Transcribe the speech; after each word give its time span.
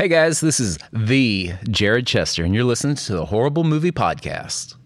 Hey 0.00 0.08
guys, 0.08 0.40
this 0.40 0.60
is 0.60 0.78
the 0.94 1.52
Jared 1.68 2.06
Chester, 2.06 2.42
and 2.42 2.54
you're 2.54 2.64
listening 2.64 2.96
to 2.96 3.12
the 3.12 3.26
Horrible 3.26 3.64
Movie 3.64 3.92
Podcast. 3.92 4.76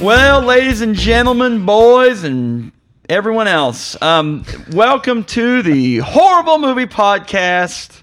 Well, 0.00 0.40
ladies 0.40 0.80
and 0.80 0.94
gentlemen, 0.94 1.66
boys, 1.66 2.24
and 2.24 2.72
everyone 3.10 3.48
else, 3.48 4.00
um, 4.00 4.46
welcome 4.72 5.24
to 5.24 5.60
the 5.60 5.98
Horrible 5.98 6.56
Movie 6.56 6.86
Podcast, 6.86 8.02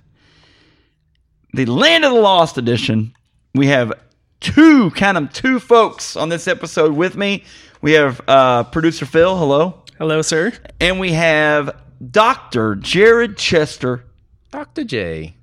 the 1.55 1.66
Land 1.66 2.05
of 2.05 2.14
the 2.14 2.20
Lost 2.20 2.59
edition. 2.59 3.16
We 3.55 3.66
have 3.66 3.93
two, 4.41 4.91
count 4.91 5.16
them, 5.16 5.28
two 5.30 5.59
folks 5.59 6.16
on 6.16 6.30
this 6.30 6.48
episode 6.48 6.93
with 6.93 7.18
me. 7.18 7.46
We 7.82 7.93
have 7.93 8.21
uh, 8.28 8.66
producer 8.66 9.07
Phil, 9.07 9.36
hello, 9.36 9.80
Hello, 10.02 10.23
sir. 10.23 10.52
and 10.79 10.99
we 10.99 11.11
have 11.11 11.79
Doctor 12.09 12.73
Jared 12.73 13.38
Chester. 13.38 14.03
Dr. 14.49 14.84
J. 14.84 15.35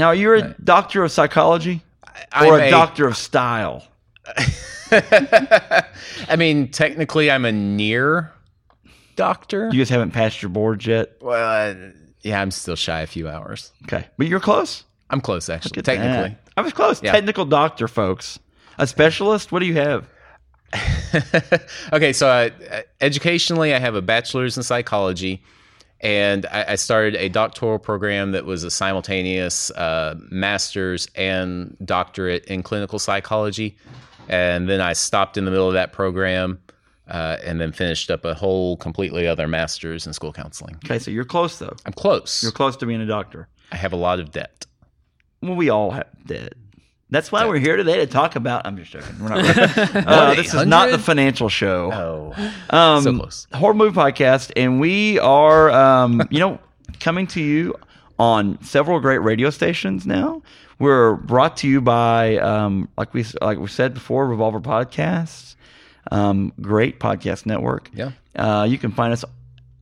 Now, 0.00 0.10
you're 0.10 0.34
a 0.34 0.54
doctor 0.64 1.04
of 1.04 1.12
psychology 1.12 1.82
I'm 2.32 2.48
or 2.48 2.58
a, 2.58 2.66
a- 2.66 2.70
doctor 2.72 3.06
of 3.06 3.16
style. 3.16 3.86
I 4.90 5.84
mean, 6.36 6.72
technically, 6.72 7.30
I'm 7.30 7.44
a 7.44 7.52
near 7.52 8.32
doctor. 9.14 9.70
You 9.72 9.78
guys 9.78 9.90
haven't 9.90 10.10
passed 10.10 10.42
your 10.42 10.48
boards 10.48 10.86
yet, 10.86 11.12
well, 11.20 11.70
uh, 11.70 11.90
yeah, 12.22 12.42
I'm 12.42 12.50
still 12.50 12.74
shy 12.74 13.02
a 13.02 13.06
few 13.06 13.28
hours. 13.28 13.70
okay? 13.84 14.08
But 14.18 14.26
you're 14.26 14.40
close. 14.40 14.82
I'm 15.08 15.20
close, 15.20 15.48
actually. 15.48 15.82
Technically. 15.82 16.30
that. 16.30 16.40
I 16.56 16.62
was 16.62 16.72
close. 16.72 17.00
Yeah. 17.00 17.12
Technical 17.12 17.44
doctor, 17.44 17.86
folks. 17.86 18.40
A 18.76 18.88
specialist? 18.88 19.52
What 19.52 19.60
do 19.60 19.66
you 19.66 19.74
have? 19.74 20.08
okay, 21.92 22.12
so 22.12 22.28
uh, 22.28 22.82
educationally, 23.00 23.74
I 23.74 23.78
have 23.78 23.94
a 23.94 24.02
bachelor's 24.02 24.56
in 24.56 24.62
psychology, 24.62 25.42
and 26.00 26.46
I, 26.46 26.64
I 26.68 26.74
started 26.76 27.16
a 27.16 27.28
doctoral 27.28 27.78
program 27.78 28.32
that 28.32 28.44
was 28.44 28.64
a 28.64 28.70
simultaneous 28.70 29.70
uh, 29.72 30.14
master's 30.30 31.08
and 31.14 31.76
doctorate 31.84 32.44
in 32.46 32.62
clinical 32.62 32.98
psychology. 32.98 33.76
And 34.28 34.68
then 34.68 34.80
I 34.80 34.92
stopped 34.92 35.36
in 35.36 35.44
the 35.44 35.50
middle 35.50 35.66
of 35.66 35.74
that 35.74 35.92
program 35.92 36.60
uh, 37.08 37.38
and 37.44 37.60
then 37.60 37.72
finished 37.72 38.10
up 38.10 38.24
a 38.24 38.34
whole 38.34 38.76
completely 38.76 39.26
other 39.26 39.48
master's 39.48 40.06
in 40.06 40.12
school 40.12 40.32
counseling. 40.32 40.76
Okay, 40.84 40.98
so 40.98 41.10
you're 41.10 41.24
close 41.24 41.58
though. 41.58 41.74
I'm 41.84 41.92
close. 41.92 42.42
You're 42.42 42.52
close 42.52 42.76
to 42.76 42.86
being 42.86 43.00
a 43.00 43.06
doctor. 43.06 43.48
I 43.72 43.76
have 43.76 43.92
a 43.92 43.96
lot 43.96 44.20
of 44.20 44.30
debt. 44.30 44.66
Well, 45.42 45.56
we 45.56 45.68
all 45.68 45.90
have 45.90 46.06
debt. 46.26 46.54
That's 47.10 47.32
why 47.32 47.46
we're 47.46 47.58
here 47.58 47.76
today 47.76 47.96
to 47.96 48.06
talk 48.06 48.36
about. 48.36 48.66
I'm 48.66 48.76
just 48.76 48.92
joking. 48.92 49.18
We're 49.20 49.28
not. 49.30 49.38
uh, 50.06 50.34
this 50.34 50.54
is 50.54 50.66
not 50.66 50.90
the 50.90 50.98
financial 50.98 51.48
show. 51.48 51.90
Oh, 51.92 52.52
Um, 52.70 53.02
so 53.02 53.16
close. 53.16 53.46
Horror 53.52 53.74
movie 53.74 53.96
podcast, 53.96 54.52
and 54.56 54.80
we 54.80 55.18
are, 55.18 55.70
um, 55.70 56.22
you 56.30 56.38
know, 56.38 56.60
coming 57.00 57.26
to 57.28 57.40
you 57.42 57.74
on 58.18 58.62
several 58.62 59.00
great 59.00 59.18
radio 59.18 59.50
stations 59.50 60.06
now. 60.06 60.42
We're 60.78 61.16
brought 61.16 61.56
to 61.58 61.68
you 61.68 61.80
by, 61.80 62.38
um, 62.38 62.88
like 62.96 63.12
we 63.12 63.24
like 63.42 63.58
we 63.58 63.66
said 63.66 63.92
before, 63.94 64.26
Revolver 64.28 64.60
Podcasts, 64.60 65.56
um, 66.10 66.52
great 66.60 67.00
podcast 67.00 67.44
network. 67.44 67.90
Yeah. 67.92 68.12
Uh, 68.36 68.66
you 68.68 68.78
can 68.78 68.92
find 68.92 69.12
us 69.12 69.24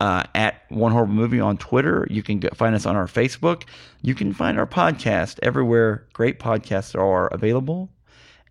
uh, 0.00 0.24
at 0.34 0.62
One 0.68 0.92
Horrible 0.92 1.14
Movie 1.14 1.40
on 1.40 1.56
Twitter. 1.58 2.06
You 2.10 2.22
can 2.22 2.40
find 2.54 2.74
us 2.74 2.86
on 2.86 2.96
our 2.96 3.06
Facebook. 3.06 3.64
You 4.02 4.14
can 4.14 4.32
find 4.32 4.58
our 4.58 4.66
podcast 4.66 5.38
everywhere 5.42 6.06
great 6.12 6.38
podcasts 6.38 6.98
are 6.98 7.28
available. 7.28 7.90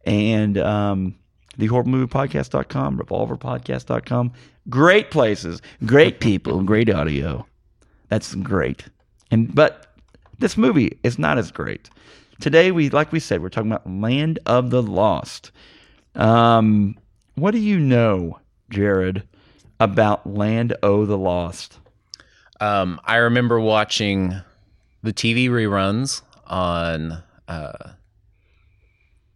And 0.05 0.57
um, 0.57 1.15
the 1.57 1.67
horriblemoviepodcast.com, 1.67 2.99
revolverpodcast.com. 2.99 4.33
Great 4.69 5.11
places, 5.11 5.61
great 5.85 6.19
people, 6.19 6.61
great 6.63 6.89
audio. 6.89 7.45
That's 8.09 8.35
great. 8.35 8.85
And 9.31 9.53
but 9.53 9.95
this 10.39 10.57
movie 10.57 10.97
is 11.03 11.19
not 11.19 11.37
as 11.37 11.51
great. 11.51 11.89
Today 12.39 12.71
we 12.71 12.89
like 12.89 13.11
we 13.11 13.19
said, 13.19 13.41
we're 13.41 13.49
talking 13.49 13.71
about 13.71 13.89
Land 13.89 14.39
of 14.45 14.69
the 14.69 14.83
Lost. 14.83 15.51
Um, 16.15 16.97
what 17.35 17.51
do 17.51 17.59
you 17.59 17.79
know, 17.79 18.39
Jared, 18.69 19.23
about 19.79 20.27
Land 20.27 20.75
O 20.83 21.05
the 21.05 21.17
Lost? 21.17 21.79
Um, 22.59 22.99
I 23.05 23.17
remember 23.17 23.59
watching 23.59 24.33
the 25.03 25.13
TV 25.13 25.47
reruns 25.49 26.21
on 26.47 27.21
uh, 27.47 27.71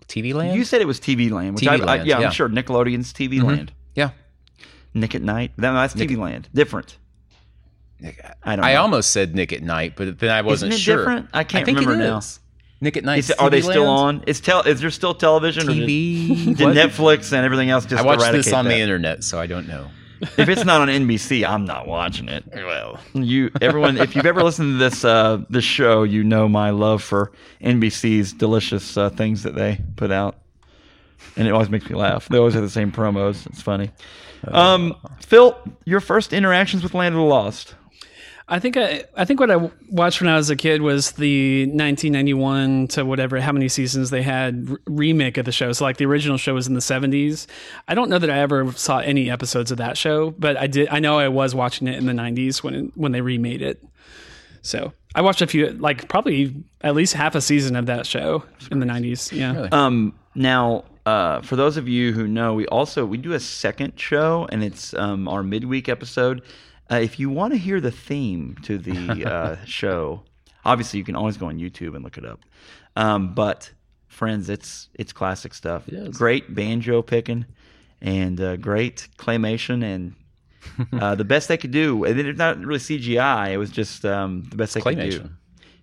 TV 0.08 0.34
Land. 0.34 0.56
You 0.58 0.64
said 0.66 0.82
it 0.82 0.88
was 0.88 1.00
TV 1.00 1.30
Land, 1.32 1.56
which 1.56 1.64
TV 1.64 1.70
I, 1.70 1.74
I, 1.76 1.78
Land, 1.78 2.08
yeah, 2.08 2.20
yeah. 2.20 2.26
I'm 2.28 2.32
sure 2.34 2.50
Nickelodeon's 2.50 3.14
TV 3.14 3.34
Mhm. 3.40 3.44
Land. 3.44 3.74
yeah, 3.96 4.10
Nick 4.94 5.14
at 5.16 5.22
Nite. 5.22 5.52
That, 5.58 5.72
that's 5.74 5.94
TV 5.94 6.18
Land. 6.18 6.50
Different. 6.54 6.98
I 8.44 8.56
don't. 8.56 8.66
I 8.66 8.74
know. 8.74 8.82
almost 8.82 9.12
said 9.12 9.36
Nick 9.36 9.54
at 9.54 9.62
Nite, 9.62 9.96
but 9.96 10.18
then 10.18 10.32
I 10.32 10.42
wasn't 10.42 10.74
sure. 10.74 10.98
different? 10.98 11.30
I 11.34 11.44
can't 11.44 11.62
I 11.62 11.66
think 11.66 11.80
remember 11.80 12.04
it 12.04 12.08
now. 12.10 12.18
is. 12.18 12.40
Nick 12.84 12.98
at 12.98 13.04
Nite. 13.04 13.20
Is 13.20 13.32
are 13.32 13.52
they 13.52 13.62
still 13.62 13.86
on? 13.88 14.24
Is 14.26 14.42
tel? 14.42 14.62
Is 14.64 14.82
there 14.82 14.90
still 14.90 15.14
television? 15.14 15.70
or 15.70 15.74
did- 15.76 15.86
Did 15.86 16.58
Netflix 16.58 17.32
and 17.32 17.46
everything 17.46 17.70
else 17.70 17.86
just 17.86 18.02
I 18.02 18.06
watched 18.06 18.32
this 18.32 18.52
on 18.52 18.66
that? 18.66 18.72
the 18.72 18.80
internet, 18.80 19.24
so 19.24 19.40
I 19.40 19.46
don't 19.46 19.68
know. 19.68 19.88
If 20.38 20.50
it's 20.50 20.64
not 20.66 20.82
on 20.82 20.88
NBC, 20.88 21.48
I'm 21.48 21.66
not 21.66 21.88
watching 21.88 22.30
it. 22.30 22.44
Well, 22.54 23.00
You, 23.14 23.50
everyone, 23.62 23.98
if 23.98 24.16
you've 24.16 24.26
ever 24.26 24.44
listened 24.44 24.74
to 24.76 24.78
this 24.78 25.04
uh, 25.04 25.44
this 25.50 25.64
show, 25.64 26.04
you 26.04 26.24
know 26.24 26.48
my 26.48 26.70
love 26.70 27.02
for 27.04 27.32
NBC's 27.62 28.34
delicious 28.34 28.98
uh, 28.98 29.10
things 29.10 29.44
that 29.44 29.56
they 29.56 29.80
put 29.96 30.12
out, 30.12 30.38
and 31.36 31.48
it 31.48 31.52
always 31.52 31.70
makes 31.70 31.90
me 31.90 31.96
laugh. 31.96 32.28
They 32.30 32.38
always 32.38 32.54
have 32.54 32.64
the 32.64 32.70
same 32.70 32.92
promos. 32.92 33.46
It's 33.48 33.62
funny. 33.62 33.92
Um, 34.48 34.96
Phil, 35.20 35.58
your 35.86 36.00
first 36.00 36.34
interactions 36.34 36.84
with 36.84 36.94
Land 36.94 37.16
of 37.16 37.20
the 37.20 37.26
Lost. 37.26 37.76
I 38.52 38.60
think 38.60 38.76
I, 38.76 39.06
I 39.16 39.24
think 39.24 39.40
what 39.40 39.50
I 39.50 39.54
w- 39.54 39.72
watched 39.90 40.20
when 40.20 40.30
I 40.30 40.36
was 40.36 40.50
a 40.50 40.58
kid 40.58 40.82
was 40.82 41.14
the 41.14 41.62
1991 41.68 42.90
to 42.90 43.06
whatever 43.06 43.40
how 43.40 43.54
many 43.54 43.70
seasons 43.70 44.10
they 44.10 44.22
had 44.22 44.68
r- 44.70 44.78
remake 44.86 45.38
of 45.38 45.46
the 45.46 45.54
show. 45.54 45.72
So 45.72 45.86
like 45.86 45.96
the 45.96 46.06
original 46.06 46.38
show 46.38 46.54
was 46.54 46.68
in 46.68 46.74
the 46.74 46.82
70s. 46.82 47.48
I 47.88 47.96
don't 47.96 48.10
know 48.10 48.20
that 48.20 48.30
I 48.30 48.40
ever 48.40 48.70
saw 48.74 49.00
any 49.00 49.32
episodes 49.32 49.72
of 49.72 49.78
that 49.78 49.98
show, 49.98 50.32
but 50.32 50.58
I 50.58 50.68
did. 50.68 50.90
I 50.90 51.00
know 51.00 51.18
I 51.18 51.30
was 51.30 51.56
watching 51.56 51.88
it 51.88 51.96
in 51.96 52.06
the 52.06 52.14
90s 52.14 52.62
when 52.62 52.92
when 52.96 53.14
they 53.14 53.22
remade 53.22 53.62
it. 53.62 53.82
So 54.64 54.92
I 55.16 55.22
watched 55.22 55.42
a 55.42 55.48
few, 55.48 55.70
like 55.70 56.10
probably 56.10 56.54
at 56.82 56.94
least 56.94 57.14
half 57.14 57.36
a 57.36 57.42
season 57.42 57.78
of 57.78 57.86
that 57.86 58.06
show 58.06 58.44
in 58.70 58.80
the 58.80 58.86
90s. 58.86 59.32
Yeah. 59.32 59.54
Really? 59.54 59.72
Um, 59.72 60.14
now, 60.36 60.84
uh, 61.06 61.42
for 61.42 61.56
those 61.56 61.78
of 61.78 61.88
you 61.88 62.12
who 62.12 62.28
know, 62.28 62.54
we 62.54 62.68
also 62.68 63.06
we 63.06 63.18
do 63.18 63.32
a 63.32 63.40
second 63.40 64.00
show, 64.00 64.48
and 64.52 64.62
it's 64.64 64.94
um, 64.94 65.28
our 65.28 65.42
midweek 65.42 65.90
episode. 65.90 66.42
Uh, 66.92 66.96
if 66.96 67.20
you 67.20 67.30
want 67.30 67.54
to 67.54 67.58
hear 67.58 67.80
the 67.80 67.92
theme 67.92 68.58
to 68.64 68.78
the 68.78 69.26
uh, 69.26 69.56
show, 69.66 70.24
obviously 70.66 71.00
you 71.00 71.06
can 71.06 71.16
always 71.16 71.38
go 71.38 71.46
on 71.48 71.58
YouTube 71.58 71.96
and 71.96 72.04
look 72.04 72.18
it 72.18 72.26
up. 72.26 72.42
Um, 72.96 73.34
but 73.34 73.72
friends, 74.08 74.50
it's 74.50 74.90
it's 74.96 75.14
classic 75.14 75.54
stuff. 75.54 75.88
Great 76.18 76.54
banjo 76.54 77.02
picking, 77.02 77.46
and 78.02 78.40
uh, 78.42 78.58
great 78.58 79.08
claymation, 79.18 79.84
and 79.84 80.16
uh, 81.02 81.16
the 81.16 81.24
best 81.24 81.48
they 81.48 81.58
could 81.58 81.72
do. 81.72 82.04
And 82.04 82.20
it's 82.20 82.38
not 82.38 82.60
really 82.60 82.80
CGI; 82.80 83.52
it 83.52 83.58
was 83.58 83.72
just 83.72 84.04
um, 84.06 84.44
the 84.50 84.58
best 84.58 84.74
they 84.74 84.82
could 84.96 85.00
do. 85.12 85.30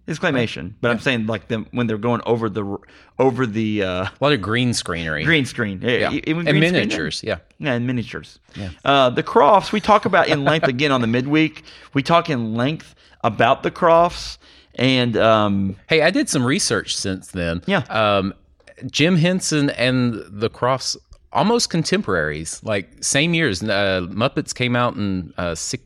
It's 0.08 0.18
claymation, 0.18 0.72
but 0.80 0.90
I'm 0.90 0.98
saying 1.00 1.26
like 1.26 1.48
them 1.48 1.66
when 1.70 1.86
they're 1.86 1.98
going 1.98 2.22
over 2.24 2.48
the 2.48 2.78
over 3.18 3.46
the 3.46 3.82
uh, 3.82 3.88
A 4.04 4.12
lot 4.20 4.32
of 4.32 4.40
green 4.40 4.70
screenery. 4.70 5.24
green 5.24 5.44
screen, 5.44 5.80
yeah. 5.82 6.10
Even 6.10 6.48
and 6.48 6.58
green 6.58 6.62
screen 6.62 6.72
miniatures. 6.72 7.22
Yeah. 7.22 7.38
yeah, 7.58 7.74
and 7.74 7.86
miniatures. 7.86 8.38
Yeah. 8.56 8.70
Uh, 8.84 9.10
the 9.10 9.22
Kroffts 9.22 9.70
we 9.70 9.80
talk 9.80 10.06
about 10.06 10.28
in 10.28 10.44
length 10.44 10.66
again 10.66 10.92
on 10.92 11.02
the 11.02 11.06
midweek. 11.06 11.62
We 11.92 12.02
talk 12.02 12.30
in 12.30 12.54
length 12.54 12.94
about 13.22 13.62
the 13.62 13.70
Kroffts 13.70 14.38
and 14.76 15.16
um, 15.16 15.76
Hey, 15.88 16.00
I 16.02 16.10
did 16.10 16.28
some 16.30 16.44
research 16.44 16.96
since 16.96 17.28
then. 17.32 17.62
Yeah. 17.66 17.80
Um, 17.90 18.32
Jim 18.90 19.16
Henson 19.16 19.70
and 19.70 20.22
the 20.28 20.48
Kroffts 20.48 20.96
almost 21.32 21.68
contemporaries, 21.68 22.62
like 22.62 22.88
same 23.04 23.34
years. 23.34 23.62
Uh, 23.62 24.06
Muppets 24.08 24.54
came 24.54 24.74
out 24.74 24.94
in 24.96 25.34
uh, 25.36 25.54
six, 25.54 25.82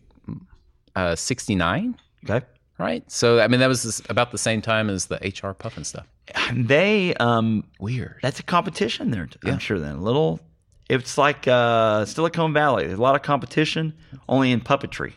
uh, 0.94 1.16
69, 1.16 1.96
okay. 2.30 2.46
Right? 2.78 3.08
So, 3.10 3.38
I 3.40 3.48
mean, 3.48 3.60
that 3.60 3.68
was 3.68 3.82
this- 3.82 4.02
about 4.08 4.32
the 4.32 4.38
same 4.38 4.60
time 4.62 4.90
as 4.90 5.06
the 5.06 5.16
HR 5.16 5.54
Pufnstuf. 5.54 6.04
They 6.52 7.14
um, 7.14 7.64
Weird. 7.78 8.16
that's 8.22 8.40
a 8.40 8.42
competition 8.42 9.10
there. 9.10 9.28
Yeah. 9.44 9.52
I'm 9.52 9.58
sure. 9.58 9.78
Then 9.78 9.96
a 9.96 10.00
little. 10.02 10.40
It's 10.88 11.16
like 11.18 11.46
uh, 11.48 12.04
Silicon 12.04 12.52
Valley. 12.52 12.86
There's 12.86 12.98
a 12.98 13.02
lot 13.02 13.14
of 13.14 13.22
competition, 13.22 13.94
only 14.28 14.50
in 14.52 14.60
puppetry. 14.60 15.12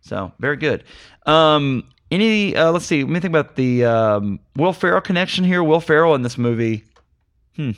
So 0.00 0.32
very 0.38 0.56
good. 0.56 0.84
Um, 1.26 1.84
any? 2.10 2.54
Uh, 2.56 2.72
let's 2.72 2.84
see. 2.86 3.02
Let 3.02 3.10
me 3.10 3.20
think 3.20 3.32
about 3.32 3.56
the 3.56 3.84
um, 3.84 4.40
Will 4.56 4.72
Ferrell 4.72 5.00
connection 5.00 5.44
here. 5.44 5.62
Will 5.62 5.80
Ferrell 5.80 6.14
in 6.14 6.22
this 6.22 6.36
movie. 6.38 6.84
Hmm. 7.56 7.70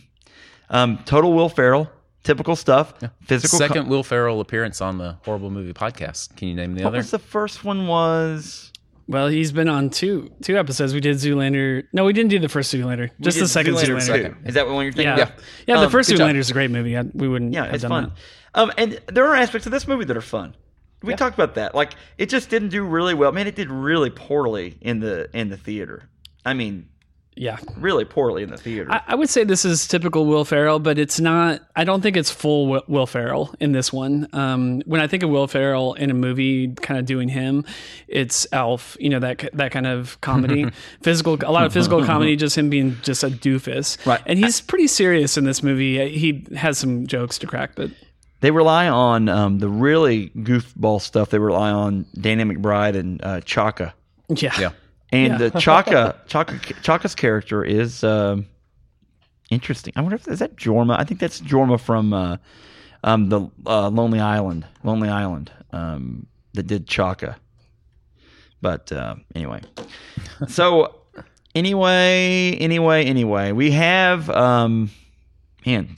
Um, 0.70 0.98
total 1.04 1.32
Will 1.34 1.48
Ferrell. 1.48 1.90
Typical 2.25 2.56
stuff. 2.56 2.94
Physical. 3.23 3.59
co- 3.59 3.67
Second 3.67 3.88
Will 3.88 4.03
Ferrell 4.03 4.41
appearance 4.41 4.81
on 4.81 4.99
the 4.99 5.17
Horrible 5.25 5.50
Movie 5.50 5.73
podcast. 5.75 6.35
Can 6.37 6.49
you 6.49 6.55
name 6.55 6.75
the 6.75 6.82
what 6.82 6.88
other? 6.88 6.97
was 6.99 7.11
the 7.12 7.19
first 7.19 7.65
one? 7.65 7.87
Was 7.87 8.73
Well, 9.06 9.29
he's 9.29 9.53
been 9.53 9.69
on 9.69 9.91
two 9.91 10.31
two 10.43 10.56
episodes. 10.59 10.94
We 10.94 11.00
did 11.00 11.17
Zoolander. 11.17 11.85
No, 11.93 12.05
we 12.05 12.12
didn't 12.12 12.31
do 12.31 12.38
the 12.38 12.49
first 12.49 12.73
Zoolander. 12.75 13.11
Just 13.21 13.38
the 13.38 13.47
second 13.47 13.75
Zoolander. 13.75 14.29
two. 14.31 14.37
Is 14.49 14.55
that 14.55 14.67
what 14.67 14.81
you're 14.81 14.93
thinking? 14.93 15.17
Yeah, 15.19 15.23
of? 15.25 15.32
yeah. 15.67 15.76
the 15.76 15.85
Um, 15.85 15.91
first 15.91 16.09
good 16.09 16.17
job. 16.19 16.31
Zoolander 16.31 16.38
is 16.38 16.50
a 16.50 16.55
great 16.55 16.71
movie. 16.71 16.97
I, 16.97 17.03
we 17.12 17.29
wouldn't. 17.29 17.53
Yeah, 17.53 17.67
have 17.67 17.75
it's 17.75 17.82
done 17.82 17.91
fun. 17.91 18.12
Um, 18.55 18.73
and 18.79 19.00
there 19.12 19.26
are 19.26 19.35
aspects 19.35 19.67
of 19.67 19.73
this 19.73 19.87
movie 19.87 20.05
that 20.06 20.17
are 20.17 20.21
fun. 20.23 20.55
We 21.03 21.15
talked 21.15 21.35
about 21.35 21.56
that. 21.56 21.75
Like 21.75 21.93
it 22.17 22.31
just 22.31 22.49
didn't 22.49 22.71
do 22.71 22.82
really 22.85 23.12
well. 23.12 23.31
Man, 23.32 23.47
it 23.47 23.55
did 23.55 23.69
really 23.71 24.09
poorly 24.09 24.79
in 24.81 25.00
the 25.00 25.29
in 25.37 25.50
the 25.50 25.59
theater. 25.59 26.09
I 26.47 26.55
mean, 26.55 26.88
Yeah. 27.36 27.58
really 27.76 28.04
poorly 28.04 28.42
in 28.42 28.50
the 28.50 28.56
theater. 28.56 28.90
I, 28.90 29.02
I 29.08 29.14
would 29.14 29.28
say 29.28 29.44
this 29.44 29.64
is 29.64 29.88
typical 29.88 30.26
Will 30.26 30.44
Ferrell, 30.44 30.78
but 30.78 30.98
it's 30.98 31.19
not. 31.19 31.60
I 31.75 31.84
don't 31.84 32.00
think 32.00 32.16
it's 32.16 32.31
full 32.31 32.66
Will, 32.69 32.82
Will 32.86 33.06
Ferrell 33.06 33.54
in 33.60 33.72
this 33.72 33.92
one. 33.92 34.28
Um, 34.32 34.82
when 34.86 35.00
I 35.00 35.06
think 35.06 35.22
of 35.22 35.31
Will 35.31 35.46
Ferrell 35.46 35.94
in 35.94 36.10
a 36.10 36.14
movie, 36.14 36.69
kind 36.69 36.98
of 37.00 37.06
doing 37.06 37.28
him, 37.28 37.64
it's 38.08 38.46
Elf. 38.52 38.96
You 39.00 39.10
know 39.10 39.19
that 39.20 39.48
that 39.54 39.72
kind 39.72 39.86
of 39.86 40.20
comedy, 40.20 40.66
physical, 41.02 41.38
a 41.44 41.50
lot 41.52 41.64
of 41.66 41.72
physical 41.72 42.04
comedy, 42.06 42.36
just 42.36 42.56
him 42.56 42.70
being 42.70 42.96
just 43.02 43.22
a 43.25 43.28
doofus. 43.28 44.04
Right. 44.06 44.20
And 44.26 44.38
he's 44.38 44.60
pretty 44.60 44.87
serious 44.87 45.37
in 45.37 45.44
this 45.44 45.62
movie. 45.62 46.08
He 46.16 46.46
has 46.56 46.78
some 46.78 47.06
jokes 47.06 47.38
to 47.38 47.46
crack, 47.46 47.72
but 47.75 47.90
they 48.40 48.50
rely 48.50 48.88
on 48.88 49.28
um, 49.28 49.58
the 49.58 49.69
really 49.69 50.28
goofball 50.37 51.00
stuff. 51.00 51.30
They 51.30 51.38
rely 51.38 51.70
on 51.70 52.04
Danny 52.20 52.44
McBride 52.44 52.94
and 52.94 53.25
uh, 53.25 53.40
Cha-Ka. 53.40 53.92
yeah, 54.28 54.52
Yeah. 54.60 54.70
And 55.14 55.32
Yeah. 55.32 55.49
the 55.49 55.50
Cha-Ka, 55.61 56.14
Cha-Ka, 56.26 56.58
Cha-Ka's 56.82 57.14
character 57.14 57.62
is 57.64 58.02
um, 58.02 58.46
interesting. 59.50 59.93
I 59.96 60.00
wonder 60.00 60.16
if 60.16 60.26
is 60.26 60.40
that 60.40 60.56
Jorma. 60.56 60.99
I 60.99 61.05
think 61.05 61.20
that's 61.20 61.40
Jorma 61.40 61.78
from 61.78 62.12
uh, 62.12 62.37
um, 63.05 63.28
the 63.28 63.49
uh, 63.66 63.88
Lonely 63.90 64.19
Island. 64.20 64.66
Lonely 64.82 65.08
Island 65.08 65.52
um, 65.72 66.26
that 66.55 66.66
did 66.66 66.88
Cha-Ka. 66.88 67.37
But 68.61 68.90
uh, 68.93 69.16
anyway, 69.34 69.61
so 70.49 70.96
anyway, 71.55 72.56
anyway, 72.58 73.05
anyway, 73.05 73.52
we 73.52 73.70
have 73.72 74.31
um, 74.31 74.90
man, 75.66 75.96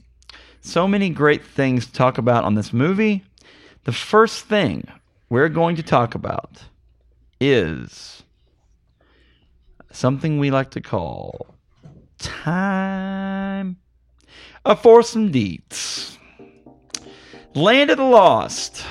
so 0.60 0.86
many 0.88 1.10
great 1.10 1.44
things 1.44 1.86
to 1.86 1.92
talk 1.92 2.18
about 2.18 2.44
on 2.44 2.54
this 2.54 2.72
movie. 2.72 3.22
The 3.84 3.92
first 3.92 4.46
thing 4.46 4.88
we're 5.30 5.48
going 5.48 5.76
to 5.76 5.82
talk 5.82 6.16
about 6.16 6.64
is 7.40 8.24
something 9.96 10.38
we 10.38 10.50
like 10.50 10.70
to 10.70 10.80
call 10.80 11.46
time 12.18 13.76
of 14.64 14.80
for 14.80 15.02
some 15.02 15.30
deeds. 15.30 16.18
Land 17.54 17.90
of 17.90 17.96
the 17.96 18.04
Lost 18.04 18.84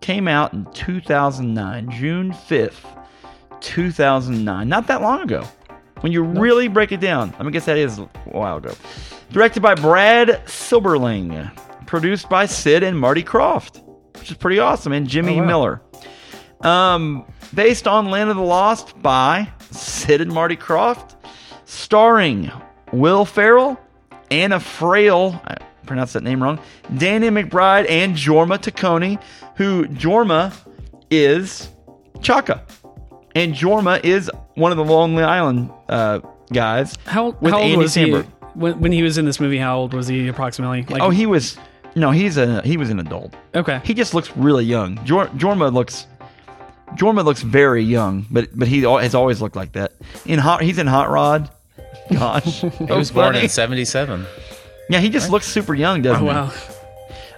came 0.00 0.28
out 0.28 0.52
in 0.52 0.66
2009, 0.72 1.90
June 1.90 2.32
5th, 2.32 3.06
2009. 3.60 4.68
Not 4.68 4.86
that 4.88 5.00
long 5.00 5.22
ago. 5.22 5.44
When 6.00 6.12
you 6.12 6.22
really 6.22 6.68
break 6.68 6.90
it 6.92 7.00
down, 7.00 7.32
I 7.38 7.42
mean, 7.42 7.48
I 7.48 7.50
guess 7.52 7.64
that 7.66 7.78
is 7.78 7.98
a 7.98 8.02
while 8.26 8.56
ago. 8.58 8.74
Directed 9.30 9.60
by 9.60 9.76
Brad 9.76 10.42
Silberling, 10.46 11.56
produced 11.86 12.28
by 12.28 12.44
Sid 12.46 12.82
and 12.82 12.98
Marty 12.98 13.22
Krofft, 13.22 13.82
which 14.18 14.30
is 14.30 14.36
pretty 14.36 14.58
awesome, 14.58 14.92
and 14.92 15.06
Jimmy 15.08 15.38
oh, 15.38 15.42
wow. 15.42 15.46
Miller. 15.46 15.82
Um, 16.62 17.24
based 17.54 17.88
on 17.88 18.10
Land 18.10 18.30
of 18.30 18.36
the 18.36 18.42
Lost 18.42 19.00
by 19.02 19.48
Sid 19.70 20.20
and 20.20 20.32
Marty 20.32 20.56
Krofft, 20.56 21.14
starring 21.64 22.50
Will 22.92 23.24
Ferrell, 23.24 23.78
Anna 24.30 24.60
Frail, 24.60 25.40
I 25.44 25.56
pronounced 25.86 26.12
that 26.14 26.22
name 26.22 26.42
wrong, 26.42 26.58
Danny 26.96 27.28
McBride, 27.28 27.88
and 27.90 28.14
Jorma 28.14 28.58
Taccone, 28.58 29.20
who 29.56 29.84
Jorma 29.88 30.52
is 31.10 31.68
Cha-Ka. 32.20 32.60
And 33.34 33.54
Jorma 33.54 34.02
is 34.04 34.30
one 34.54 34.72
of 34.72 34.78
the 34.78 34.84
Lonely 34.84 35.22
Island 35.24 35.70
uh, 35.88 36.20
guys. 36.52 36.96
How, 37.06 37.30
with 37.40 37.52
how 37.52 37.58
old 37.58 37.66
Andy 37.66 37.76
was 37.76 37.94
Samberg. 37.96 38.24
he 38.24 38.30
when, 38.54 38.80
when 38.80 38.92
he 38.92 39.02
was 39.02 39.16
in 39.18 39.24
this 39.24 39.40
movie? 39.40 39.56
How 39.58 39.78
old 39.78 39.94
was 39.94 40.06
he 40.06 40.28
approximately? 40.28 40.82
Like, 40.82 41.02
Oh, 41.02 41.08
he 41.10 41.24
was 41.26 41.58
no, 41.94 42.10
he's 42.10 42.36
a 42.36 42.62
he 42.62 42.76
was 42.76 42.90
an 42.90 42.98
adult. 43.00 43.34
okay. 43.54 43.80
He 43.84 43.94
just 43.94 44.14
looks 44.14 44.34
really 44.36 44.64
young. 44.64 45.02
Jor, 45.04 45.26
Jorma 45.28 45.72
looks 45.72 46.06
Jorma 46.96 47.24
looks 47.24 47.42
very 47.42 47.82
young, 47.82 48.26
but 48.30 48.48
but 48.54 48.68
he 48.68 48.84
al- 48.84 48.98
has 48.98 49.14
always 49.14 49.40
looked 49.40 49.56
like 49.56 49.72
that. 49.72 49.92
In 50.26 50.38
hot, 50.38 50.62
he's 50.62 50.78
in 50.78 50.86
Hot 50.86 51.10
Rod. 51.10 51.50
Gosh, 52.12 52.60
He 52.78 52.84
was 52.84 53.10
born 53.10 53.36
in 53.36 53.48
77. 53.48 54.26
Yeah, 54.88 54.98
he 55.00 55.08
just 55.08 55.30
looks 55.30 55.46
super 55.46 55.74
young, 55.74 56.02
doesn't 56.02 56.22
Oh, 56.22 56.26
wow. 56.26 56.46
he? 56.46 56.72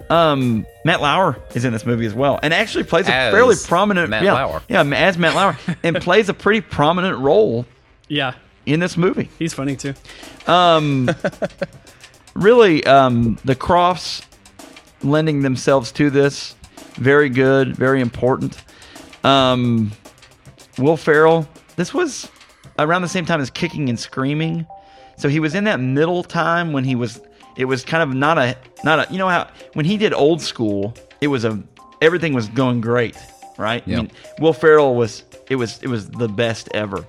Um, 0.09 0.65
Matt 0.83 1.01
Lauer 1.01 1.37
is 1.55 1.65
in 1.65 1.73
this 1.73 1.85
movie 1.85 2.05
as 2.05 2.13
well, 2.13 2.39
and 2.43 2.53
actually 2.53 2.83
plays 2.83 3.07
a 3.07 3.13
As 3.13 3.33
fairly 3.33 3.55
prominent 3.65 4.09
Matt 4.09 4.23
yeah, 4.23 4.33
Lauer. 4.33 4.61
Yeah, 4.69 4.81
as 4.83 5.17
Matt 5.17 5.33
Lauer, 5.35 5.57
and 5.83 5.95
plays 5.97 6.29
a 6.29 6.33
pretty 6.33 6.61
prominent 6.61 7.17
role 7.19 7.65
Yeah, 8.07 8.33
in 8.67 8.79
this 8.79 8.97
movie. 8.97 9.29
he's 9.39 9.53
funny 9.53 9.75
too. 9.75 9.93
Um, 10.45 11.09
really, 12.35 12.83
um, 12.85 13.37
the 13.45 13.55
Kroffts 13.55 14.23
lending 15.01 15.41
themselves 15.41 15.91
to 15.93 16.09
this 16.09 16.55
very 16.95 17.29
good, 17.29 17.75
very 17.75 17.99
important. 18.01 18.61
Um, 19.25 19.91
Will 20.77 20.97
Ferrell, 20.97 21.47
this 21.77 21.93
was 21.93 22.29
around 22.77 23.01
the 23.01 23.07
same 23.07 23.25
time 23.25 23.41
as 23.41 23.49
Kicking 23.49 23.89
and 23.89 23.99
Screaming, 23.99 24.65
so 25.17 25.29
he 25.29 25.39
was 25.39 25.55
in 25.55 25.63
that 25.63 25.79
middle 25.79 26.23
time 26.23 26.73
when 26.73 26.83
he 26.83 26.95
was. 26.95 27.21
It 27.57 27.65
was 27.65 27.85
kind 27.85 28.03
of 28.03 28.13
not 28.13 28.37
a 28.37 28.57
not 28.83 28.99
a 29.09 29.11
you 29.11 29.17
know 29.17 29.29
how 29.29 29.47
when 29.73 29.85
he 29.85 29.97
did 29.97 30.13
Old 30.13 30.41
School, 30.41 30.93
it 31.21 31.27
was 31.27 31.45
a 31.45 31.61
everything 32.01 32.33
was 32.33 32.49
going 32.49 32.81
great, 32.81 33.15
right? 33.57 33.81
I 33.87 33.89
Yeah. 33.89 33.97
mean, 33.97 34.11
Will 34.39 34.51
Ferrell 34.53 34.93
was 34.95 35.23
it 35.49 35.55
was 35.55 35.79
it 35.81 35.87
was 35.87 36.09
the 36.09 36.27
best 36.27 36.67
ever, 36.73 37.05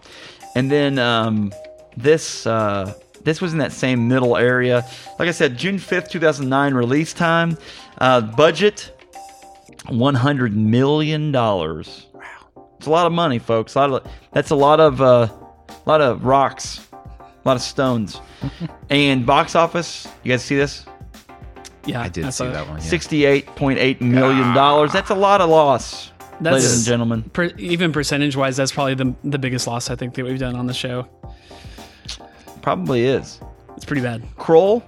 and 0.54 0.70
then 0.70 0.98
um, 1.00 1.52
this 1.96 2.46
uh, 2.46 2.94
this 3.24 3.40
was 3.40 3.52
in 3.52 3.58
that 3.58 3.72
same 3.72 4.06
middle 4.06 4.36
area. 4.36 4.86
Like 5.18 5.28
I 5.28 5.32
said, 5.32 5.58
June 5.58 5.78
fifth, 5.80 6.10
two 6.10 6.20
thousand 6.20 6.48
nine 6.48 6.74
release 6.74 7.12
time, 7.12 7.58
uh, 7.98 8.20
budget 8.20 8.95
one 9.88 10.14
hundred 10.14 10.56
million 10.56 11.32
dollars. 11.32 12.06
Wow, 12.12 12.68
it's 12.78 12.86
a 12.86 12.90
lot 12.90 13.06
of 13.06 13.12
money, 13.12 13.38
folks. 13.38 13.74
A 13.74 13.78
lot 13.78 13.90
of 14.04 14.12
that's 14.32 14.50
a 14.50 14.56
lot 14.56 14.80
of 14.80 15.00
uh, 15.00 15.28
a 15.68 15.88
lot 15.88 16.00
of 16.00 16.24
rocks, 16.24 16.86
a 16.92 16.96
lot 17.44 17.56
of 17.56 17.62
stones, 17.62 18.20
and 18.90 19.24
box 19.26 19.54
office. 19.54 20.06
You 20.22 20.32
guys 20.32 20.44
see 20.44 20.56
this? 20.56 20.86
Yeah, 21.84 22.00
I 22.02 22.08
did 22.08 22.24
that's 22.24 22.36
see 22.38 22.46
a- 22.46 22.50
that 22.50 22.66
one. 22.68 22.78
Yeah. 22.78 22.84
Sixty-eight 22.84 23.46
point 23.56 23.78
eight 23.78 24.00
million 24.00 24.54
dollars. 24.54 24.92
That's 24.92 25.10
a 25.10 25.14
lot 25.14 25.40
of 25.40 25.48
loss, 25.50 26.10
That's 26.40 26.54
ladies 26.54 26.76
and 26.78 26.84
gentlemen. 26.84 27.22
per, 27.30 27.44
even 27.58 27.92
percentage 27.92 28.34
wise, 28.36 28.56
that's 28.56 28.72
probably 28.72 28.94
the 28.94 29.14
the 29.24 29.38
biggest 29.38 29.66
loss 29.66 29.88
I 29.90 29.94
think 29.96 30.14
that 30.14 30.24
we've 30.24 30.38
done 30.38 30.56
on 30.56 30.66
the 30.66 30.74
show. 30.74 31.08
Probably 32.62 33.04
is. 33.04 33.40
It's 33.76 33.84
pretty 33.84 34.02
bad. 34.02 34.22
Krull. 34.36 34.82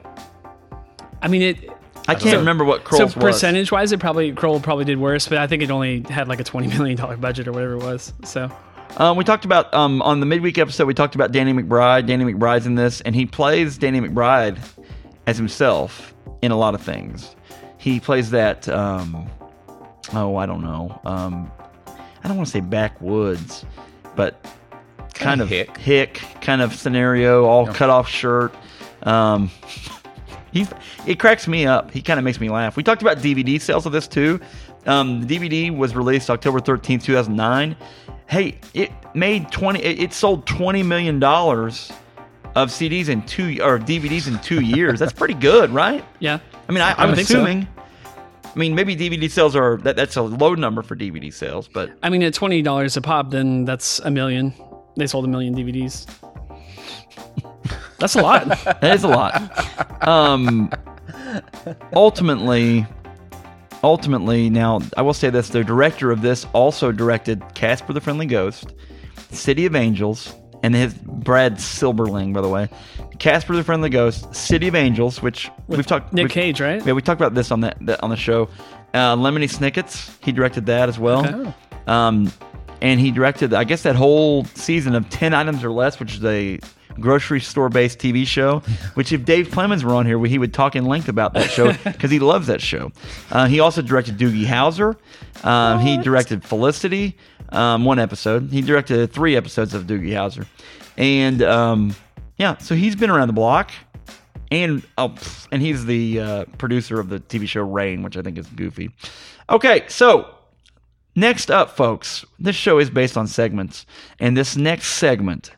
I 1.23 1.29
mean, 1.29 1.43
it. 1.43 1.71
I 2.09 2.15
can't 2.15 2.33
So- 2.33 2.39
remember 2.39 2.65
what 2.65 2.81
So 2.89 3.05
Krull's 3.07 3.15
was. 3.15 3.23
percentage 3.25 3.71
wise, 3.71 3.93
it 3.93 4.01
probably 4.01 4.33
Krull 4.33 4.63
probably 4.63 4.85
did 4.87 4.99
worse, 4.99 5.29
but 5.29 5.39
I 5.39 5.47
think 5.47 5.63
it 5.63 5.71
only 5.71 6.03
had 6.09 6.27
like 6.27 6.41
a 6.41 6.45
twenty 6.45 6.67
million 6.69 6.97
dollar 6.97 7.17
budget 7.17 7.47
or 7.47 7.53
whatever 7.53 7.75
it 7.75 7.83
was. 7.83 8.13
So 8.25 8.51
Um, 8.97 9.17
we 9.19 9.25
talked 9.25 9.45
about 9.45 9.73
um, 9.75 10.01
on 10.03 10.19
the 10.21 10.27
midweek 10.27 10.57
episode. 10.59 10.87
We 10.87 10.95
talked 10.95 11.15
about 11.15 11.31
Danny 11.31 11.53
McBride. 11.53 12.07
Danny 12.07 12.25
McBride's 12.25 12.67
in 12.67 12.75
this, 12.75 13.03
and 13.03 13.15
he 13.15 13.27
plays 13.27 13.77
Danny 13.79 14.01
McBride 14.01 14.57
as 15.27 15.37
himself 15.37 16.15
in 16.41 16.51
a 16.51 16.57
lot 16.57 16.75
of 16.75 16.81
things. 16.81 17.37
He 17.77 18.01
plays 18.01 18.31
that. 18.31 18.67
Um, 18.69 19.29
oh, 20.15 20.37
I 20.37 20.47
don't 20.47 20.63
know. 20.63 20.99
Um, 21.05 21.51
I 22.25 22.29
don't 22.29 22.39
want 22.39 22.47
to 22.47 22.53
say 22.53 22.61
backwoods, 22.61 23.65
but 24.17 24.43
kind 25.15 25.39
Kinda 25.41 25.45
of 25.45 25.51
hick. 25.51 25.77
hick 25.77 26.23
kind 26.41 26.63
of 26.63 26.75
scenario. 26.75 27.45
All 27.45 27.67
cut 27.67 27.91
off 27.91 28.09
shirt. 28.09 28.55
He's 30.53 30.69
it 31.07 31.19
cracks 31.19 31.47
me 31.47 31.67
up. 31.67 31.91
He 31.91 32.03
kind 32.03 32.19
of 32.19 32.25
makes 32.25 32.41
me 32.41 32.49
laugh. 32.49 32.77
We 32.77 32.83
talked 32.83 33.03
about 33.03 33.19
DVD 33.19 33.61
sales 33.61 33.87
of 33.87 33.93
this 33.93 34.09
too. 34.09 34.41
Um, 34.87 35.27
the 35.27 35.39
DVD 35.39 35.77
was 35.77 35.95
released 35.95 36.31
October 36.31 36.61
thirteenth, 36.61 37.05
two 37.05 37.15
thousand 37.15 37.37
nine. 37.37 37.77
Hey, 38.27 38.59
it 38.75 38.91
made 39.15 39.51
twenty. 39.51 39.83
It, 39.83 40.01
it 40.01 40.13
sold 40.13 40.47
twenty 40.47 40.83
million 40.83 41.19
dollars 41.19 41.93
of 42.55 42.71
CDs 42.71 43.09
in 43.09 43.23
two 43.23 43.59
or 43.63 43.79
DVDs 43.79 44.27
in 44.29 44.39
two 44.41 44.61
years. 44.65 44.99
That's 44.99 45.13
pretty 45.13 45.35
good, 45.35 45.71
right? 45.71 46.05
yeah, 46.19 46.39
I 46.69 46.73
mean, 46.73 46.83
I, 46.83 47.07
would 47.07 47.17
think 47.17 47.29
so. 47.29 47.41
assuming. 47.41 47.69
I 48.45 48.59
mean, 48.59 48.75
maybe 48.75 48.97
DVD 48.97 49.31
sales 49.31 49.55
are 49.55 49.77
that, 49.79 49.95
that's 49.95 50.17
a 50.17 50.23
low 50.23 50.55
number 50.55 50.83
for 50.83 50.97
DVD 50.97 51.33
sales, 51.33 51.69
but 51.69 51.91
I 52.03 52.09
mean 52.09 52.23
at 52.23 52.35
twenty 52.35 52.63
dollars 52.63 52.97
a 52.97 53.01
pop, 53.01 53.31
then 53.31 53.65
that's 53.65 53.99
a 54.01 54.11
million. 54.11 54.55
They 54.97 55.07
sold 55.07 55.25
a 55.27 55.29
million 55.29 55.55
DVDs. 55.55 56.07
That's 57.99 58.15
a 58.15 58.23
lot. 58.23 58.47
That 58.81 58.95
is 58.95 59.05
a 59.05 59.09
lot. 59.09 60.07
Um, 60.07 60.71
ultimately, 61.95 62.87
ultimately, 63.83 64.51
now 64.51 64.81
I 64.97 65.03
will 65.03 65.15
say 65.15 65.31
this: 65.31 65.49
the 65.49 65.65
director 65.65 66.11
of 66.11 66.23
this 66.23 66.47
also 66.53 66.93
directed 66.93 67.43
Casper 67.55 67.93
the 67.93 68.01
Friendly 68.01 68.27
Ghost, 68.27 68.75
City 69.31 69.67
of 69.67 69.75
Angels, 69.75 70.35
and 70.63 70.75
his 70.75 70.95
Brad 70.95 71.57
Silberling, 71.57 72.33
by 72.33 72.41
the 72.41 72.49
way, 72.49 72.69
Casper 73.19 73.57
the 73.57 73.65
Friendly 73.65 73.91
Ghost, 73.91 74.35
City 74.35 74.69
of 74.69 74.75
Angels, 74.75 75.21
which 75.23 75.51
we've 75.67 75.87
talked 75.87 76.13
Nick 76.13 76.25
we- 76.25 76.31
Cage, 76.31 76.61
right? 76.61 76.85
Yeah, 76.85 76.93
we 76.93 77.03
talked 77.03 77.21
about 77.21 77.35
this 77.35 77.51
on 77.51 77.61
that, 77.61 77.77
that 77.83 78.03
on 78.03 78.11
the 78.11 78.17
show. 78.17 78.49
Uh, 78.95 79.15
Lemony 79.17 79.51
Snicket's 79.51 80.17
he 80.23 80.33
directed 80.33 80.67
that 80.67 80.89
as 80.89 80.99
well. 80.99 81.27
Okay. 81.27 81.55
Um, 81.87 82.33
and 82.81 83.01
he 83.01 83.11
directed, 83.11 83.53
I 83.55 83.65
guess, 83.65 83.83
that 83.83 83.97
whole 83.97 84.45
season 84.45 84.95
of 84.95 85.09
ten 85.11 85.35
items 85.35 85.65
or 85.65 85.71
less, 85.73 85.99
which 85.99 86.15
is 86.15 86.25
a 86.25 86.59
grocery 87.01 87.41
store 87.41 87.69
based 87.69 87.99
TV 87.99 88.27
show. 88.27 88.61
Which, 88.95 89.13
if 89.13 89.25
Dave 89.25 89.51
Clemens 89.51 89.85
were 89.85 89.95
on 89.95 90.07
here, 90.07 90.23
he 90.25 90.39
would 90.39 90.55
talk 90.55 90.77
in 90.77 90.85
length 90.87 91.09
about 91.09 91.35
that 91.35 91.51
show 91.51 91.73
because 91.85 92.11
he 92.11 92.19
loves 92.19 92.47
that 92.47 92.61
show. 92.61 92.93
Uh, 93.31 93.47
he 93.47 93.61
also 93.61 93.83
directed 93.83 94.19
Doogie 94.19 94.47
Howser. 94.47 94.97
Um, 95.45 95.81
he 95.81 95.97
directed 95.99 96.45
Felicity, 96.45 97.17
um, 97.51 97.85
one 97.85 97.99
episode. 97.99 98.51
He 98.51 98.61
directed 98.61 99.13
three 99.13 99.37
episodes 99.37 99.75
of 99.75 99.85
Doogie 99.85 100.11
Howser, 100.11 100.47
and 100.97 101.43
um, 101.43 101.95
yeah, 102.37 102.57
so 102.59 102.75
he's 102.75 102.97
been 102.97 103.11
around 103.11 103.29
the 103.29 103.35
block. 103.35 103.71
And 104.51 104.83
oh, 104.97 105.15
and 105.53 105.61
he's 105.61 105.85
the 105.85 106.21
uh, 106.21 106.45
producer 106.57 106.99
of 106.99 107.11
the 107.11 107.21
TV 107.21 107.47
show 107.47 107.63
Rain, 107.63 108.03
which 108.03 108.17
I 108.17 108.23
think 108.23 108.39
is 108.39 108.47
goofy. 108.47 108.91
Okay, 109.51 109.85
so 109.89 110.35
Next 111.19 111.51
up, 111.51 111.77
folks, 111.77 112.25
this 112.39 112.55
show 112.55 112.79
is 112.79 112.91
based 112.91 113.17
on 113.17 113.27
segments, 113.27 113.87
and 114.21 114.37
this 114.37 114.57
next 114.57 114.87
segment 114.87 115.51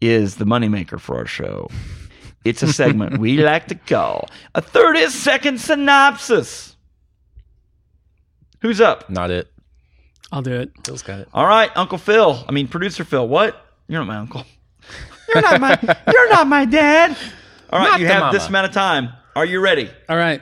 is 0.00 0.36
the 0.36 0.44
moneymaker 0.44 0.98
for 1.00 1.16
our 1.16 1.26
show. 1.26 1.68
It's 2.42 2.62
a 2.62 2.72
segment 2.72 3.18
we 3.18 3.36
like 3.36 3.66
to 3.68 3.74
call 3.74 4.30
a 4.54 4.62
30 4.62 5.08
second 5.08 5.60
synopsis. 5.60 6.74
Who's 8.62 8.80
up? 8.80 9.10
Not 9.10 9.30
it. 9.30 9.52
I'll 10.32 10.40
do 10.40 10.54
it. 10.54 10.70
Phil's 10.82 11.02
got 11.02 11.20
it. 11.20 11.28
All 11.34 11.46
right, 11.46 11.70
Uncle 11.76 11.98
Phil. 11.98 12.42
I 12.48 12.52
mean, 12.52 12.66
producer 12.66 13.04
Phil. 13.04 13.28
What? 13.28 13.62
You're 13.88 14.00
not 14.00 14.06
my 14.06 14.16
uncle. 14.16 14.46
You're 15.28 15.42
not 15.42 15.60
my. 15.60 15.78
You're 16.12 16.30
not 16.30 16.46
my 16.46 16.64
dad. 16.64 17.16
All 17.70 17.78
right, 17.78 17.90
Not 17.90 18.00
you 18.00 18.06
the 18.06 18.14
have 18.14 18.32
this 18.32 18.48
amount 18.48 18.66
of 18.68 18.72
time. 18.72 19.10
Are 19.36 19.44
you 19.44 19.60
ready? 19.60 19.90
All 20.08 20.16
right. 20.16 20.40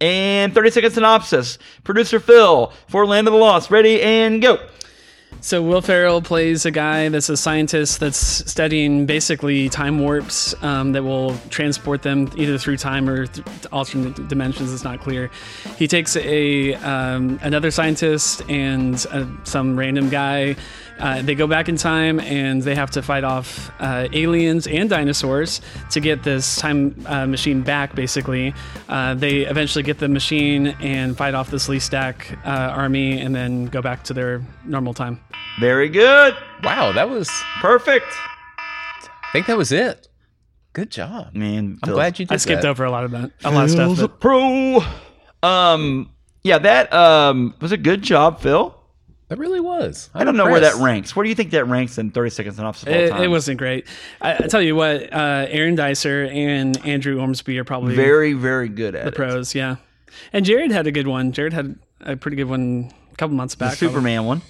And 0.00 0.54
30 0.54 0.70
second 0.70 0.90
synopsis. 0.92 1.58
Producer 1.84 2.20
Phil 2.20 2.72
for 2.88 3.06
Land 3.06 3.28
of 3.28 3.32
the 3.32 3.38
Lost. 3.38 3.70
Ready 3.70 4.00
and 4.00 4.40
go. 4.40 4.66
So 5.44 5.60
Will 5.60 5.82
Ferrell 5.82 6.22
plays 6.22 6.64
a 6.64 6.70
guy 6.70 7.10
that's 7.10 7.28
a 7.28 7.36
scientist 7.36 8.00
that's 8.00 8.16
studying 8.16 9.04
basically 9.04 9.68
time 9.68 9.98
warps 9.98 10.54
um, 10.62 10.92
that 10.92 11.02
will 11.02 11.36
transport 11.50 12.00
them 12.00 12.30
either 12.34 12.56
through 12.56 12.78
time 12.78 13.10
or 13.10 13.26
th- 13.26 13.46
alternate 13.70 14.26
dimensions. 14.26 14.72
It's 14.72 14.84
not 14.84 15.00
clear. 15.00 15.30
He 15.76 15.86
takes 15.86 16.16
a 16.16 16.72
um, 16.76 17.38
another 17.42 17.70
scientist 17.70 18.40
and 18.48 19.04
uh, 19.10 19.26
some 19.44 19.78
random 19.78 20.08
guy. 20.08 20.56
Uh, 20.98 21.22
they 21.22 21.34
go 21.34 21.46
back 21.46 21.68
in 21.68 21.76
time 21.76 22.20
and 22.20 22.62
they 22.62 22.74
have 22.74 22.90
to 22.92 23.02
fight 23.02 23.24
off 23.24 23.70
uh, 23.80 24.06
aliens 24.12 24.66
and 24.66 24.88
dinosaurs 24.88 25.60
to 25.90 26.00
get 26.00 26.22
this 26.22 26.56
time 26.56 26.94
uh, 27.06 27.26
machine 27.26 27.62
back. 27.62 27.94
Basically, 27.94 28.54
uh, 28.88 29.14
they 29.14 29.40
eventually 29.42 29.82
get 29.82 29.98
the 29.98 30.08
machine 30.08 30.68
and 30.80 31.16
fight 31.16 31.34
off 31.34 31.50
this 31.50 31.66
Sleestak 31.68 32.38
uh, 32.46 32.48
army 32.72 33.20
and 33.20 33.34
then 33.34 33.66
go 33.66 33.82
back 33.82 34.04
to 34.04 34.14
their 34.14 34.40
normal 34.64 34.94
time. 34.94 35.20
Very 35.60 35.88
good. 35.88 36.36
Wow, 36.62 36.92
that 36.92 37.08
was. 37.10 37.28
Perfect. 37.60 38.06
I 38.58 39.28
think 39.32 39.46
that 39.46 39.56
was 39.56 39.72
it. 39.72 40.08
Good 40.74 40.90
job. 40.90 41.34
Man, 41.34 41.78
I'm 41.82 41.92
glad 41.92 42.18
you 42.18 42.26
did 42.26 42.34
I 42.34 42.36
skipped 42.36 42.62
that. 42.62 42.68
over 42.68 42.84
a 42.84 42.90
lot 42.90 43.04
of 43.04 43.10
that, 43.12 43.30
a 43.44 43.50
lot 43.50 43.64
of 43.64 43.70
stuff. 43.70 43.86
Phil's 43.86 44.00
a 44.00 44.08
But 44.08 44.20
pro. 44.20 44.80
Um, 45.42 46.10
yeah, 46.42 46.58
that 46.58 46.92
um 46.92 47.54
was 47.60 47.72
a 47.72 47.76
good 47.76 48.02
job, 48.02 48.40
Phil. 48.40 48.76
That 49.28 49.38
really 49.38 49.60
was. 49.60 50.10
I 50.14 50.22
don't 50.24 50.36
know 50.36 50.44
where 50.44 50.60
that 50.60 50.74
ranks. 50.76 51.16
Where 51.16 51.22
do 51.24 51.30
you 51.30 51.34
think 51.34 51.50
that 51.52 51.64
ranks 51.66 51.96
in 51.96 52.10
30 52.10 52.30
seconds 52.30 52.56
synopsis 52.56 52.82
of 52.84 52.88
all 53.12 53.20
it, 53.22 53.24
it 53.24 53.28
wasn't 53.28 53.58
great. 53.58 53.86
I, 54.20 54.34
I 54.34 54.46
tell 54.48 54.60
you 54.60 54.76
what, 54.76 55.10
uh, 55.12 55.46
Aaron 55.48 55.76
Dicer 55.76 56.26
and 56.30 56.76
Andrew 56.86 57.18
Ormsby 57.20 57.58
are 57.58 57.64
probably 57.64 57.94
very, 57.96 58.34
very 58.34 58.68
good 58.68 58.94
at 58.94 59.04
the 59.04 59.08
it. 59.08 59.14
pros. 59.14 59.54
Yeah, 59.54 59.76
and 60.32 60.44
Jared 60.44 60.70
had 60.70 60.86
a 60.86 60.92
good 60.92 61.06
one. 61.06 61.32
Jared 61.32 61.54
had 61.54 61.76
a 62.02 62.16
pretty 62.16 62.36
good 62.36 62.48
one 62.48 62.90
a 63.12 63.16
couple 63.16 63.34
months 63.34 63.54
The 63.54 63.64
back. 63.64 63.74
Superman 63.76 64.24
one. 64.26 64.42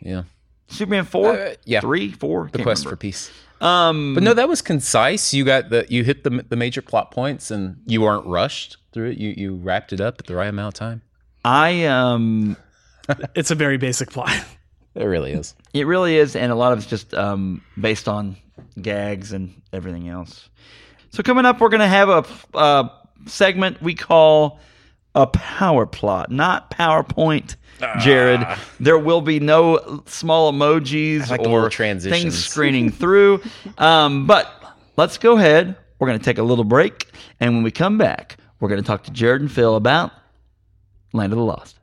Yeah. 0.00 0.24
Superman 0.68 1.04
four, 1.06 1.32
Uh, 1.32 1.54
yeah. 1.64 1.80
three, 1.80 2.12
four. 2.12 2.44
The 2.52 2.58
Can't 2.58 2.62
quest 2.64 2.86
for 2.86 2.96
peace. 2.96 3.30
Um, 3.60 4.14
But 4.14 4.22
no, 4.22 4.34
that 4.34 4.48
was 4.48 4.62
concise. 4.62 5.34
You 5.34 5.44
got 5.44 5.70
the 5.70 5.84
you 5.88 6.04
hit 6.04 6.24
the 6.24 6.44
the 6.48 6.56
major 6.56 6.82
plot 6.82 7.10
points, 7.10 7.50
and 7.50 7.76
you 7.86 8.02
weren't 8.02 8.26
rushed 8.26 8.76
through 8.92 9.10
it. 9.10 9.18
You 9.18 9.34
you 9.36 9.54
wrapped 9.56 9.92
it 9.94 10.00
up 10.00 10.16
at 10.18 10.26
the 10.26 10.34
right 10.34 10.48
amount 10.48 10.68
of 10.74 10.78
time. 10.78 11.02
I 11.44 11.84
um, 11.86 12.56
It's 13.34 13.50
a 13.50 13.54
very 13.54 13.76
basic 13.76 14.10
plot. 14.10 14.32
It 14.94 15.04
really 15.04 15.32
is. 15.32 15.54
it 15.72 15.86
really 15.86 16.16
is, 16.16 16.34
and 16.34 16.50
a 16.50 16.54
lot 16.56 16.72
of 16.72 16.78
it's 16.78 16.86
just 16.88 17.14
um 17.14 17.62
based 17.80 18.08
on 18.08 18.36
gags 18.80 19.32
and 19.32 19.60
everything 19.72 20.08
else. 20.08 20.48
So 21.10 21.22
coming 21.22 21.44
up, 21.46 21.60
we're 21.60 21.68
gonna 21.68 21.88
have 21.88 22.08
a 22.08 22.24
uh, 22.56 22.88
segment 23.26 23.80
we 23.80 23.94
call 23.94 24.58
a 25.14 25.26
power 25.26 25.86
plot, 25.86 26.30
not 26.30 26.70
PowerPoint. 26.70 27.56
Jared, 28.00 28.46
there 28.78 28.98
will 28.98 29.22
be 29.22 29.40
no 29.40 30.02
small 30.06 30.52
emojis 30.52 31.30
like 31.30 31.40
or 31.40 31.70
things 32.10 32.34
screening 32.44 32.90
through. 32.90 33.40
Um, 33.78 34.26
but 34.26 34.52
let's 34.98 35.16
go 35.16 35.38
ahead. 35.38 35.76
We're 35.98 36.06
going 36.08 36.18
to 36.18 36.24
take 36.24 36.36
a 36.36 36.42
little 36.42 36.64
break, 36.64 37.10
and 37.40 37.54
when 37.54 37.62
we 37.62 37.70
come 37.70 37.96
back, 37.96 38.36
we're 38.60 38.68
going 38.68 38.82
to 38.82 38.86
talk 38.86 39.04
to 39.04 39.10
Jared 39.10 39.40
and 39.40 39.50
Phil 39.50 39.76
about 39.76 40.12
Land 41.14 41.32
of 41.32 41.38
the 41.38 41.44
Lost. 41.44 41.79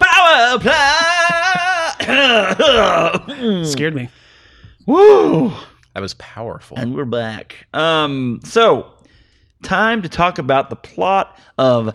Power 0.00 0.58
plot. 0.58 2.06
Scared 3.66 3.94
me. 3.94 4.08
Woo! 4.86 5.52
That 5.94 6.00
was 6.00 6.14
powerful. 6.14 6.78
And 6.78 6.94
we're 6.94 7.04
back. 7.04 7.66
Um, 7.74 8.40
so 8.44 8.92
time 9.62 10.02
to 10.02 10.08
talk 10.08 10.38
about 10.38 10.70
the 10.70 10.76
plot 10.76 11.38
of 11.58 11.94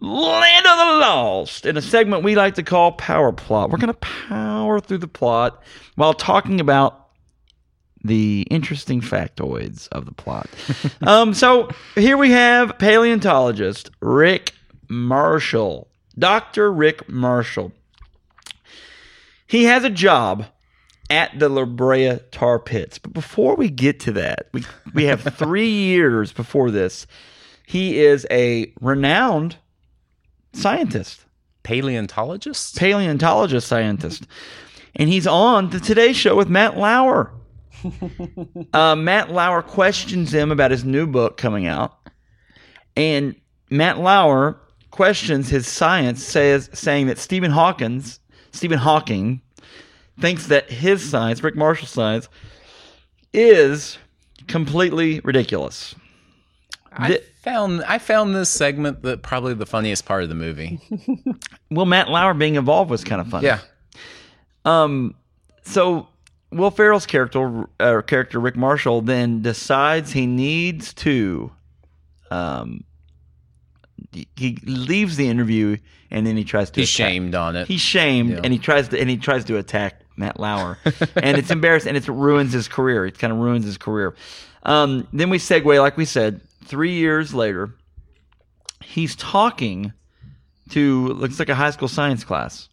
Land 0.00 0.66
of 0.66 0.78
the 0.78 0.98
Lost 1.00 1.66
in 1.66 1.76
a 1.76 1.82
segment 1.82 2.24
we 2.24 2.34
like 2.34 2.54
to 2.54 2.62
call 2.62 2.92
Power 2.92 3.32
Plot. 3.32 3.70
We're 3.70 3.78
gonna 3.78 3.94
power 3.94 4.80
through 4.80 4.98
the 4.98 5.08
plot 5.08 5.62
while 5.96 6.14
talking 6.14 6.60
about 6.60 7.08
the 8.02 8.46
interesting 8.50 9.00
factoids 9.00 9.88
of 9.92 10.06
the 10.06 10.12
plot. 10.12 10.48
um, 11.02 11.34
so 11.34 11.68
here 11.94 12.16
we 12.16 12.30
have 12.32 12.78
paleontologist 12.78 13.90
Rick 14.00 14.52
Marshall, 14.92 15.88
Dr. 16.18 16.70
Rick 16.70 17.08
Marshall. 17.08 17.72
He 19.46 19.64
has 19.64 19.84
a 19.84 19.90
job 19.90 20.44
at 21.08 21.38
the 21.38 21.48
La 21.48 21.64
Brea 21.64 22.18
Tar 22.30 22.58
Pits. 22.58 22.98
But 22.98 23.14
before 23.14 23.56
we 23.56 23.70
get 23.70 24.00
to 24.00 24.12
that, 24.12 24.48
we, 24.52 24.64
we 24.92 25.04
have 25.04 25.22
three 25.36 25.70
years 25.70 26.32
before 26.32 26.70
this. 26.70 27.06
He 27.66 28.00
is 28.00 28.26
a 28.30 28.70
renowned 28.82 29.56
scientist, 30.52 31.24
Paleontologist? 31.62 32.76
paleontologist 32.76 33.66
scientist. 33.66 34.26
And 34.94 35.08
he's 35.08 35.26
on 35.26 35.70
the 35.70 35.80
Today 35.80 36.12
Show 36.12 36.36
with 36.36 36.50
Matt 36.50 36.76
Lauer. 36.76 37.32
uh, 38.74 38.94
Matt 38.94 39.30
Lauer 39.30 39.62
questions 39.62 40.34
him 40.34 40.52
about 40.52 40.70
his 40.70 40.84
new 40.84 41.06
book 41.06 41.38
coming 41.38 41.66
out. 41.66 41.96
And 42.94 43.34
Matt 43.70 43.98
Lauer 43.98 44.60
questions 44.92 45.48
his 45.48 45.66
science, 45.66 46.22
says 46.22 46.70
saying 46.72 47.08
that 47.08 47.18
Stephen 47.18 47.50
Hawkins, 47.50 48.20
Stephen 48.52 48.78
Hawking, 48.78 49.40
thinks 50.20 50.46
that 50.46 50.70
his 50.70 51.08
science, 51.10 51.42
Rick 51.42 51.56
Marshall's 51.56 51.90
science, 51.90 52.28
is 53.32 53.98
completely 54.46 55.18
ridiculous. 55.20 55.94
I 56.92 57.08
Th- 57.08 57.22
found 57.40 57.82
I 57.84 57.98
found 57.98 58.34
this 58.34 58.50
segment 58.50 59.02
the 59.02 59.16
probably 59.16 59.54
the 59.54 59.64
funniest 59.66 60.04
part 60.04 60.22
of 60.22 60.28
the 60.28 60.34
movie. 60.36 60.78
Well, 61.70 61.86
Matt 61.86 62.10
Lauer 62.10 62.34
being 62.34 62.56
involved 62.56 62.90
was 62.90 63.02
kind 63.02 63.18
of 63.18 63.28
funny. 63.28 63.46
yeah. 63.46 63.60
Um, 64.66 65.14
so 65.62 66.06
Will 66.50 66.70
Ferrell's 66.70 67.06
character, 67.06 67.66
uh, 67.80 68.02
character 68.02 68.38
Rick 68.38 68.56
Marshall, 68.56 69.00
then 69.00 69.40
decides 69.40 70.12
he 70.12 70.26
needs 70.26 70.92
to, 70.94 71.50
um, 72.30 72.84
he- 74.36 74.58
leaves 74.64 75.16
the 75.16 75.28
interview 75.28 75.76
and 76.10 76.26
then 76.26 76.36
he 76.36 76.44
tries 76.44 76.70
to. 76.70 76.80
He's 76.80 76.94
attack- 76.94 77.08
shamed 77.10 77.34
on 77.34 77.56
it. 77.56 77.66
He's 77.68 77.80
shamed 77.80 78.30
Yeah. 78.30 78.40
and 78.44 78.52
he 78.52 78.58
tries 78.58 78.88
to 78.88 79.00
and 79.00 79.08
he 79.10 79.16
tries 79.16 79.44
to 79.46 79.56
attack 79.56 80.00
Matt 80.16 80.38
Lauer, 80.38 80.78
and 81.16 81.38
it's 81.38 81.50
embarrassing 81.50 81.88
and 81.88 81.96
it 81.96 82.06
ruins 82.08 82.52
his 82.52 82.68
career. 82.68 83.06
It 83.06 83.18
kind 83.18 83.32
of 83.32 83.38
ruins 83.38 83.64
his 83.64 83.78
career. 83.78 84.14
Um, 84.64 85.08
then 85.12 85.30
we 85.30 85.38
segue, 85.38 85.78
like 85.80 85.96
we 85.96 86.04
said, 86.04 86.40
three 86.64 86.92
years 86.92 87.32
later, 87.34 87.74
he's 88.84 89.16
talking 89.16 89.92
to 90.70 91.08
looks 91.08 91.38
like 91.38 91.48
a 91.48 91.54
high 91.54 91.70
school 91.70 91.88
science 91.88 92.24
class, 92.24 92.68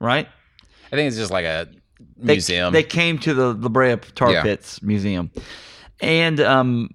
right? 0.00 0.28
I 0.92 0.96
think 0.96 1.08
it's 1.08 1.16
just 1.16 1.30
like 1.32 1.44
a 1.46 1.66
They- 2.18 2.34
museum. 2.34 2.72
They, 2.72 2.82
came 2.82 3.18
to 3.20 3.34
the 3.34 3.54
La 3.54 3.68
Brea 3.68 3.96
Tar 4.14 4.32
Yeah. 4.32 4.42
Pits 4.42 4.82
Museum, 4.82 5.30
and 6.00 6.38
um, 6.40 6.90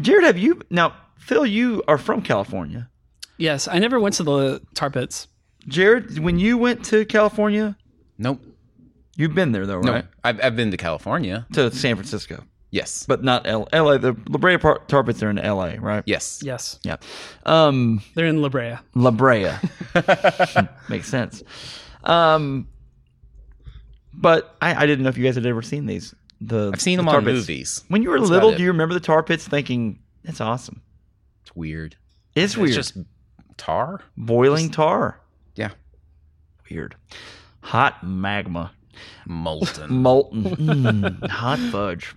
Jared, 0.00 0.24
have 0.24 0.38
you 0.38 0.60
now? 0.70 0.94
Phil, 1.18 1.44
you 1.46 1.82
are 1.88 1.98
from 1.98 2.22
California. 2.22 2.88
Yes, 3.38 3.68
I 3.68 3.78
never 3.78 3.98
went 4.00 4.14
to 4.16 4.22
the 4.22 4.62
tar 4.74 4.90
pits. 4.90 5.28
Jared, 5.68 6.18
when 6.18 6.38
you 6.38 6.56
went 6.56 6.84
to 6.86 7.04
California, 7.04 7.76
nope. 8.18 8.40
you've 9.16 9.34
been 9.34 9.52
there 9.52 9.66
though, 9.66 9.80
No. 9.80 9.92
right? 9.92 10.04
I've, 10.24 10.42
I've 10.42 10.56
been 10.56 10.70
to 10.70 10.76
California. 10.76 11.46
To 11.54 11.70
San 11.70 11.96
Francisco. 11.96 12.44
Yes. 12.70 13.04
but 13.06 13.22
not 13.24 13.46
L- 13.46 13.68
LA. 13.72 13.96
The 13.98 14.16
La 14.28 14.38
Brea 14.38 14.58
Par- 14.58 14.80
Tar 14.88 15.02
Pits 15.04 15.22
are 15.22 15.30
in 15.30 15.36
LA, 15.36 15.74
right? 15.80 16.02
yes. 16.06 16.40
Yes, 16.42 16.78
Yeah. 16.84 16.96
Um, 17.44 18.02
they're 18.14 18.26
in 18.26 18.42
La 18.42 18.48
Brea. 18.48 18.76
La 18.94 19.10
Brea 19.10 19.52
makes 20.88 21.08
sense. 21.08 21.42
Um, 22.04 22.68
But 24.12 24.54
I, 24.60 24.74
I 24.82 24.86
didn't 24.86 25.02
know 25.04 25.08
if 25.10 25.18
you 25.18 25.24
guys 25.24 25.34
had 25.34 25.46
ever 25.46 25.62
seen 25.62 25.86
these. 25.86 26.14
The 26.40 26.70
I've 26.72 26.80
seen 26.80 26.96
the 26.98 27.02
them 27.02 27.08
tar 27.10 27.16
on 27.18 27.24
pits. 27.24 27.34
movies. 27.40 27.84
When 27.88 28.02
you 28.02 28.10
were 28.10 28.18
That's 28.18 28.30
little, 28.30 28.50
about 28.50 28.58
do 28.58 28.62
you 28.64 28.70
remember 28.72 28.94
the 28.94 29.00
tar 29.00 29.22
pits? 29.22 29.46
Thinking 29.48 29.98
that's 30.22 30.40
awesome. 30.40 30.82
Weird. 31.56 31.96
It's 32.34 32.56
weird. 32.56 32.68
It's 32.68 32.92
just 32.92 33.06
tar. 33.56 34.02
boiling 34.16 34.70
tar. 34.70 35.18
Yeah. 35.56 35.70
Weird. 36.70 36.94
Hot 37.62 38.04
magma. 38.04 38.70
Molten. 39.26 39.90
molten 40.02 40.44
Mm, 40.44 41.28
hot 41.28 41.58
fudge 41.72 42.14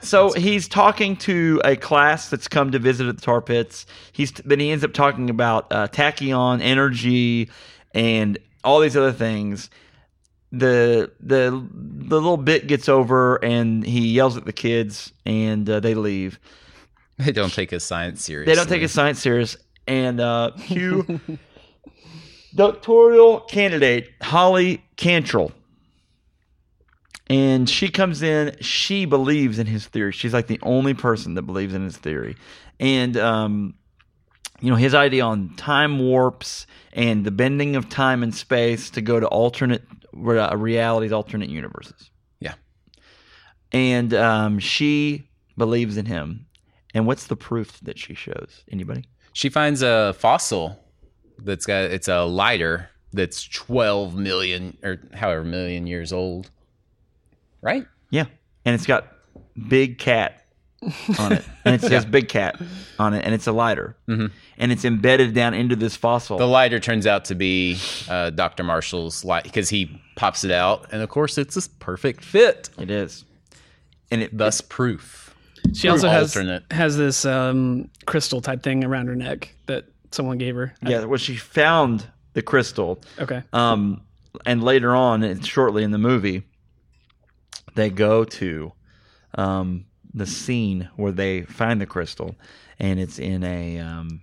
so 0.00 0.32
he's 0.32 0.68
talking 0.68 1.16
to 1.16 1.60
a 1.64 1.76
class 1.76 2.30
that's 2.30 2.48
come 2.48 2.72
to 2.72 2.78
visit 2.78 3.06
at 3.06 3.16
the 3.16 3.22
tar 3.22 3.42
pits 3.42 3.84
he's 4.12 4.32
then 4.32 4.60
he 4.60 4.70
ends 4.70 4.84
up 4.84 4.92
talking 4.92 5.28
about 5.28 5.70
uh, 5.70 5.86
tachyon 5.88 6.62
energy 6.62 7.50
and 7.94 8.38
all 8.64 8.80
these 8.80 8.96
other 8.96 9.12
things 9.12 9.68
the 10.50 11.10
the 11.20 11.68
the 11.72 12.14
little 12.16 12.36
bit 12.36 12.66
gets 12.66 12.88
over 12.88 13.36
and 13.44 13.84
he 13.84 14.08
yells 14.08 14.36
at 14.36 14.44
the 14.44 14.52
kids 14.52 15.12
and 15.26 15.68
uh, 15.68 15.80
they 15.80 15.94
leave 15.94 16.38
they 17.24 17.32
don't 17.32 17.52
take 17.52 17.70
his 17.70 17.84
science 17.84 18.24
seriously. 18.24 18.52
they 18.52 18.56
don't 18.56 18.68
take 18.68 18.82
his 18.82 18.92
science 18.92 19.20
serious 19.20 19.56
and 19.86 20.20
uh 20.20 20.50
hugh 20.56 21.20
doctoral 22.54 23.40
candidate 23.40 24.10
holly 24.22 24.82
cantrell. 24.96 25.52
And 27.28 27.68
she 27.68 27.88
comes 27.88 28.22
in 28.22 28.56
she 28.60 29.04
believes 29.04 29.58
in 29.58 29.66
his 29.66 29.86
theory. 29.86 30.12
She's 30.12 30.32
like 30.32 30.46
the 30.46 30.60
only 30.62 30.94
person 30.94 31.34
that 31.34 31.42
believes 31.42 31.74
in 31.74 31.82
his 31.82 31.96
theory. 31.96 32.36
And 32.78 33.16
um 33.16 33.74
you 34.60 34.70
know 34.70 34.76
his 34.76 34.94
idea 34.94 35.24
on 35.24 35.54
time 35.56 35.98
warps 35.98 36.66
and 36.92 37.24
the 37.24 37.30
bending 37.30 37.76
of 37.76 37.88
time 37.88 38.22
and 38.22 38.34
space 38.34 38.90
to 38.90 39.00
go 39.02 39.20
to 39.20 39.26
alternate 39.26 39.82
uh, 40.14 40.56
realities 40.56 41.12
alternate 41.12 41.50
universes. 41.50 42.10
Yeah. 42.40 42.54
and 43.72 44.14
um 44.14 44.58
she 44.58 45.28
believes 45.58 45.96
in 45.96 46.06
him 46.06 46.46
and 46.96 47.06
what's 47.06 47.26
the 47.28 47.36
proof 47.36 47.78
that 47.82 47.98
she 47.98 48.14
shows 48.14 48.64
anybody 48.72 49.04
She 49.32 49.48
finds 49.50 49.82
a 49.82 50.14
fossil 50.18 50.82
that's 51.38 51.66
got 51.66 51.84
it's 51.84 52.08
a 52.08 52.24
lighter 52.24 52.88
that's 53.12 53.46
12 53.48 54.14
million 54.16 54.76
or 54.82 54.98
however 55.14 55.44
million 55.44 55.86
years 55.86 56.12
old. 56.12 56.50
Right? 57.62 57.86
Yeah, 58.10 58.26
and 58.64 58.74
it's 58.74 58.86
got 58.86 59.06
big 59.68 59.98
cat 59.98 60.42
on 61.18 61.32
it, 61.32 61.44
and 61.64 61.74
it 61.74 61.80
says 61.80 62.04
big 62.18 62.28
cat 62.28 62.60
on 62.98 63.14
it, 63.14 63.24
and 63.24 63.34
it's 63.34 63.46
a 63.46 63.52
lighter, 63.52 63.96
Mhm. 64.08 64.30
and 64.58 64.70
it's 64.72 64.84
embedded 64.84 65.34
down 65.34 65.54
into 65.54 65.74
this 65.76 65.96
fossil. 65.96 66.38
The 66.38 66.46
lighter 66.46 66.78
turns 66.78 67.06
out 67.06 67.24
to 67.26 67.34
be 67.34 67.78
uh, 68.08 68.30
Dr. 68.30 68.62
Marshall's 68.62 69.24
light 69.24 69.44
because 69.44 69.68
he 69.70 70.00
pops 70.16 70.44
it 70.44 70.50
out, 70.50 70.86
and 70.92 71.02
of 71.02 71.08
course, 71.08 71.38
it's 71.38 71.56
a 71.56 71.68
perfect 71.80 72.22
fit. 72.24 72.70
it 72.78 72.90
is, 72.90 73.24
and 74.10 74.22
it 74.22 74.36
Thus, 74.36 74.60
proof. 74.60 75.25
She 75.74 75.88
also 75.88 76.08
has 76.08 76.36
Alternate. 76.36 76.64
has 76.72 76.96
this 76.96 77.24
um, 77.24 77.90
crystal 78.06 78.40
type 78.40 78.62
thing 78.62 78.84
around 78.84 79.06
her 79.08 79.16
neck 79.16 79.54
that 79.66 79.84
someone 80.10 80.38
gave 80.38 80.54
her. 80.54 80.74
yeah. 80.82 81.04
Well, 81.04 81.18
she 81.18 81.36
found 81.36 82.06
the 82.34 82.42
crystal, 82.42 83.00
Okay. 83.18 83.42
um, 83.52 84.02
and 84.44 84.62
later 84.62 84.94
on, 84.94 85.22
and 85.22 85.44
shortly 85.44 85.82
in 85.82 85.90
the 85.90 85.98
movie, 85.98 86.42
they 87.74 87.90
go 87.90 88.24
to 88.24 88.72
um, 89.36 89.86
the 90.14 90.26
scene 90.26 90.88
where 90.96 91.12
they 91.12 91.42
find 91.42 91.80
the 91.80 91.86
crystal, 91.86 92.34
and 92.78 92.98
it's 93.00 93.18
in 93.18 93.42
a 93.44 93.78
um, 93.78 94.20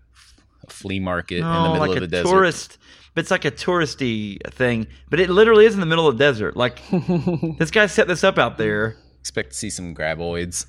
A 0.67 0.71
flea 0.71 0.99
market 0.99 1.37
in 1.39 1.43
the 1.43 1.61
middle 1.73 1.79
like 1.79 1.91
of 1.91 1.97
a 1.97 1.99
the 2.01 2.07
desert. 2.07 2.29
tourist. 2.29 2.77
But 3.15 3.21
it's 3.21 3.31
like 3.31 3.45
a 3.45 3.51
touristy 3.51 4.39
thing. 4.53 4.87
But 5.11 5.19
it 5.19 5.29
literally 5.29 5.65
is 5.67 5.75
in 5.75 5.79
the 5.79 5.85
middle 5.85 6.07
of 6.07 6.17
the 6.17 6.23
desert. 6.23 6.57
Like 6.57 6.81
this 7.59 7.69
guy 7.69 7.85
set 7.85 8.07
this 8.07 8.23
up 8.23 8.39
out 8.39 8.57
there. 8.57 8.95
Expect 9.19 9.51
to 9.51 9.55
see 9.55 9.69
some 9.69 9.93
graboids. 9.93 10.65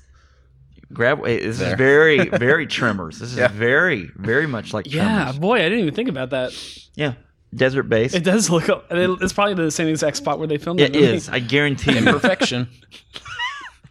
Grab. 0.93 1.23
This 1.23 1.59
is 1.61 1.73
very, 1.73 2.29
very 2.29 2.67
tremors. 2.67 3.19
This 3.19 3.31
is 3.31 3.37
Yeah. 3.37 3.47
very, 3.47 4.11
very 4.15 4.47
much 4.47 4.73
like 4.73 4.91
Yeah, 4.91 5.23
tremors. 5.23 5.39
boy, 5.39 5.55
I 5.59 5.63
didn't 5.63 5.79
even 5.79 5.93
think 5.93 6.09
about 6.09 6.29
that. 6.31 6.51
Yeah. 6.95 7.13
Desert 7.53 7.83
base. 7.83 8.13
It 8.13 8.23
does 8.23 8.49
look. 8.49 8.65
It's 8.91 9.33
probably 9.33 9.53
the 9.53 9.71
same 9.71 9.87
exact 9.87 10.17
spot 10.17 10.39
where 10.39 10.47
they 10.47 10.57
filmed 10.57 10.79
It 10.81 10.93
the 10.93 10.99
movie. 10.99 11.13
is. 11.13 11.29
I 11.29 11.39
guarantee 11.39 11.97
you. 11.97 12.03
Perfection. 12.03 12.67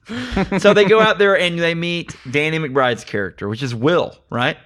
so 0.58 0.74
they 0.74 0.84
go 0.84 1.00
out 1.00 1.18
there 1.18 1.38
and 1.38 1.58
they 1.58 1.74
meet 1.74 2.14
Danny 2.30 2.58
McBride's 2.58 3.04
character, 3.04 3.48
which 3.48 3.62
is 3.62 3.74
Will, 3.74 4.16
right? 4.30 4.56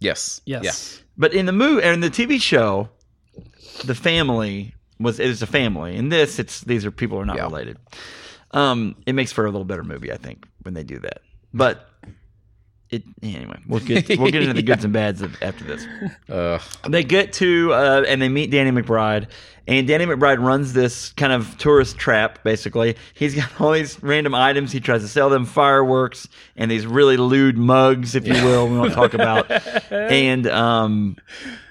yes. 0.00 0.40
Yes. 0.44 1.02
But 1.16 1.32
in 1.34 1.46
the 1.46 1.52
movie 1.52 1.82
and 1.82 1.94
in 1.94 2.00
the 2.00 2.10
TV 2.10 2.40
show, 2.40 2.88
the 3.84 3.94
family 3.94 4.74
was 4.98 5.20
it 5.20 5.28
is 5.30 5.40
a 5.42 5.46
family. 5.46 5.96
In 5.96 6.08
this, 6.08 6.38
it's 6.38 6.60
these 6.62 6.84
are 6.84 6.90
people 6.90 7.16
who 7.18 7.22
are 7.22 7.26
not 7.26 7.36
Yeah. 7.36 7.44
related. 7.44 7.78
Um, 8.52 8.96
it 9.06 9.14
makes 9.14 9.32
for 9.32 9.44
a 9.46 9.50
little 9.50 9.64
better 9.64 9.84
movie, 9.84 10.12
I 10.12 10.16
think, 10.16 10.46
when 10.62 10.74
they 10.74 10.82
do 10.84 10.98
that. 11.00 11.20
But 11.52 11.88
it 12.90 13.02
anyway, 13.22 13.58
we'll 13.66 13.80
get 13.80 14.08
we'll 14.18 14.30
get 14.30 14.42
into 14.42 14.54
the 14.54 14.62
goods 14.70 14.84
and 14.84 14.92
bads 14.92 15.22
of, 15.22 15.34
after 15.42 15.64
this. 15.64 15.86
Yeah. 16.28 16.34
Uh, 16.34 16.60
They 16.88 17.02
get 17.02 17.32
to 17.34 17.72
uh, 17.72 18.04
and 18.06 18.22
they 18.22 18.28
meet 18.28 18.50
Danny 18.50 18.70
McBride, 18.70 19.26
and 19.66 19.88
Danny 19.88 20.06
McBride 20.06 20.40
runs 20.40 20.72
this 20.72 21.12
kind 21.12 21.32
of 21.32 21.58
tourist 21.58 21.98
trap. 21.98 22.44
Basically, 22.44 22.96
he's 23.14 23.34
got 23.34 23.60
all 23.60 23.72
these 23.72 24.00
random 24.02 24.34
items. 24.34 24.70
He 24.70 24.78
tries 24.80 25.02
to 25.02 25.08
sell 25.08 25.28
them 25.30 25.46
fireworks 25.46 26.28
and 26.56 26.70
these 26.70 26.86
really 26.86 27.16
lewd 27.16 27.58
mugs, 27.58 28.14
if 28.14 28.26
you 28.26 28.34
will. 28.34 28.68
We 28.68 28.78
won't 28.78 28.92
talk 28.92 29.14
about. 29.14 29.50
And 29.90 30.46
um, 30.46 31.16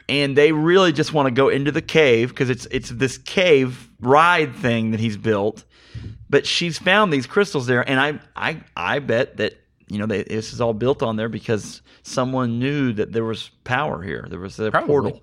and 0.09 0.37
they 0.37 0.51
really 0.51 0.91
just 0.91 1.13
want 1.13 1.27
to 1.27 1.31
go 1.31 1.49
into 1.49 1.71
the 1.71 1.81
cave 1.81 2.29
because 2.29 2.49
it's 2.49 2.65
it's 2.71 2.89
this 2.89 3.17
cave 3.17 3.89
ride 4.01 4.53
thing 4.55 4.91
that 4.91 4.99
he's 4.99 5.17
built. 5.17 5.63
But 6.29 6.45
she's 6.45 6.77
found 6.77 7.13
these 7.13 7.25
crystals 7.27 7.67
there, 7.67 7.87
and 7.87 7.99
I 7.99 8.19
I 8.35 8.61
I 8.75 8.99
bet 8.99 9.37
that 9.37 9.57
you 9.87 9.97
know 9.99 10.05
they, 10.05 10.23
this 10.23 10.53
is 10.53 10.61
all 10.61 10.73
built 10.73 11.01
on 11.03 11.15
there 11.15 11.29
because 11.29 11.81
someone 12.03 12.59
knew 12.59 12.93
that 12.93 13.11
there 13.13 13.23
was 13.25 13.49
power 13.63 14.01
here. 14.01 14.25
There 14.29 14.39
was 14.39 14.59
a 14.59 14.71
Probably. 14.71 14.87
portal. 14.87 15.21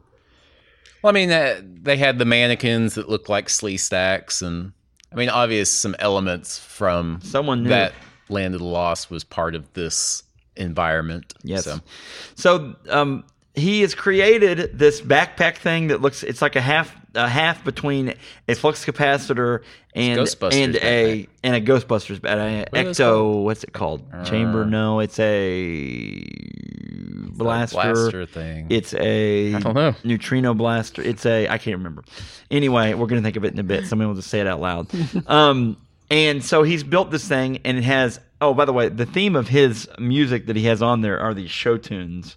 well, 1.02 1.10
I 1.10 1.14
mean, 1.14 1.30
uh, 1.30 1.60
they 1.64 1.96
had 1.96 2.18
the 2.18 2.24
mannequins 2.24 2.94
that 2.94 3.08
looked 3.08 3.28
like 3.28 3.48
Sleestaks, 3.48 4.40
and 4.46 4.72
I 5.12 5.16
mean, 5.16 5.28
obvious 5.28 5.70
some 5.70 5.96
elements 5.98 6.58
from 6.58 7.20
Someone 7.22 7.64
knew. 7.64 7.68
that 7.70 7.92
Land 8.28 8.54
of 8.54 8.60
the 8.60 8.66
Lost 8.66 9.10
was 9.10 9.24
part 9.24 9.54
of 9.54 9.72
this 9.74 10.22
environment. 10.56 11.34
Yes. 11.42 11.64
So, 11.64 11.80
So 12.36 12.76
um, 12.88 13.24
he 13.54 13.82
has 13.82 13.94
created 13.94 14.78
this 14.78 15.00
backpack 15.00 15.56
thing 15.58 15.88
that 15.88 16.00
looks 16.00 16.22
it's 16.22 16.40
like 16.42 16.56
a 16.56 16.60
half 16.60 16.96
a 17.14 17.28
half 17.28 17.62
between 17.64 18.14
a 18.48 18.54
flux 18.54 18.84
capacitor 18.86 19.62
and 19.94 20.18
and 20.18 20.76
a 20.76 21.24
backpack. 21.26 21.28
and 21.44 21.54
a 21.54 21.60
Ghostbusters 21.60 22.20
but 22.22 22.38
a 22.38 22.66
What 22.70 22.86
ecto 22.86 23.42
what's 23.44 23.64
it 23.64 23.72
called? 23.74 24.02
Chamber? 24.24 24.62
Uh, 24.62 24.66
no 24.66 25.00
it's 25.00 25.18
a 25.18 26.24
blaster, 27.34 27.74
blaster 27.92 28.26
thing. 28.26 28.66
it's 28.70 28.94
a 28.94 29.54
I 29.54 29.58
don't 29.60 29.74
know. 29.74 29.94
neutrino 30.04 30.54
blaster. 30.54 31.02
It's 31.02 31.26
a 31.26 31.48
I 31.48 31.58
can't 31.58 31.76
remember. 31.76 32.04
Anyway 32.50 32.94
we're 32.94 33.06
gonna 33.06 33.22
think 33.22 33.36
of 33.36 33.44
it 33.44 33.52
in 33.52 33.58
a 33.58 33.64
bit 33.64 33.86
somebody 33.86 34.08
will 34.08 34.14
just 34.14 34.28
say 34.30 34.40
it 34.40 34.46
out 34.46 34.60
loud. 34.60 34.88
Um 35.26 35.76
and 36.10 36.44
so 36.44 36.62
he's 36.62 36.84
built 36.84 37.10
this 37.10 37.26
thing 37.26 37.60
and 37.64 37.78
it 37.78 37.84
has 37.84 38.20
oh 38.40 38.54
by 38.54 38.64
the 38.64 38.72
way 38.72 38.88
the 38.88 39.06
theme 39.06 39.36
of 39.36 39.48
his 39.48 39.88
music 39.98 40.46
that 40.46 40.56
he 40.56 40.64
has 40.64 40.82
on 40.82 41.00
there 41.00 41.18
are 41.20 41.32
these 41.34 41.50
show 41.50 41.76
tunes 41.76 42.36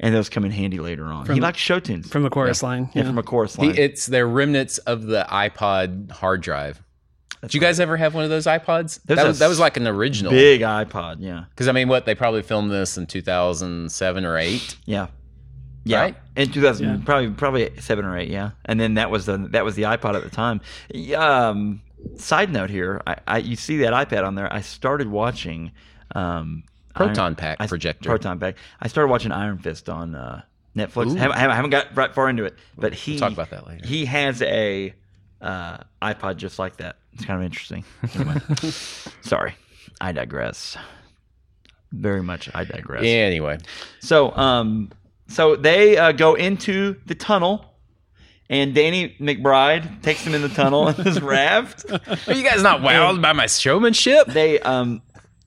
and 0.00 0.14
those 0.14 0.28
come 0.28 0.44
in 0.44 0.50
handy 0.50 0.78
later 0.78 1.04
on 1.06 1.26
he 1.32 1.40
likes 1.40 1.58
show 1.58 1.78
tunes 1.80 2.08
From 2.08 2.22
the 2.22 2.30
chorus 2.30 2.62
line. 2.62 2.90
yeah, 2.94 3.02
Yeah. 3.02 3.08
from 3.08 3.18
a 3.18 3.22
chorus 3.22 3.56
He, 3.56 3.66
line 3.68 3.76
it's 3.78 4.06
their 4.06 4.26
remnants 4.26 4.78
of 4.78 5.02
the 5.04 5.26
iPod 5.30 6.10
hard 6.10 6.40
drive. 6.42 6.80
Did 7.42 7.52
you 7.54 7.60
guys 7.60 7.78
ever 7.78 7.98
have 7.98 8.14
one 8.14 8.24
of 8.24 8.30
those 8.30 8.46
iPods? 8.46 9.00
That 9.04 9.22
was, 9.26 9.38
that 9.40 9.48
was 9.48 9.58
like 9.60 9.76
an 9.76 9.86
original. 9.86 10.32
big 10.32 10.62
ipod 10.62 11.16
yeah 11.20 11.44
Because 11.50 11.68
I 11.68 11.72
mean, 11.72 11.88
what 11.88 12.06
they 12.06 12.14
probably 12.14 12.42
filmed 12.42 12.70
this 12.70 12.96
in 12.96 13.06
2007 13.06 14.24
or 14.24 14.38
eight. 14.38 14.76
yeah 14.86 15.08
yeah 15.84 16.00
Right? 16.00 16.16
in 16.36 16.50
2000 16.50 16.86
Yeah. 16.86 16.96
probably 17.04 17.30
probably 17.30 17.70
seven 17.80 18.04
or 18.06 18.16
eight 18.16 18.30
yeah 18.30 18.52
and 18.64 18.80
then 18.80 18.94
that 18.94 19.10
was 19.10 19.26
the 19.26 19.36
that 19.52 19.64
was 19.64 19.74
the 19.74 19.82
ipod 19.82 20.14
at 20.14 20.22
the 20.24 20.30
time 20.30 20.60
um 21.16 21.82
side 22.16 22.50
note 22.50 22.70
here 22.70 23.02
i, 23.06 23.16
I 23.26 23.38
you 23.38 23.56
see 23.56 23.76
that 23.78 23.92
ipad 23.92 24.26
on 24.26 24.34
there 24.34 24.50
i 24.52 24.60
started 24.62 25.08
watching 25.08 25.72
um 26.14 26.62
Proton 26.94 27.18
Iron- 27.18 27.34
pack 27.34 27.56
I- 27.60 27.66
projector. 27.66 28.08
proton 28.08 28.38
pack 28.38 28.56
i 28.80 28.88
started 28.88 29.08
watching 29.10 29.32
iron 29.32 29.58
fist 29.58 29.88
on 29.88 30.14
uh 30.14 30.42
netflix 30.76 31.12
Ooh. 31.12 31.14
haven't, 31.16 31.38
haven't 31.38 31.70
got 31.70 31.96
right 31.96 32.14
far 32.14 32.28
into 32.28 32.44
it 32.44 32.54
but 32.78 32.92
he 32.94 33.18
talk 33.18 33.32
about 33.32 33.50
that 33.50 33.66
later. 33.66 33.86
he 33.86 34.04
has 34.04 34.42
a 34.42 34.94
uh 35.40 35.78
ipod 36.02 36.36
just 36.36 36.58
like 36.58 36.76
that 36.78 36.96
it's 37.12 37.24
kind 37.24 37.38
of 37.40 37.44
interesting 37.44 37.84
Anyway. 38.14 38.36
sorry 39.22 39.54
i 40.00 40.12
digress 40.12 40.76
very 41.92 42.22
much 42.22 42.48
i 42.54 42.64
digress 42.64 43.02
Yeah, 43.04 43.10
Anyway, 43.26 43.58
so, 44.00 44.34
um, 44.36 44.90
so 45.28 45.54
they 45.56 45.96
uh, 45.96 46.10
go 46.12 46.34
into 46.34 46.96
the 47.06 47.14
tunnel, 47.14 47.64
and 48.50 48.74
Danny 48.74 49.16
McBride 49.20 50.02
takes 50.02 50.24
them 50.24 50.34
in 50.34 50.42
the 50.42 50.48
tunnel 50.48 50.88
in 50.88 50.94
his 50.96 51.20
raft. 51.22 51.86
are 52.28 52.34
you 52.34 52.42
guys 52.42 52.62
not 52.62 52.80
wowed 52.80 53.22
by 53.22 53.32
my 53.32 53.46
showmanship? 53.46 54.26
They, 54.26 54.58
um, 54.60 55.00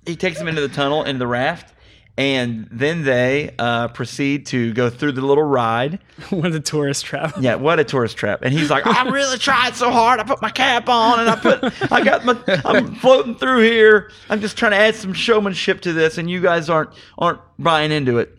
he 0.08 0.16
takes 0.16 0.40
them 0.40 0.48
into 0.48 0.62
the 0.62 0.70
tunnel 0.70 1.04
into 1.04 1.20
the 1.20 1.28
raft, 1.28 1.74
and 2.18 2.68
then 2.72 3.04
they 3.04 3.54
uh, 3.60 3.90
proceed 3.90 4.48
to 4.48 4.74
go 4.74 4.90
through 4.90 5.12
the 5.12 5.22
little 5.22 5.44
ride. 5.44 6.00
what 6.30 6.52
a 6.54 6.60
tourist 6.60 7.06
trap. 7.06 7.36
Yeah, 7.40 7.56
what 7.56 7.80
a 7.80 7.84
tourist 7.84 8.18
trap! 8.18 8.40
And 8.42 8.54
he's 8.54 8.72
like, 8.72 8.84
"I'm 8.86 9.14
really 9.14 9.38
trying 9.38 9.74
so 9.74 9.92
hard. 9.92 10.20
I 10.20 10.24
put 10.24 10.42
my 10.42 10.50
cap 10.50 10.90
on, 10.90 11.20
and 11.20 11.30
I 11.30 11.36
put, 11.36 11.92
I 11.92 12.04
got 12.04 12.26
my, 12.26 12.36
I'm 12.66 12.96
floating 12.96 13.36
through 13.36 13.62
here. 13.62 14.12
I'm 14.30 14.42
just 14.42 14.58
trying 14.58 14.72
to 14.72 14.78
add 14.78 14.96
some 14.96 15.14
showmanship 15.14 15.82
to 15.82 15.94
this, 15.94 16.18
and 16.18 16.30
you 16.30 16.42
guys 16.42 16.70
aren't 16.70 16.90
aren't 17.18 17.42
buying 17.60 17.92
into 17.92 18.18
it." 18.18 18.38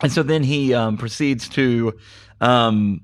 And 0.00 0.12
so 0.12 0.22
then 0.22 0.42
he 0.42 0.74
um, 0.74 0.96
proceeds 0.96 1.48
to, 1.50 1.98
um, 2.40 3.00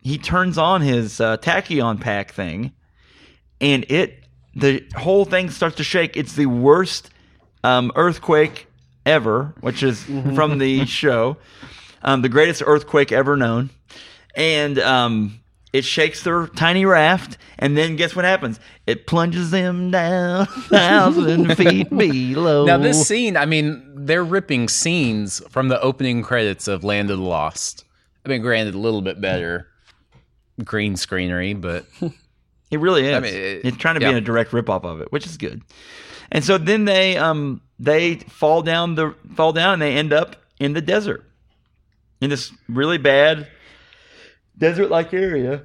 he 0.00 0.18
turns 0.18 0.58
on 0.58 0.82
his 0.82 1.20
uh, 1.20 1.38
tachyon 1.38 2.00
pack 2.00 2.32
thing, 2.32 2.72
and 3.60 3.84
it 3.88 4.24
the 4.54 4.86
whole 4.96 5.24
thing 5.24 5.50
starts 5.50 5.76
to 5.76 5.84
shake. 5.84 6.16
It's 6.16 6.34
the 6.34 6.46
worst 6.46 7.10
um, 7.64 7.90
earthquake 7.96 8.68
ever, 9.04 9.54
which 9.60 9.82
is 9.82 10.04
from 10.34 10.58
the 10.58 10.84
show, 11.00 11.36
um, 12.02 12.22
the 12.22 12.28
greatest 12.28 12.62
earthquake 12.64 13.10
ever 13.10 13.36
known, 13.36 13.70
and 14.36 14.78
um, 14.78 15.40
it 15.72 15.84
shakes 15.84 16.22
their 16.22 16.46
tiny 16.46 16.84
raft. 16.84 17.38
And 17.58 17.76
then 17.76 17.94
guess 17.96 18.14
what 18.16 18.24
happens? 18.24 18.58
It 18.86 19.06
plunges 19.06 19.50
them 19.52 19.90
down 19.90 20.42
a 20.42 20.46
thousand 20.46 21.54
feet 21.56 21.88
below. 21.90 22.64
Now 22.66 22.78
this 22.78 23.06
scene, 23.06 23.36
I 23.36 23.46
mean, 23.46 23.82
they're 23.94 24.24
ripping 24.24 24.68
scenes 24.68 25.40
from 25.50 25.68
the 25.68 25.80
opening 25.80 26.22
credits 26.22 26.66
of 26.68 26.82
Land 26.84 27.10
of 27.10 27.18
the 27.18 27.24
Lost. 27.24 27.84
I 28.26 28.28
mean, 28.28 28.42
granted, 28.42 28.74
a 28.74 28.78
little 28.78 29.02
bit 29.02 29.20
better 29.20 29.68
green 30.64 30.94
screenery, 30.94 31.58
but 31.60 31.84
It 32.70 32.80
really 32.80 33.06
is. 33.06 33.22
mean, 33.22 33.32
it- 33.34 33.64
it's 33.64 33.76
trying 33.76 33.94
to 33.94 34.00
be 34.00 34.04
yeah. 34.06 34.10
in 34.12 34.16
a 34.16 34.20
direct 34.20 34.50
ripoff 34.50 34.84
of 34.84 35.00
it, 35.00 35.10
which 35.12 35.26
is 35.26 35.36
good. 35.36 35.62
And 36.30 36.44
so 36.44 36.58
then 36.58 36.84
they 36.84 37.16
um 37.16 37.60
they 37.78 38.16
fall 38.16 38.62
down 38.62 38.94
the 38.94 39.14
fall 39.34 39.52
down 39.52 39.74
and 39.74 39.82
they 39.82 39.94
end 39.94 40.12
up 40.12 40.36
in 40.58 40.72
the 40.72 40.80
desert. 40.80 41.24
In 42.20 42.30
this 42.30 42.52
really 42.68 42.98
bad 42.98 43.48
desert 44.56 44.88
like 44.88 45.12
area. 45.12 45.62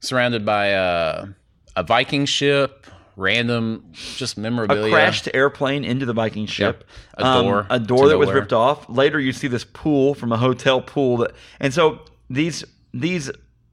surrounded 0.00 0.44
by 0.44 0.74
uh, 0.74 1.26
a 1.74 1.82
Viking 1.82 2.26
ship, 2.26 2.86
random 3.16 3.92
just 4.16 4.38
memorabilia. 4.38 4.86
A 4.86 4.90
crashed 4.90 5.28
airplane 5.34 5.84
into 5.84 6.06
the 6.06 6.12
Viking 6.12 6.46
ship. 6.46 6.84
Yep. 7.18 7.26
A 7.26 7.42
door 7.42 7.66
a 7.70 7.80
door 7.80 8.08
that 8.08 8.18
was 8.18 8.30
ripped 8.30 8.52
off. 8.52 8.88
Later 8.88 9.18
you 9.18 9.32
see 9.32 9.48
this 9.48 9.64
pool 9.64 10.14
from 10.14 10.32
a 10.32 10.36
hotel 10.36 10.80
pool 10.80 11.18
that 11.18 11.32
and 11.58 11.72
so 11.72 12.00
these 12.28 12.64
these 12.92 13.30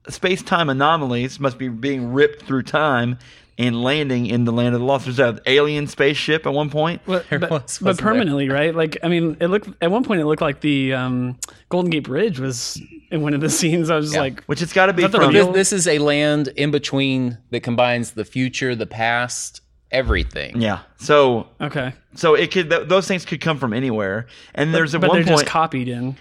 space 0.08 0.42
time 0.42 0.68
anomalies 0.70 1.38
must 1.38 1.58
be 1.58 1.68
being 1.68 2.12
ripped 2.12 2.42
through 2.44 2.62
time 2.62 3.18
and 3.58 3.82
landing 3.82 4.26
in 4.26 4.44
the 4.44 4.52
land 4.52 4.74
of 4.74 4.80
the 4.80 4.86
lost. 4.86 5.04
There's 5.06 5.18
an 5.18 5.40
alien 5.46 5.86
spaceship 5.88 6.46
at 6.46 6.52
one 6.52 6.70
point. 6.70 7.02
But, 7.04 7.28
There 7.28 7.38
but, 7.40 7.50
was, 7.50 7.60
but 7.78 7.86
wasn't 7.86 7.98
there? 7.98 8.12
permanently, 8.12 8.48
right? 8.48 8.74
Like, 8.74 8.96
I 9.02 9.08
mean, 9.08 9.36
it 9.40 9.48
looked 9.48 9.68
at 9.82 9.90
one 9.90 10.04
point. 10.04 10.20
It 10.20 10.26
looked 10.26 10.40
like 10.42 10.60
the 10.60 10.94
um, 10.94 11.38
Golden 11.68 11.90
Gate 11.90 12.04
Bridge 12.04 12.38
was 12.38 12.80
in 13.10 13.20
one 13.22 13.34
of 13.34 13.40
the 13.40 13.50
scenes. 13.58 13.90
I 13.90 13.96
was 13.96 14.14
Yeah. 14.14 14.20
like, 14.20 14.44
Which 14.44 14.62
it's 14.62 14.72
got 14.72 14.86
to 14.86 14.92
be 14.92 15.02
Is 15.04 15.10
that 15.10 15.18
the 15.18 15.24
from. 15.24 15.32
This, 15.34 15.46
this 15.48 15.72
is 15.72 15.88
a 15.88 15.98
land 15.98 16.48
in 16.56 16.70
between 16.70 17.36
that 17.50 17.60
combines 17.60 18.12
the 18.12 18.24
future, 18.24 18.74
the 18.76 18.86
past, 18.86 19.60
everything. 19.90 20.60
Yeah. 20.60 20.80
So 20.98 21.48
okay, 21.60 21.94
so 22.14 22.34
it 22.34 22.50
could 22.52 22.70
th- 22.70 22.88
those 22.88 23.08
things 23.08 23.24
could 23.24 23.40
come 23.40 23.58
from 23.58 23.72
anywhere. 23.72 24.26
And 24.54 24.74
there's 24.74 24.94
at 24.94 25.00
but 25.00 25.10
one 25.10 25.18
they're 25.18 25.26
point. 25.26 25.40
just 25.40 25.50
copied 25.50 25.88
in. 25.88 26.16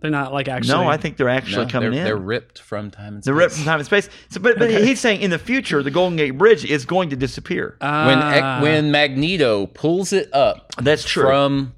They're 0.00 0.10
not 0.12 0.32
like 0.32 0.46
actually. 0.48 0.74
no, 0.74 0.88
I 0.88 0.96
think 0.96 1.16
they're 1.16 1.26
No, 1.26 1.32
actually 1.32 1.66
coming 1.66 1.90
they're, 1.90 1.98
in. 2.00 2.04
they're 2.04 2.16
ripped 2.16 2.60
from 2.60 2.90
time 2.90 3.14
and 3.14 3.16
space. 3.16 3.24
They're 3.26 3.34
ripped 3.34 3.54
from 3.54 3.64
time 3.64 3.78
and 3.80 3.86
space. 3.86 4.08
So, 4.30 4.40
but, 4.40 4.56
but 4.58 4.70
Okay. 4.70 4.86
he's 4.86 5.00
saying 5.00 5.22
in 5.22 5.30
the 5.30 5.38
future 5.40 5.82
the 5.82 5.90
Golden 5.90 6.16
Gate 6.16 6.32
Bridge 6.38 6.64
is 6.64 6.84
going 6.84 7.10
to 7.10 7.16
disappear. 7.16 7.76
when 7.80 7.88
Ah. 7.90 8.60
when 8.62 8.90
Magneto 8.92 9.66
pulls 9.66 10.12
it 10.12 10.32
up 10.32 10.72
That's 10.80 11.04
true. 11.04 11.24
from 11.24 11.74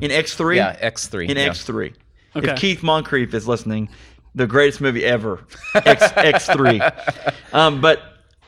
in 0.00 0.10
X 0.12 0.34
three. 0.34 0.56
yeah 0.58 0.76
X 0.80 1.08
three 1.08 1.26
in 1.28 1.36
X 1.36 1.64
three. 1.64 1.92
Okay. 2.36 2.50
If 2.52 2.58
Keith 2.58 2.82
Moncrief 2.84 3.34
is 3.34 3.48
listening, 3.48 3.88
the 4.34 4.46
greatest 4.46 4.80
movie 4.80 5.04
ever, 5.04 5.40
X 5.74 6.02
X 6.16 6.46
three. 6.46 6.80
Um, 7.52 7.80
but 7.80 8.00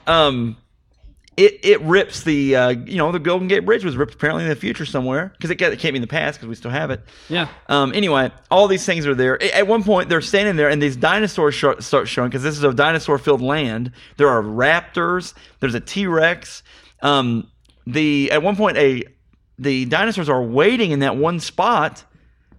um, 0.06 0.56
it 1.38 1.60
it 1.62 1.80
rips 1.82 2.24
the 2.24 2.56
uh, 2.56 2.68
you 2.70 2.96
know 2.96 3.12
the 3.12 3.20
Golden 3.20 3.46
Gate 3.46 3.60
Bridge 3.60 3.84
was 3.84 3.96
ripped 3.96 4.14
apparently 4.14 4.42
in 4.42 4.48
the 4.50 4.56
future 4.56 4.84
somewhere 4.84 5.32
because 5.36 5.50
it, 5.50 5.62
it 5.62 5.78
can't 5.78 5.92
be 5.92 5.98
in 5.98 6.00
the 6.02 6.08
past 6.08 6.38
because 6.38 6.48
we 6.48 6.56
still 6.56 6.72
have 6.72 6.90
it. 6.90 7.00
yeah. 7.28 7.48
Um, 7.68 7.92
anyway, 7.94 8.32
all 8.50 8.66
these 8.66 8.84
things 8.84 9.06
are 9.06 9.14
there. 9.14 9.40
At 9.54 9.68
one 9.68 9.84
point, 9.84 10.08
they're 10.08 10.20
standing 10.20 10.56
there, 10.56 10.68
and 10.68 10.82
these 10.82 10.96
dinosaurs 10.96 11.54
sh- 11.54 11.64
start 11.78 12.08
showing 12.08 12.28
because 12.28 12.42
this 12.42 12.56
is 12.56 12.64
a 12.64 12.74
dinosaur-filled 12.74 13.40
land. 13.40 13.92
There 14.16 14.28
are 14.28 14.42
raptors. 14.42 15.32
There's 15.60 15.74
a 15.74 15.80
T-Rex. 15.80 16.64
Um, 17.02 17.48
the 17.86 18.32
at 18.32 18.42
one 18.42 18.56
point, 18.56 18.76
a 18.76 19.04
the 19.60 19.84
dinosaurs 19.84 20.28
are 20.28 20.42
waiting 20.42 20.90
in 20.90 21.00
that 21.00 21.16
one 21.16 21.38
spot 21.38 22.04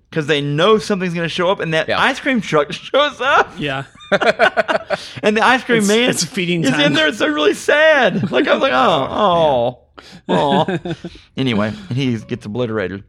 because 0.09 0.27
they 0.27 0.41
know 0.41 0.77
something's 0.79 1.13
going 1.13 1.25
to 1.25 1.33
show 1.33 1.49
up, 1.49 1.59
and 1.59 1.73
that 1.73 1.87
Yeah. 1.87 1.99
ice 1.99 2.19
cream 2.19 2.41
truck 2.41 2.71
shows 2.73 3.21
up, 3.21 3.51
Yeah. 3.57 3.83
and 5.23 5.37
the 5.37 5.41
ice 5.43 5.63
cream 5.63 5.83
It's- 5.83 5.87
man 5.87 6.09
it's 6.09 6.23
feeding 6.23 6.63
is 6.63 6.71
time. 6.71 6.79
in 6.81 6.93
there. 6.93 7.07
It's 7.07 7.19
so 7.19 7.27
really 7.27 7.53
sad. 7.53 8.31
Like 8.31 8.47
I 8.47 8.53
was 8.53 8.61
like, 8.61 8.73
oh, 8.73 9.79
oh, 10.27 10.77
oh. 10.85 10.95
anyway, 11.37 11.67
and 11.89 11.97
he 11.97 12.17
gets 12.17 12.45
obliterated. 12.45 13.03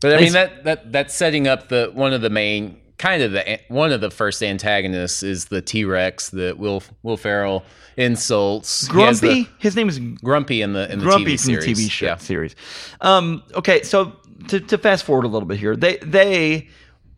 But 0.00 0.12
I 0.12 0.16
They- 0.16 0.22
mean 0.24 0.32
that 0.34 0.64
that 0.64 0.92
that's 0.92 1.14
setting 1.14 1.46
up 1.48 1.68
the 1.68 1.90
one 1.94 2.12
of 2.12 2.20
the 2.20 2.30
main 2.30 2.78
kind 2.98 3.22
of 3.22 3.32
the 3.32 3.60
one 3.68 3.92
of 3.92 4.00
the 4.00 4.10
first 4.10 4.42
antagonists 4.42 5.22
is 5.22 5.46
the 5.46 5.62
T 5.62 5.84
Rex 5.86 6.30
that 6.30 6.58
Will 6.58 6.82
Will 7.02 7.16
Ferrell 7.16 7.64
insults. 7.96 8.88
He 8.88 9.00
has 9.00 9.20
the- 9.20 9.28
Grumpy. 9.28 9.50
His 9.58 9.74
name 9.76 9.88
is 9.88 9.98
Grumpy 10.22 10.60
in 10.62 10.74
the 10.74 10.90
in 10.92 10.98
the 10.98 11.04
Grumpy 11.06 11.34
TV 11.36 11.40
from 11.44 11.54
the 11.54 11.60
series. 11.62 11.78
TV 11.78 11.90
show 11.90 12.06
Yeah. 12.06 12.16
series. 12.16 12.56
Um, 13.00 13.42
okay, 13.54 13.82
so 13.82 14.12
to, 14.48 14.60
to 14.60 14.78
fast 14.78 15.04
forward 15.04 15.24
a 15.24 15.28
little 15.28 15.48
bit 15.48 15.58
here, 15.58 15.76
they 15.76 15.98
they 15.98 16.68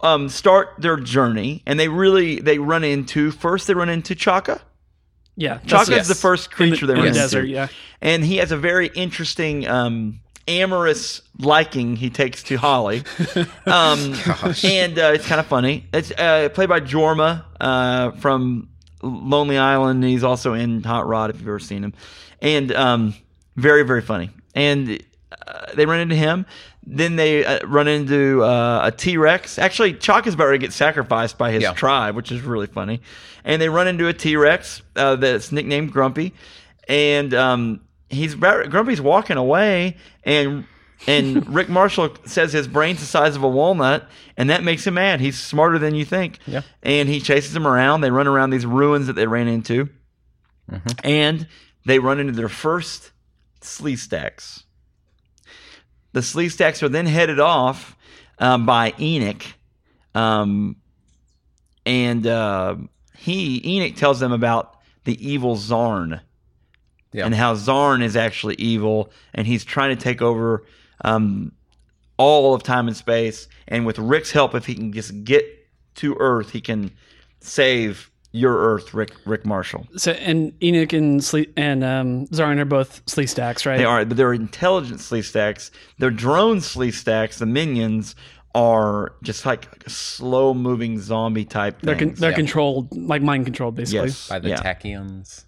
um, 0.00 0.28
start 0.28 0.74
their 0.78 0.96
journey 0.96 1.62
and 1.66 1.78
they 1.78 1.88
really 1.88 2.40
they 2.40 2.58
run 2.58 2.84
into 2.84 3.30
first 3.30 3.66
they 3.66 3.74
run 3.74 3.88
into 3.88 4.14
Cha-Ka. 4.14 4.60
Yeah. 5.36 5.58
Cha-Ka 5.66 5.92
yes. 5.92 6.02
is 6.02 6.08
the 6.08 6.14
first 6.14 6.46
in 6.46 6.50
the, 6.50 6.54
creature 6.56 6.86
they 6.86 6.92
in 6.94 6.98
run 6.98 7.04
the 7.04 7.08
into, 7.08 7.20
desert. 7.20 7.48
Yeah. 7.48 7.68
and 8.00 8.24
he 8.24 8.36
has 8.38 8.52
a 8.52 8.56
very 8.56 8.88
interesting 8.88 9.66
um, 9.68 10.20
amorous 10.48 11.20
liking 11.38 11.94
he 11.94 12.10
takes 12.10 12.42
to 12.44 12.56
Holly, 12.56 13.04
um, 13.66 14.14
and 14.64 14.98
uh, 14.98 15.12
it's 15.14 15.26
kind 15.26 15.40
of 15.40 15.46
funny. 15.46 15.86
It's 15.92 16.10
uh, 16.12 16.48
played 16.52 16.68
by 16.68 16.80
Jorma 16.80 17.44
uh, 17.60 18.12
from 18.12 18.68
Lonely 19.02 19.58
Island. 19.58 20.02
He's 20.02 20.24
also 20.24 20.54
in 20.54 20.82
Hot 20.82 21.06
Rod 21.06 21.30
if 21.30 21.36
you've 21.36 21.48
ever 21.48 21.58
seen 21.58 21.84
him, 21.84 21.92
and 22.40 22.72
um, 22.72 23.14
very 23.56 23.82
very 23.84 24.02
funny. 24.02 24.30
And 24.54 25.02
uh, 25.46 25.66
they 25.74 25.86
run 25.86 26.00
into 26.00 26.16
him. 26.16 26.46
Then 26.90 27.16
they 27.16 27.44
uh, 27.44 27.66
run 27.66 27.86
into 27.86 28.42
uh, 28.42 28.80
a 28.86 28.90
T 28.90 29.18
Rex. 29.18 29.58
Actually, 29.58 29.92
Cha-Ka 29.92 30.26
is 30.28 30.34
about 30.34 30.50
to 30.52 30.58
get 30.58 30.72
sacrificed 30.72 31.36
by 31.36 31.50
his 31.52 31.62
Yeah. 31.62 31.72
tribe, 31.74 32.16
which 32.16 32.32
is 32.32 32.40
really 32.40 32.66
funny. 32.66 33.02
And 33.44 33.60
they 33.60 33.68
run 33.68 33.88
into 33.88 34.08
a 34.08 34.14
T 34.14 34.36
Rex 34.36 34.80
uh, 34.96 35.16
that's 35.16 35.52
nicknamed 35.52 35.92
Grumpy, 35.92 36.32
and 36.88 37.34
um, 37.34 37.80
he's 38.08 38.32
about, 38.34 38.70
Grumpy's 38.70 39.00
walking 39.02 39.36
away, 39.36 39.96
and 40.24 40.64
and 41.06 41.46
Rick 41.54 41.68
Marshall 41.68 42.16
says 42.24 42.52
his 42.54 42.66
brain's 42.66 43.00
the 43.00 43.06
size 43.06 43.36
of 43.36 43.42
a 43.42 43.48
walnut, 43.48 44.08
and 44.38 44.48
that 44.50 44.64
makes 44.64 44.86
him 44.86 44.94
mad. 44.94 45.20
He's 45.20 45.38
smarter 45.38 45.78
than 45.78 45.94
you 45.94 46.04
think. 46.06 46.38
Yeah. 46.46 46.62
And 46.82 47.08
he 47.08 47.20
chases 47.20 47.54
him 47.54 47.66
around. 47.66 48.00
They 48.00 48.10
run 48.10 48.26
around 48.26 48.50
these 48.50 48.64
ruins 48.66 49.06
that 49.08 49.12
they 49.12 49.26
ran 49.26 49.46
into, 49.46 49.90
and 51.04 51.46
they 51.84 51.98
run 51.98 52.18
into 52.18 52.32
their 52.32 52.48
first 52.48 53.12
Sleestaks. 53.60 54.64
The 56.12 56.20
Sleestaks 56.20 56.82
are 56.82 56.88
then 56.88 57.06
headed 57.06 57.38
off 57.40 57.96
um, 58.38 58.66
by 58.66 58.94
Enoch, 58.98 59.44
um, 60.14 60.76
and 61.84 62.26
uh, 62.26 62.76
he 63.16 63.60
Enoch 63.64 63.96
tells 63.96 64.20
them 64.20 64.32
about 64.32 64.76
the 65.04 65.16
evil 65.26 65.56
Zarn 65.56 66.20
Yeah. 67.12 67.26
and 67.26 67.34
how 67.34 67.54
Zarn 67.54 68.02
is 68.02 68.16
actually 68.16 68.54
evil, 68.56 69.10
and 69.34 69.46
he's 69.46 69.64
trying 69.64 69.96
to 69.96 70.02
take 70.02 70.22
over 70.22 70.64
um, 71.04 71.52
all 72.16 72.54
of 72.54 72.62
time 72.62 72.88
and 72.88 72.96
space. 72.96 73.48
And 73.66 73.86
with 73.86 73.98
Rick's 73.98 74.32
help, 74.32 74.54
if 74.54 74.66
he 74.66 74.74
can 74.74 74.92
just 74.92 75.24
get 75.24 75.44
to 75.96 76.16
Earth, 76.18 76.50
he 76.50 76.60
can 76.60 76.90
save 77.40 78.10
your 78.32 78.56
Earth, 78.58 78.92
Rick 78.94 79.12
Rick 79.24 79.46
Marshall. 79.46 79.86
So 79.96 80.12
and 80.12 80.52
Enoch 80.62 80.92
and 80.92 81.20
Sle- 81.20 81.50
and 81.56 81.82
um, 81.82 82.26
Zarn 82.28 82.58
are 82.58 82.64
both 82.64 83.04
Sleestaks, 83.06 83.64
right? 83.66 83.78
They 83.78 83.84
are, 83.84 84.04
but 84.04 84.16
they're 84.16 84.34
intelligent 84.34 85.00
Sleestaks. 85.00 85.70
They're 85.98 86.10
drone 86.10 86.58
Sleestaks. 86.58 87.38
The 87.38 87.46
minions 87.46 88.14
are 88.54 89.14
just 89.22 89.46
like 89.46 89.68
slow 89.88 90.52
moving 90.54 90.98
zombie 90.98 91.44
type 91.44 91.80
They're 91.82 91.94
con- 91.96 92.14
they're 92.14 92.30
yeah. 92.30 92.36
controlled, 92.36 92.96
like 92.96 93.22
mind 93.22 93.44
controlled, 93.44 93.76
basically. 93.76 94.08
yes, 94.08 94.28
By 94.28 94.38
the 94.40 94.48
yeah. 94.50 94.56
tachyons. 94.62 95.44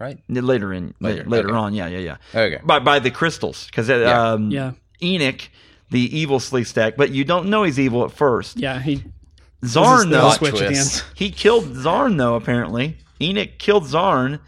Right? 0.00 0.18
later 0.28 0.72
in 0.72 0.94
Later, 1.00 1.24
later, 1.24 1.48
okay. 1.48 1.56
on. 1.56 1.74
Yeah, 1.74 1.88
yeah, 1.88 1.98
yeah. 1.98 2.40
Okay. 2.40 2.60
By 2.64 2.78
by 2.78 3.00
the 3.00 3.10
crystals 3.10 3.66
because 3.66 3.88
Yeah. 3.88 4.32
um, 4.32 4.50
Yeah, 4.50 4.72
Enoch, 5.02 5.50
the 5.90 6.16
evil 6.16 6.38
Sleestak, 6.38 6.96
but 6.96 7.10
you 7.10 7.24
don't 7.24 7.48
know 7.50 7.64
he's 7.64 7.80
evil 7.80 8.04
at 8.04 8.12
first. 8.12 8.58
yeah. 8.60 8.78
He 8.80 9.02
Zarn 9.64 10.10
the 10.10 10.18
though, 10.18 10.30
switch 10.30 10.54
at 10.60 10.66
twist. 10.68 11.04
he 11.14 11.30
killed 11.30 11.64
Zarn 11.74 12.16
though. 12.16 12.34
Apparently, 12.36 12.96
Enoch 13.20 13.58
killed 13.58 13.84
Zarn, 13.84 14.38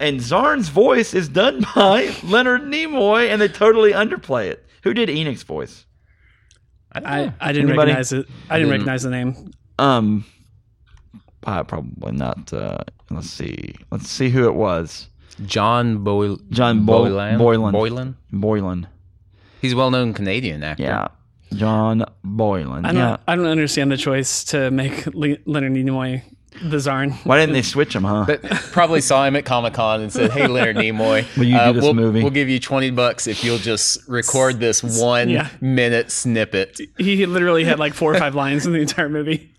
and 0.00 0.18
Zarn's 0.20 0.68
voice 0.68 1.14
is 1.14 1.28
done 1.28 1.64
by 1.74 2.14
Leonard 2.24 2.62
Nimoy, 2.62 3.28
and 3.30 3.40
they 3.40 3.48
totally 3.48 3.92
underplay 3.92 4.46
it. 4.46 4.64
Who 4.82 4.94
did 4.94 5.08
Enoch's 5.10 5.42
voice? 5.44 5.84
I. 6.92 7.00
I, 7.00 7.34
I 7.40 7.52
didn't 7.52 7.68
Anybody? 7.70 7.90
recognize 7.92 8.12
it. 8.12 8.26
I 8.50 8.58
didn't 8.58 8.70
didn't- 8.70 8.70
recognize 8.70 9.02
the 9.02 9.10
name. 9.10 9.50
Um, 9.78 10.24
uh, 11.44 11.62
probably 11.64 12.12
not. 12.12 12.52
Uh, 12.52 12.78
let's 13.10 13.30
see. 13.30 13.74
Let's 13.90 14.08
see 14.08 14.30
who 14.30 14.46
it 14.46 14.54
was. 14.54 15.08
John 15.44 15.98
Boyle. 16.02 16.38
John 16.50 16.84
Boy- 16.86 17.10
Boylan. 17.10 17.38
Boylan. 17.38 17.72
Boylan. 17.72 18.16
Boylan. 18.32 18.86
He's 19.60 19.74
a 19.74 19.76
well-known 19.76 20.14
Canadian 20.14 20.62
actor. 20.62 20.82
Yeah, 20.84 21.08
John 21.54 22.04
Boylan. 22.24 22.84
I 22.84 22.92
don't. 22.92 23.00
Yeah. 23.00 23.16
I 23.26 23.36
don't 23.36 23.46
understand 23.46 23.90
the 23.92 23.96
choice 23.96 24.44
to 24.44 24.70
make 24.70 25.06
Le- 25.06 25.38
Leonard 25.46 25.72
Nimoy 25.72 26.22
the 26.62 26.76
Zarn. 26.78 27.12
Why 27.24 27.38
didn't 27.38 27.52
they 27.52 27.62
switch 27.62 27.94
him, 27.94 28.04
huh? 28.04 28.24
But 28.26 28.42
probably 28.72 29.00
saw 29.00 29.24
him 29.24 29.36
at 29.36 29.44
Comic 29.44 29.74
Con 29.74 30.00
and 30.00 30.12
said, 30.12 30.30
"Hey, 30.30 30.46
Leonard 30.46 30.76
Nimoy, 30.76 31.24
Will 31.36 31.44
you 31.44 31.54
do 31.54 31.60
uh, 31.60 31.72
this 31.72 31.82
we'll, 31.82 31.94
movie?" 31.94 32.22
We'll 32.22 32.30
give 32.30 32.48
you 32.48 32.58
twenty 32.58 32.90
bucks 32.90 33.26
if 33.26 33.44
you'll 33.44 33.58
just 33.58 34.06
record 34.08 34.60
this 34.60 34.82
one 34.82 35.28
Yeah. 35.28 35.48
minute 35.60 36.10
snippet." 36.10 36.80
He 36.98 37.26
literally 37.26 37.64
had 37.64 37.78
like 37.78 37.94
four 37.94 38.14
or 38.14 38.18
five 38.18 38.34
lines 38.34 38.66
in 38.66 38.72
the 38.72 38.80
entire 38.80 39.08
movie. 39.08 39.52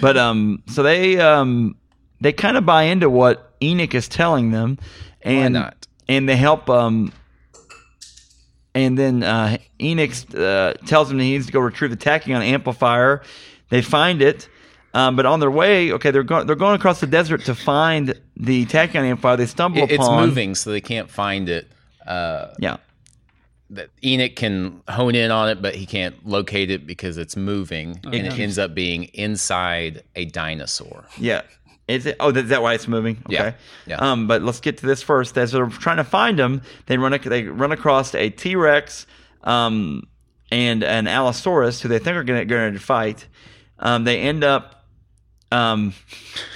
But 0.00 0.16
um, 0.16 0.62
so 0.68 0.82
they 0.82 1.18
um, 1.20 1.76
they 2.20 2.32
kind 2.32 2.56
of 2.56 2.66
buy 2.66 2.84
into 2.84 3.08
what 3.08 3.54
Enoch 3.62 3.94
is 3.94 4.08
telling 4.08 4.50
them, 4.50 4.78
and 5.22 5.54
not? 5.54 5.86
and 6.08 6.28
they 6.28 6.36
help 6.36 6.68
um, 6.68 7.12
and 8.74 8.98
then 8.98 9.22
uh, 9.22 9.56
Enoch 9.80 10.10
uh, 10.36 10.74
tells 10.86 11.08
them 11.08 11.18
he 11.18 11.30
needs 11.32 11.46
to 11.46 11.52
go 11.52 11.60
retrieve 11.60 11.90
the 11.90 11.96
tachyon 11.96 12.42
amplifier. 12.44 13.22
They 13.70 13.82
find 13.82 14.20
it. 14.22 14.48
Um, 14.92 15.16
but 15.16 15.26
on 15.26 15.40
their 15.40 15.50
way, 15.50 15.90
okay, 15.92 16.10
they're 16.12 16.22
going 16.22 16.46
they're 16.46 16.54
going 16.56 16.76
across 16.76 17.00
the 17.00 17.06
desert 17.08 17.44
to 17.46 17.54
find 17.54 18.14
the 18.36 18.64
tachyon 18.66 19.02
amplifier. 19.04 19.36
They 19.36 19.46
stumble 19.46 19.82
It- 19.82 19.90
it's 19.92 20.08
moving, 20.08 20.54
so 20.54 20.70
they 20.70 20.80
can't 20.80 21.10
find 21.10 21.48
it. 21.48 21.66
Uh, 22.06 22.48
Yeah, 22.60 22.76
that 23.70 23.88
Enoch 24.04 24.36
can 24.36 24.82
hone 24.88 25.14
in 25.16 25.30
on 25.32 25.48
it, 25.48 25.60
but 25.60 25.74
he 25.74 25.84
can't 25.86 26.14
locate 26.24 26.70
it 26.70 26.86
because 26.86 27.18
it's 27.18 27.36
moving, 27.36 27.98
and 28.04 28.14
it 28.14 28.38
ends 28.38 28.58
up 28.58 28.74
being 28.74 29.04
inside 29.14 30.02
a 30.14 30.26
dinosaur. 30.26 31.04
Yeah. 31.18 31.42
Is 31.86 32.06
it? 32.06 32.16
Oh, 32.18 32.30
is 32.30 32.48
that 32.48 32.62
why 32.62 32.74
it's 32.74 32.88
moving? 32.88 33.22
Okay. 33.26 33.34
Yeah, 33.34 33.52
yeah. 33.86 33.96
Um, 33.98 34.26
but 34.26 34.40
let's 34.42 34.60
get 34.60 34.78
to 34.78 34.86
this 34.86 35.02
first. 35.02 35.36
As 35.36 35.52
they're 35.52 35.66
trying 35.66 35.98
to 35.98 36.04
find 36.04 36.38
them, 36.38 36.62
they 36.86 36.96
run. 36.96 37.18
They 37.22 37.44
run 37.44 37.72
across 37.72 38.14
a 38.14 38.30
T 38.30 38.56
Rex, 38.56 39.06
um, 39.42 40.04
and 40.50 40.82
an 40.82 41.06
Allosaurus, 41.06 41.82
who 41.82 41.88
they 41.88 41.98
think 41.98 42.16
are 42.16 42.24
going 42.24 42.72
to 42.72 42.78
fight. 42.78 43.26
Um, 43.78 44.04
they 44.04 44.20
end 44.20 44.44
up. 44.44 44.86
Um, 45.52 45.92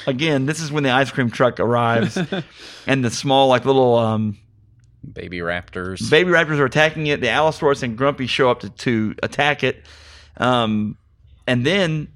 again, 0.06 0.46
this 0.46 0.60
is 0.60 0.72
when 0.72 0.82
the 0.82 0.90
ice 0.90 1.10
cream 1.10 1.30
truck 1.30 1.60
arrives, 1.60 2.18
and 2.86 3.04
the 3.04 3.10
small, 3.10 3.48
like 3.48 3.64
little 3.66 3.96
um, 3.96 4.38
Baby 5.12 5.38
raptors. 5.38 6.10
baby 6.10 6.30
raptors 6.30 6.58
are 6.58 6.64
attacking 6.64 7.06
it. 7.06 7.20
The 7.20 7.28
Allosaurus 7.28 7.82
and 7.82 7.96
Grumpy 7.96 8.26
show 8.26 8.50
up 8.50 8.60
to, 8.60 8.70
to 8.70 9.14
attack 9.22 9.62
it. 9.62 9.84
Um, 10.36 10.96
and 11.46 11.64
then 11.64 12.08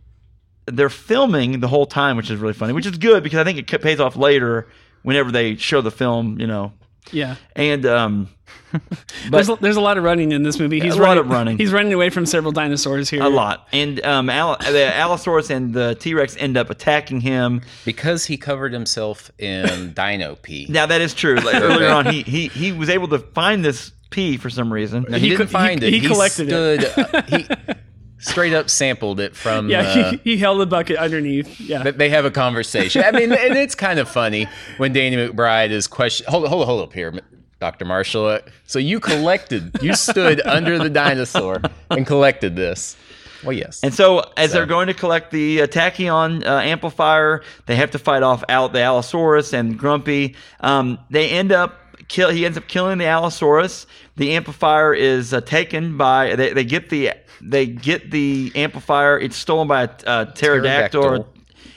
they're 0.66 0.88
filming 0.90 1.60
the 1.60 1.68
whole 1.68 1.86
time, 1.86 2.16
which 2.16 2.30
is 2.30 2.38
really 2.38 2.52
funny, 2.54 2.72
which 2.72 2.86
is 2.86 2.96
good 2.98 3.22
because 3.22 3.38
I 3.38 3.44
think 3.44 3.58
it 3.72 3.82
pays 3.82 4.00
off 4.00 4.16
later 4.16 4.68
whenever 5.02 5.30
they 5.32 5.56
show 5.56 5.80
the 5.80 5.90
film, 5.90 6.38
you 6.40 6.46
know. 6.46 6.72
Yeah. 7.10 7.34
And 7.56 7.84
um, 7.84 8.28
There's 9.30 9.48
a, 9.48 9.56
there's 9.56 9.76
a 9.76 9.80
lot 9.80 9.98
of 9.98 10.04
running 10.04 10.32
in 10.32 10.44
this 10.44 10.58
movie. 10.58 10.80
He's 10.80 10.94
a 10.94 10.98
lot 10.98 11.08
running, 11.08 11.24
of 11.24 11.30
running. 11.30 11.58
He's 11.58 11.72
running 11.72 11.92
away 11.92 12.10
from 12.10 12.24
several 12.26 12.52
dinosaurs 12.52 13.10
here. 13.10 13.22
a 13.22 13.28
lot. 13.28 13.66
And 13.72 14.02
um, 14.04 14.30
Al- 14.30 14.56
the 14.58 14.90
Allosaurus 14.94 15.50
and 15.50 15.74
the 15.74 15.94
T 15.96 16.14
Rex 16.14 16.36
end 16.38 16.56
up 16.56 16.70
attacking 16.70 17.20
him. 17.20 17.62
because 17.84 18.24
he 18.24 18.36
covered 18.36 18.72
himself 18.72 19.30
in 19.38 19.92
dino 19.96 20.36
pee. 20.36 20.66
Now 20.70 20.86
that 20.86 21.00
is 21.00 21.12
true. 21.12 21.36
Like, 21.36 21.56
earlier 21.56 21.88
on, 21.90 22.06
he, 22.06 22.22
he 22.22 22.48
he 22.48 22.72
was 22.72 22.88
able 22.88 23.08
to 23.08 23.18
find 23.18 23.64
this 23.64 23.92
pee 24.10 24.36
for 24.36 24.48
some 24.48 24.72
reason. 24.72 25.04
No, 25.08 25.18
he, 25.18 25.24
He 25.24 25.28
didn't 25.30 25.38
co- 25.38 25.44
he- 25.46 25.52
find 25.52 25.82
it. 25.82 25.92
he 25.92 26.00
collected 26.00 26.48
it. 26.52 26.98
uh, 26.98 27.22
he 27.22 27.46
straight 28.22 28.54
up 28.54 28.70
sampled 28.70 29.20
it 29.20 29.36
from. 29.36 29.68
Yeah, 29.68 29.80
uh, 29.80 30.10
he, 30.12 30.16
he 30.32 30.36
held 30.38 30.60
the 30.60 30.66
bucket 30.66 30.96
underneath. 30.96 31.60
Yeah. 31.60 31.90
They 31.90 32.08
have 32.08 32.24
a 32.24 32.30
conversation. 32.30 33.02
I 33.04 33.10
mean, 33.12 33.32
and 33.32 33.56
it's 33.58 33.74
kind 33.74 33.98
of 33.98 34.08
funny 34.08 34.48
when 34.78 34.92
Danny 34.92 35.16
McBride 35.16 35.70
is 35.70 35.86
question. 35.86 36.26
Hold, 36.28 36.48
hold, 36.48 36.66
hold 36.66 36.82
up 36.82 36.92
here, 36.92 37.12
Doctor 37.60 37.84
Marshall. 37.84 38.26
Uh, 38.26 38.38
So 38.66 38.78
you 38.78 38.98
collected, 39.00 39.76
you 39.82 39.94
stood 39.94 40.40
under 40.46 40.78
the 40.78 40.90
dinosaur 40.90 41.60
and 41.90 42.06
collected 42.06 42.56
this. 42.56 42.96
Well, 43.44 43.52
yes. 43.52 43.80
And 43.82 43.92
so, 43.92 44.20
as 44.36 44.50
So- 44.50 44.58
they're 44.58 44.66
going 44.66 44.86
to 44.86 44.94
collect 44.94 45.32
the 45.32 45.62
uh, 45.62 45.66
tachyon 45.66 46.46
uh, 46.46 46.58
amplifier, 46.60 47.42
they 47.66 47.74
have 47.74 47.90
to 47.90 47.98
fight 47.98 48.22
off 48.22 48.44
out 48.48 48.72
the 48.72 48.80
Allosaurus 48.80 49.52
and 49.52 49.76
Grumpy. 49.76 50.36
Um, 50.60 50.98
they 51.10 51.28
end 51.30 51.50
up 51.50 51.80
kill. 52.08 52.30
He 52.30 52.44
ends 52.44 52.58
up 52.58 52.68
killing 52.68 52.98
the 52.98 53.06
Allosaurus. 53.06 53.86
The 54.16 54.32
amplifier 54.32 54.94
is 54.94 55.32
uh, 55.32 55.40
taken 55.40 55.96
by. 55.96 56.36
They, 56.36 56.52
they 56.52 56.64
get 56.64 56.90
the 56.90 57.12
they 57.40 57.66
get 57.66 58.10
the 58.10 58.52
amplifier. 58.54 59.18
It's 59.18 59.36
stolen 59.36 59.68
by 59.68 59.82
a, 59.82 59.90
uh 60.06 60.24
pterodactyl. 60.26 61.02
Pterodactyl. 61.02 61.32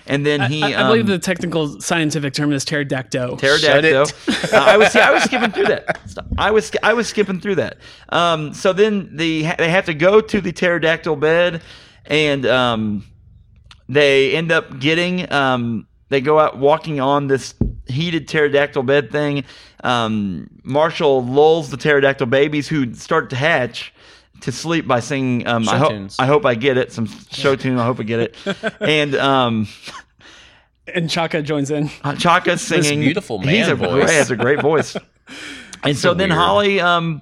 And 0.07 0.25
then 0.25 0.51
he, 0.51 0.61
I, 0.61 0.85
I 0.85 0.87
believe 0.87 1.05
um, 1.05 1.11
the 1.11 1.19
technical 1.19 1.81
scientific 1.81 2.33
term 2.33 2.53
is 2.53 2.63
pterodactyl. 2.63 3.37
pterodactyl. 3.37 4.05
Uh, 4.53 4.57
I 4.57 4.77
was 4.77 4.95
I 4.95 5.11
was 5.11 5.23
skipping 5.23 5.51
through 5.51 5.65
that. 5.65 5.99
I 6.37 6.51
was 6.51 6.71
I 6.83 6.93
was 6.93 7.07
skipping 7.07 7.39
through 7.39 7.55
that. 7.55 7.77
Um, 8.09 8.53
so 8.53 8.73
then 8.73 9.15
the 9.15 9.41
they 9.57 9.69
have 9.69 9.85
to 9.85 9.93
go 9.95 10.21
to 10.21 10.39
the 10.39 10.51
pterodactyl 10.51 11.15
bed, 11.15 11.63
and 12.05 12.45
um, 12.45 13.03
they 13.89 14.35
end 14.35 14.51
up 14.51 14.79
getting 14.79 15.31
um, 15.31 15.87
they 16.09 16.21
go 16.21 16.39
out 16.39 16.57
walking 16.59 16.99
on 16.99 17.27
this 17.27 17.55
heated 17.87 18.27
pterodactyl 18.27 18.83
bed 18.83 19.11
thing. 19.11 19.43
Um, 19.83 20.49
Marshall 20.63 21.23
lulls 21.23 21.69
the 21.69 21.77
pterodactyl 21.77 22.27
babies 22.27 22.67
who 22.67 22.93
start 22.93 23.29
to 23.31 23.35
hatch 23.35 23.93
to 24.41 24.51
sleep 24.51 24.87
by 24.87 24.99
singing. 24.99 25.47
Um, 25.47 25.67
I 25.67 25.73
Show 25.73 25.77
hope 25.77 25.89
tunes. 25.91 26.15
I 26.19 26.25
hope 26.25 26.45
I 26.45 26.55
get 26.55 26.77
it. 26.77 26.91
Some 26.91 27.07
show 27.31 27.55
tune. 27.55 27.77
I 27.79 27.85
hope 27.85 27.99
I 27.99 28.03
get 28.03 28.19
it. 28.19 28.35
And 28.81 29.15
um, 29.15 29.67
And 30.93 31.09
Cha-Ka 31.09 31.41
joins 31.41 31.71
in. 31.71 31.89
Cha-Ka 32.19 32.55
singing. 32.55 33.01
beautiful 33.01 33.39
He's 33.39 33.67
man 33.67 33.71
a 33.71 33.75
voice. 33.75 33.91
Great, 33.91 34.09
has 34.09 34.31
a 34.31 34.35
great 34.35 34.61
voice. 34.61 34.95
and 35.83 35.97
so, 35.97 36.09
so 36.09 36.13
then. 36.13 36.29
Holly, 36.29 36.79
um, 36.79 37.21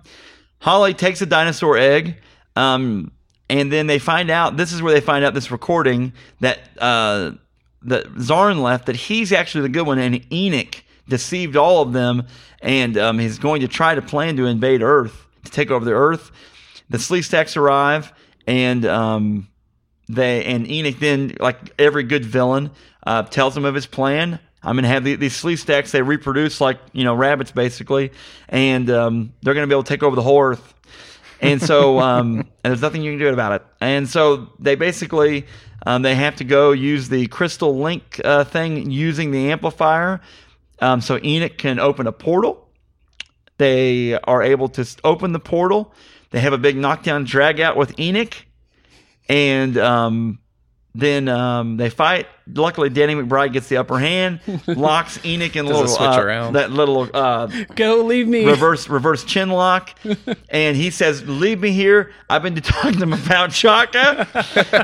Holly 0.60 0.94
takes 0.94 1.22
a 1.22 1.26
dinosaur 1.26 1.78
egg, 1.78 2.18
um, 2.56 3.12
and 3.50 3.72
then 3.72 3.88
they 3.88 4.00
find 4.00 4.30
out. 4.30 4.58
This 4.58 4.72
is 4.74 4.82
where 4.82 4.94
they 4.94 5.02
find 5.02 5.24
out 5.24 5.34
this 5.34 5.52
recording 5.52 6.14
that 6.40 6.60
uh, 6.78 7.32
that 7.86 8.06
Zarn 8.16 8.62
left. 8.62 8.88
That 8.88 8.96
he's 8.96 9.32
actually 9.32 9.62
the 9.62 9.70
good 9.70 9.88
one, 9.88 10.00
and 10.00 10.26
Enoch 10.32 10.84
deceived 11.08 11.56
all 11.56 11.82
of 11.82 11.94
them, 11.94 12.28
and 12.62 12.98
um, 12.98 13.20
he's 13.20 13.40
going 13.40 13.62
to 13.62 13.68
try 13.68 13.96
to 13.96 14.02
plan 14.02 14.38
to 14.38 14.46
invade 14.46 14.82
Earth 14.82 15.26
to 15.46 15.52
take 15.52 15.72
over 15.72 15.84
the 15.84 15.92
Earth. 15.92 16.32
The 16.90 16.98
Sleestaks 16.98 17.58
arrive, 17.58 18.14
and 18.48 18.86
um, 18.86 19.48
they 20.10 20.46
and 20.46 20.70
Enoch 20.70 21.00
then, 21.00 21.36
like 21.40 21.58
every 21.80 22.04
good 22.04 22.26
villain, 22.26 22.72
uh, 23.06 23.24
tells 23.24 23.56
him 23.56 23.66
of 23.66 23.76
his 23.76 23.86
plan. 23.86 24.40
I'm 24.66 24.76
going 24.76 24.84
to 24.84 24.90
have 24.90 25.04
the, 25.04 25.16
these 25.16 25.34
Sleestaks. 25.34 25.92
They 25.92 26.02
reproduce 26.02 26.62
like 26.62 26.80
you 26.94 27.04
know 27.04 27.16
rabbits, 27.16 27.52
basically, 27.52 28.12
and 28.50 28.90
um, 28.90 29.34
they're 29.42 29.54
going 29.54 29.68
to 29.68 29.72
be 29.72 29.76
able 29.76 29.84
to 29.84 29.90
take 29.90 30.04
over 30.04 30.16
the 30.16 30.22
whole 30.22 30.42
Earth. 30.42 30.74
And 31.42 31.62
so, 31.62 32.00
um, 32.00 32.40
and 32.64 32.72
there's 32.72 32.82
nothing 32.82 33.04
you 33.04 33.12
can 33.12 33.20
do 33.20 33.28
about 33.28 33.52
it. 33.54 33.68
And 33.82 34.08
so 34.08 34.50
they 34.60 34.76
basically 34.76 35.46
um, 35.86 36.02
they 36.02 36.16
have 36.16 36.38
to 36.38 36.44
go 36.44 36.72
use 36.72 37.10
the 37.10 37.28
crystal 37.28 37.78
link 37.80 38.20
uh, 38.24 38.44
thing 38.44 38.90
using 38.90 39.32
the 39.32 39.52
amplifier. 39.52 40.22
Um, 40.80 41.02
so 41.02 41.20
Enoch 41.24 41.58
can 41.58 41.80
open 41.80 42.08
a 42.08 42.12
portal. 42.12 42.70
They 43.58 44.18
are 44.20 44.42
able 44.42 44.70
to 44.70 44.86
open 45.04 45.32
the 45.32 45.40
portal. 45.40 45.94
They 46.32 46.40
have 46.40 46.54
a 46.54 46.58
big 46.58 46.76
knockdown 46.76 47.26
drag 47.26 47.60
out 47.60 47.78
with 47.78 48.00
Enoch 48.00 48.34
and 49.30 49.78
um, 49.78 50.40
then 50.96 51.28
um, 51.28 51.78
they 51.78 51.90
fight. 51.90 52.28
Luckily, 52.54 52.90
Danny 52.90 53.16
McBride 53.16 53.54
gets 53.54 53.70
the 53.70 53.78
upper 53.78 53.98
hand, 53.98 54.42
locks 54.68 55.24
Enoch 55.26 55.56
in 55.56 55.66
a 55.66 55.68
little 55.68 55.88
switch 55.88 56.02
uh, 56.02 56.22
around? 56.22 56.54
that 56.54 56.72
little 56.72 57.10
uh, 57.14 57.48
Go, 57.76 58.04
leave 58.04 58.28
me. 58.28 58.46
reverse 58.46 58.90
reverse 58.90 59.24
chin 59.24 59.50
lock, 59.50 59.98
and 60.50 60.76
he 60.76 60.90
says, 60.92 61.28
"Leave 61.28 61.62
me 61.62 61.72
here. 61.72 62.12
I've 62.30 62.44
been 62.44 62.56
talking 62.62 63.00
to 63.00 63.06
Mapao 63.06 63.52
Cha-Ka, 63.52 64.28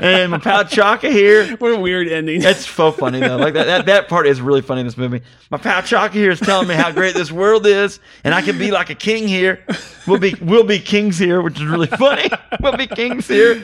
and 0.02 0.32
Mapao 0.32 0.68
Cha-Ka 0.68 1.08
here." 1.10 1.54
What 1.58 1.72
a 1.74 1.78
weird 1.78 2.08
ending. 2.08 2.40
That's 2.40 2.66
so 2.66 2.90
funny 2.92 3.20
though. 3.20 3.36
Like 3.36 3.54
that, 3.54 3.66
that, 3.66 3.86
that 3.86 4.08
part 4.08 4.26
is 4.26 4.40
really 4.40 4.62
funny 4.62 4.80
in 4.80 4.86
this 4.86 4.96
movie. 4.96 5.20
My 5.50 5.58
pal 5.58 5.82
Cha-Ka 5.82 6.12
here 6.14 6.30
is 6.30 6.40
telling 6.40 6.66
me 6.66 6.74
how 6.74 6.90
great 6.90 7.14
this 7.14 7.30
world 7.30 7.66
is, 7.66 8.00
and 8.24 8.34
I 8.34 8.40
can 8.40 8.58
be 8.58 8.70
like 8.70 8.88
a 8.90 8.94
king 8.94 9.28
here. 9.28 9.64
We'll 10.06 10.18
be 10.18 10.34
we'll 10.40 10.64
be 10.64 10.78
kings 10.78 11.18
here, 11.18 11.42
which 11.42 11.56
is 11.60 11.66
really 11.66 11.88
funny. 11.88 12.30
we'll 12.60 12.76
be 12.76 12.86
kings 12.86 13.28
here. 13.28 13.62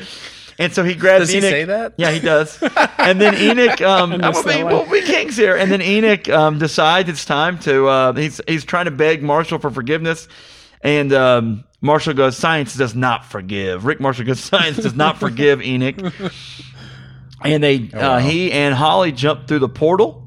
And 0.58 0.72
so 0.72 0.84
he 0.84 0.94
grabs 0.94 1.24
Does 1.26 1.30
he 1.30 1.38
Enoch. 1.38 1.50
say 1.50 1.64
that? 1.64 1.94
Yeah, 1.98 2.10
he 2.12 2.20
does. 2.20 2.58
And 2.98 3.20
then 3.20 3.34
Enoch, 3.34 3.80
um, 3.82 4.12
I 4.22 4.28
missed 4.30 4.44
we'll, 4.44 4.56
be, 4.56 4.62
we'll 4.64 4.90
be 4.90 5.02
kings 5.02 5.36
here. 5.36 5.56
And 5.56 5.70
then 5.70 5.82
Enoch 5.82 6.28
um, 6.30 6.58
decides 6.58 7.08
it's 7.10 7.24
time 7.24 7.58
to. 7.60 7.86
Uh, 7.86 8.12
he's 8.14 8.40
he's 8.48 8.64
trying 8.64 8.86
to 8.86 8.90
beg 8.90 9.22
Marshall 9.22 9.58
for 9.58 9.70
forgiveness, 9.70 10.28
and 10.80 11.12
um, 11.12 11.64
Marshall 11.82 12.14
goes, 12.14 12.36
"Science 12.38 12.74
does 12.74 12.94
not 12.94 13.24
forgive." 13.26 13.84
Rick 13.84 14.00
Marshall 14.00 14.24
goes, 14.24 14.40
"Science 14.40 14.78
does 14.78 14.94
not 14.94 15.18
forgive 15.18 15.60
Enoch." 15.62 15.96
and 17.44 17.62
they 17.62 17.90
Oh, 17.92 17.98
uh, 17.98 18.18
he 18.20 18.50
and 18.52 18.74
Holly 18.74 19.12
jump 19.12 19.46
through 19.48 19.58
the 19.60 19.68
portal. 19.68 20.26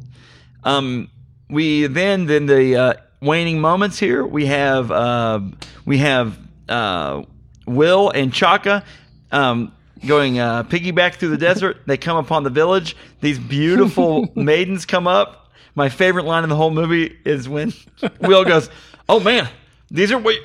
Um, 0.63 1.09
we 1.49 1.87
then 1.87 2.25
then 2.27 2.45
the 2.45 2.75
uh, 2.75 2.93
waning 3.21 3.59
moments 3.59 3.97
here. 3.97 4.23
We 4.25 4.45
have 4.45 4.91
uh, 4.91 5.39
we 5.85 5.97
have 5.99 6.37
uh, 6.67 7.23
Will 7.65 8.09
and 8.11 8.31
Cha-Ka. 8.31 8.83
Um, 9.31 9.73
going 10.05 10.39
uh, 10.39 10.63
piggyback 10.63 11.15
through 11.15 11.29
the 11.29 11.37
desert. 11.37 11.77
They 11.85 11.97
come 11.97 12.17
upon 12.17 12.43
the 12.43 12.49
village. 12.49 12.95
These 13.21 13.39
beautiful 13.39 14.27
maidens 14.35 14.85
come 14.85 15.07
up. 15.07 15.51
My 15.75 15.89
favorite 15.89 16.25
line 16.25 16.43
in 16.43 16.49
the 16.49 16.55
whole 16.55 16.71
movie 16.71 17.17
is 17.25 17.47
when 17.47 17.73
Will 18.21 18.43
goes, 18.43 18.69
"Oh 19.07 19.19
man, 19.19 19.47
these 19.91 20.11
are 20.11 20.17
what 20.17 20.35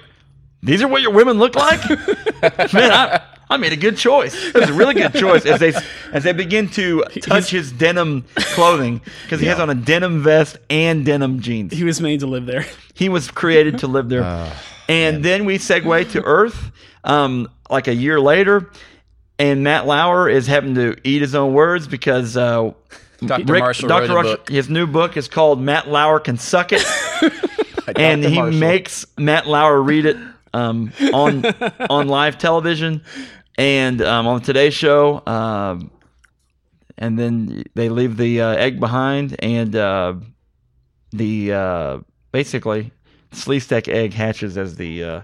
these 0.63 0.83
are 0.83 0.89
what 0.89 1.03
your 1.03 1.13
women 1.13 1.39
look 1.39 1.57
like." 1.57 1.81
man, 2.73 2.93
I, 2.93 3.23
I 3.51 3.57
made 3.57 3.73
a 3.73 3.77
good 3.77 3.97
choice. 3.97 4.35
It 4.35 4.55
was 4.55 4.71
a 4.71 4.73
really 4.73 4.95
good 4.95 5.15
choice 5.15 5.45
as 5.47 5.61
they 5.61 5.73
as 6.13 6.25
they 6.25 6.33
begin 6.33 6.69
to 6.71 7.03
touch 7.21 7.51
his 7.51 7.73
denim 7.73 8.25
clothing 8.37 9.01
because 9.23 9.41
he 9.41 9.47
has 9.47 9.59
on 9.59 9.71
a 9.71 9.75
denim 9.75 10.23
vest 10.23 10.59
and 10.71 11.05
denim 11.05 11.41
jeans. 11.41 11.73
He 11.73 11.85
was 11.85 12.01
made 12.01 12.21
to 12.21 12.27
live 12.27 12.47
there. 12.47 12.67
He 12.95 13.09
was 13.09 13.31
created 13.31 13.79
to 13.79 13.87
live 13.87 14.09
there. 14.09 14.53
and 14.89 15.25
then 15.25 15.47
we 15.47 15.59
segue 15.59 16.13
to 16.13 16.23
Earth, 16.23 16.71
um, 17.03 17.49
like 17.71 17.89
a 17.89 17.95
year 17.95 18.21
later, 18.21 18.71
and 19.45 19.63
Matt 19.63 19.87
Lauer 19.87 20.29
is 20.29 20.47
having 20.47 20.75
to 20.77 20.97
eat 21.05 21.21
his 21.21 21.35
own 21.35 21.53
words 21.55 21.87
because 21.89 22.37
uh, 22.37 22.73
Dr. 23.25 23.53
Rick- 23.53 23.61
Marshall 23.63 23.89
Dr. 23.89 24.01
wrote 24.03 24.11
a 24.11 24.15
Marshall- 24.15 24.37
book. 24.37 24.49
his 24.49 24.69
new 24.69 24.87
book 24.87 25.17
is 25.17 25.29
called 25.29 25.61
Matt 25.61 25.89
Lauer 25.89 26.21
Can 26.21 26.37
Suck 26.39 26.73
It, 26.73 26.85
and 27.97 28.23
Dr. 28.23 28.29
he 28.29 28.37
Marshall. 28.37 28.61
makes 28.61 29.07
Matt 29.19 29.47
Lauer 29.47 29.81
read 29.83 30.07
it 30.07 30.17
um, 30.53 30.93
on 31.13 31.45
on 31.91 32.09
live 32.09 32.39
television 32.39 33.03
and 33.59 34.01
um, 34.03 34.27
on 34.27 34.39
the 34.41 34.45
Today 34.45 34.71
Show. 34.71 35.23
Um, 35.27 35.91
and 36.97 37.19
then 37.19 37.65
they 37.75 37.89
leave 37.89 38.17
the 38.17 38.41
uh, 38.41 38.49
egg 38.51 38.79
behind, 38.79 39.35
and 39.41 39.75
uh, 39.75 40.15
the 41.11 41.53
uh, 41.53 41.99
basically 42.31 42.93
Sleestak 43.33 43.89
egg 43.89 44.13
hatches 44.13 44.57
as 44.57 44.77
the 44.77 45.03
uh, 45.05 45.21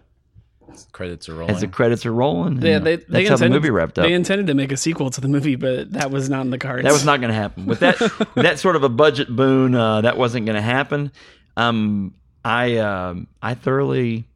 credits 0.93 1.29
are 1.29 1.35
rolling. 1.35 1.55
as 1.55 1.61
the 1.61 1.69
credits 1.69 2.07
are 2.07 2.13
rolling. 2.13 2.61
Yeah, 2.63 2.77
and 2.77 2.87
they, 2.87 2.97
that's 2.97 3.09
they 3.09 3.25
how 3.25 3.31
the 3.31 3.45
intended, 3.47 3.57
movie 3.57 3.71
wrapped 3.71 3.99
up. 3.99 4.07
They 4.07 4.13
intended 4.13 4.47
to 4.49 4.55
make 4.55 4.73
a 4.73 4.77
sequel 4.77 5.11
to 5.11 5.21
the 5.21 5.29
movie, 5.29 5.57
but 5.57 5.93
that 5.93 6.11
was 6.11 6.29
not 6.29 6.43
in 6.43 6.51
the 6.51 6.59
cards. 6.59 6.85
That 6.85 6.93
was 6.93 7.05
not 7.05 7.21
going 7.21 7.31
to 7.31 7.35
happen. 7.37 7.67
With 7.67 7.81
that 7.81 7.99
that 8.37 8.59
sort 8.59 8.77
of 8.77 8.85
a 8.85 8.89
budget 8.89 9.35
boon, 9.35 9.75
uh, 9.75 10.03
that 10.03 10.17
wasn't 10.17 10.47
going 10.47 10.57
to 10.57 10.63
happen. 10.63 11.13
Um, 11.57 12.15
I 12.45 12.77
um, 12.79 13.27
I 13.43 13.55
thoroughly 13.55 14.27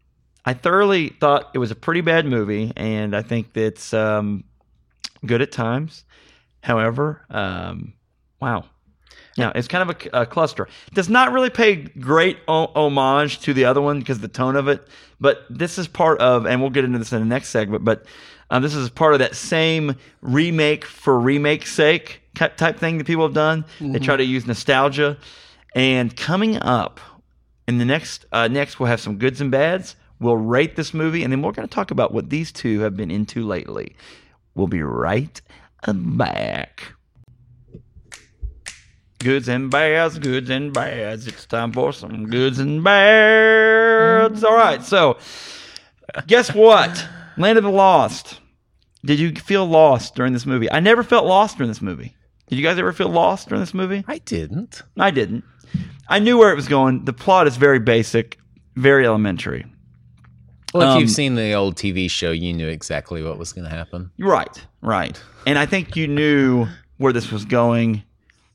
I 0.45 0.55
thoroughly 0.55 1.09
thought 1.09 1.51
it 1.55 1.59
was 1.59 1.71
a 1.71 1.77
pretty 1.77 2.03
bad 2.03 2.27
movie, 2.27 2.73
and 2.77 3.17
I 3.17 3.23
think 3.23 3.53
that's 3.53 3.95
um, 3.95 4.45
good 5.25 5.41
at 5.41 5.53
times. 5.53 6.05
However, 6.63 7.25
um, 7.31 7.95
wow. 8.41 8.65
Yeah, 9.37 9.51
it's 9.55 9.67
kind 9.69 9.89
of 9.91 9.97
a, 10.13 10.23
a 10.23 10.27
cluster. 10.27 10.69
Does 10.93 11.09
not 11.09 11.33
really 11.33 11.51
pay 11.51 11.77
great 11.77 12.39
o- 12.47 12.71
homage 12.75 13.41
to 13.41 13.53
the 13.53 13.65
other 13.65 13.81
one 13.81 13.99
because 13.99 14.21
the 14.21 14.29
tone 14.29 14.55
of 14.57 14.69
it. 14.69 14.87
But 15.21 15.45
this 15.51 15.79
is 15.79 15.89
part 15.89 16.21
of, 16.21 16.47
and 16.47 16.61
we'll 16.61 16.71
get 16.71 16.85
into 16.85 16.99
this 16.99 17.13
in 17.13 17.19
the 17.21 17.25
next 17.25 17.49
segment. 17.49 17.85
But 17.85 18.05
um, 18.51 18.63
this 18.63 18.75
is 18.75 18.91
part 18.91 19.15
of 19.15 19.19
that 19.21 19.35
same 19.35 19.97
remake 20.21 20.85
for 20.85 21.19
remake's 21.19 21.73
sake 21.73 22.21
type 22.35 22.79
thing 22.79 22.99
that 22.99 23.07
people 23.07 23.25
have 23.25 23.35
done. 23.35 23.65
They 23.81 23.99
try 23.99 24.17
to 24.17 24.25
use 24.25 24.47
nostalgia. 24.47 25.17
And 25.75 26.17
coming 26.17 26.57
up 26.59 27.01
in 27.67 27.79
the 27.79 27.85
next, 27.85 28.27
uh, 28.33 28.49
next 28.49 28.79
we'll 28.79 28.89
have 28.89 29.01
some 29.01 29.17
goods 29.19 29.41
and 29.41 29.51
bads. 29.51 29.97
We'll 30.21 30.37
rate 30.37 30.77
this 30.77 30.95
movie, 30.95 31.25
and 31.25 31.33
then 31.33 31.43
we're 31.43 31.53
going 31.53 31.67
to 31.69 31.75
talk 31.75 31.91
about 31.91 32.15
what 32.15 32.31
these 32.31 32.53
two 32.53 32.81
have 32.81 32.97
been 32.97 33.11
into 33.11 33.45
lately. 33.45 33.97
We'll 34.55 34.69
be 34.69 34.83
right 34.83 35.41
back. 35.87 36.93
Goods 39.25 39.49
and 39.49 39.71
bads, 39.71 40.19
goods 40.19 40.51
and 40.51 40.71
bads. 40.73 41.27
It's 41.27 41.47
time 41.47 41.73
for 41.73 41.93
some 41.95 42.27
goods 42.29 42.59
and 42.59 42.85
bads. 42.85 44.45
All 44.45 44.55
right, 44.55 44.83
so 44.85 45.17
guess 46.27 46.55
what? 46.55 47.09
Land 47.39 47.57
of 47.57 47.65
the 47.65 47.71
Lost. 47.71 48.41
Did 49.05 49.19
you 49.19 49.33
feel 49.35 49.67
lost 49.67 50.15
during 50.15 50.33
this 50.35 50.45
movie? 50.47 50.71
I 50.71 50.81
never 50.81 51.03
felt 51.03 51.25
lost 51.27 51.57
during 51.57 51.69
this 51.71 51.83
movie. 51.83 52.15
Did 52.49 52.57
you 52.57 52.63
guys 52.63 52.79
ever 52.79 52.93
feel 52.93 53.09
lost 53.09 53.49
during 53.49 53.61
this 53.63 53.73
movie? 53.75 54.05
I 54.07 54.19
didn't. 54.19 54.83
I 54.99 55.11
didn't. 55.11 55.45
I 56.09 56.19
knew 56.19 56.37
where 56.39 56.53
it 56.53 56.55
was 56.57 56.69
going. 56.69 57.05
The 57.07 57.13
plot 57.15 57.47
is 57.47 57.57
very 57.57 57.79
basic, 57.79 58.39
very 58.77 59.07
elementary. 59.07 59.65
Well, 60.75 60.83
if 60.91 60.95
Um, 60.97 61.01
you've 61.01 61.11
seen 61.11 61.35
the 61.35 61.53
old 61.55 61.77
TV 61.77 62.11
show, 62.11 62.31
you 62.31 62.53
knew 62.53 62.69
exactly 62.69 63.23
what 63.23 63.39
was 63.39 63.53
going 63.55 63.65
to 63.69 63.75
happen. 63.75 64.11
Right, 64.19 64.63
right. 64.83 65.19
And 65.47 65.59
I 65.59 65.65
think 65.67 65.97
you 65.97 66.09
knew 66.09 66.67
where 66.99 67.13
this 67.13 67.31
was 67.33 67.45
going. 67.45 68.03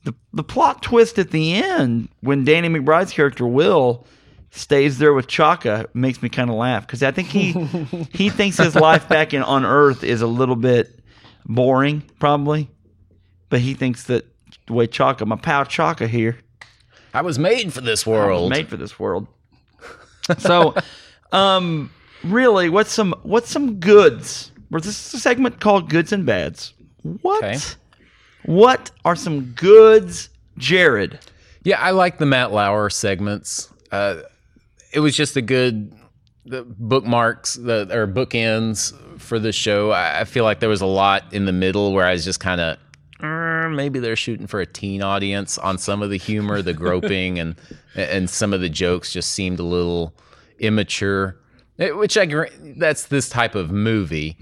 The 0.04 0.14
the 0.32 0.44
plot 0.44 0.82
twist 0.82 1.18
at 1.18 1.30
the 1.30 1.54
end 1.54 2.08
when 2.20 2.44
Danny 2.44 2.68
McBride's 2.68 3.12
character 3.12 3.46
Will 3.46 4.06
stays 4.50 4.98
there 4.98 5.12
with 5.12 5.26
Cha-Ka 5.28 5.84
makes 5.94 6.22
me 6.22 6.28
kind 6.28 6.50
of 6.50 6.56
laugh 6.56 6.86
because 6.86 7.02
I 7.02 7.10
think 7.10 7.28
he 7.28 7.52
he 8.12 8.30
thinks 8.30 8.56
his 8.56 8.74
life 8.74 9.08
back 9.08 9.34
in 9.34 9.42
on 9.42 9.64
Earth 9.64 10.02
is 10.02 10.22
a 10.22 10.26
little 10.26 10.56
bit 10.56 11.00
boring, 11.46 12.02
probably. 12.18 12.70
But 13.48 13.60
he 13.60 13.74
thinks 13.74 14.04
that 14.04 14.24
the 14.66 14.72
way 14.72 14.86
Cha-Ka, 14.86 15.24
my 15.24 15.36
pal 15.36 15.64
Cha-Ka 15.64 16.06
here, 16.06 16.38
I 17.12 17.22
was 17.22 17.38
made 17.38 17.72
for 17.72 17.80
this 17.80 18.06
I 18.06 18.10
was 18.10 18.18
world. 18.18 18.50
made 18.50 18.68
for 18.68 18.76
this 18.76 18.98
world. 18.98 19.26
so, 20.38 20.74
um, 21.32 21.90
really, 22.24 22.68
what's 22.68 22.92
some 22.92 23.14
what's 23.22 23.50
some 23.50 23.80
goods? 23.80 24.52
Well, 24.70 24.80
This 24.80 25.08
is 25.08 25.14
a 25.14 25.18
segment 25.18 25.60
called 25.60 25.90
Goods 25.90 26.12
and 26.12 26.24
Bads. 26.24 26.72
What? 27.22 27.42
Okay. 27.44 27.58
What 28.44 28.90
are 29.04 29.16
some 29.16 29.52
goods, 29.52 30.28
Jared? 30.58 31.18
Yeah, 31.62 31.80
I 31.80 31.90
like 31.90 32.18
the 32.18 32.26
Matt 32.26 32.52
Lauer 32.52 32.88
segments. 32.90 33.72
Uh, 33.92 34.22
it 34.92 35.00
was 35.00 35.16
just 35.16 35.36
a 35.36 35.42
good 35.42 35.92
the 36.46 36.62
bookmarks, 36.62 37.54
the 37.54 37.86
or 37.96 38.06
bookends 38.06 38.92
for 39.20 39.38
the 39.38 39.52
show. 39.52 39.90
I, 39.90 40.20
I 40.20 40.24
feel 40.24 40.44
like 40.44 40.60
there 40.60 40.68
was 40.68 40.80
a 40.80 40.86
lot 40.86 41.32
in 41.32 41.44
the 41.44 41.52
middle 41.52 41.92
where 41.92 42.06
I 42.06 42.12
was 42.12 42.24
just 42.24 42.40
kind 42.40 42.60
of 42.60 42.78
maybe 43.70 43.98
they're 44.00 44.16
shooting 44.16 44.46
for 44.46 44.60
a 44.60 44.66
teen 44.66 45.02
audience 45.02 45.58
on 45.58 45.78
some 45.78 46.02
of 46.02 46.10
the 46.10 46.16
humor, 46.16 46.62
the 46.62 46.72
groping, 46.74 47.38
and 47.38 47.54
and 47.94 48.28
some 48.30 48.52
of 48.52 48.60
the 48.60 48.68
jokes 48.70 49.12
just 49.12 49.32
seemed 49.32 49.58
a 49.58 49.64
little 49.64 50.14
immature. 50.58 51.36
Eh, 51.78 51.90
Which 51.90 52.16
I 52.16 52.26
that's 52.78 53.06
this 53.06 53.28
type 53.28 53.54
of 53.54 53.70
movie, 53.70 54.36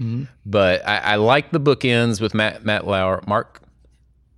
but 0.45 0.87
I, 0.87 0.97
I 0.97 1.15
like 1.15 1.51
the 1.51 1.59
bookends 1.59 2.21
with 2.21 2.33
Matt 2.33 2.65
Matt 2.65 2.87
Lauer, 2.87 3.21
Mark 3.27 3.61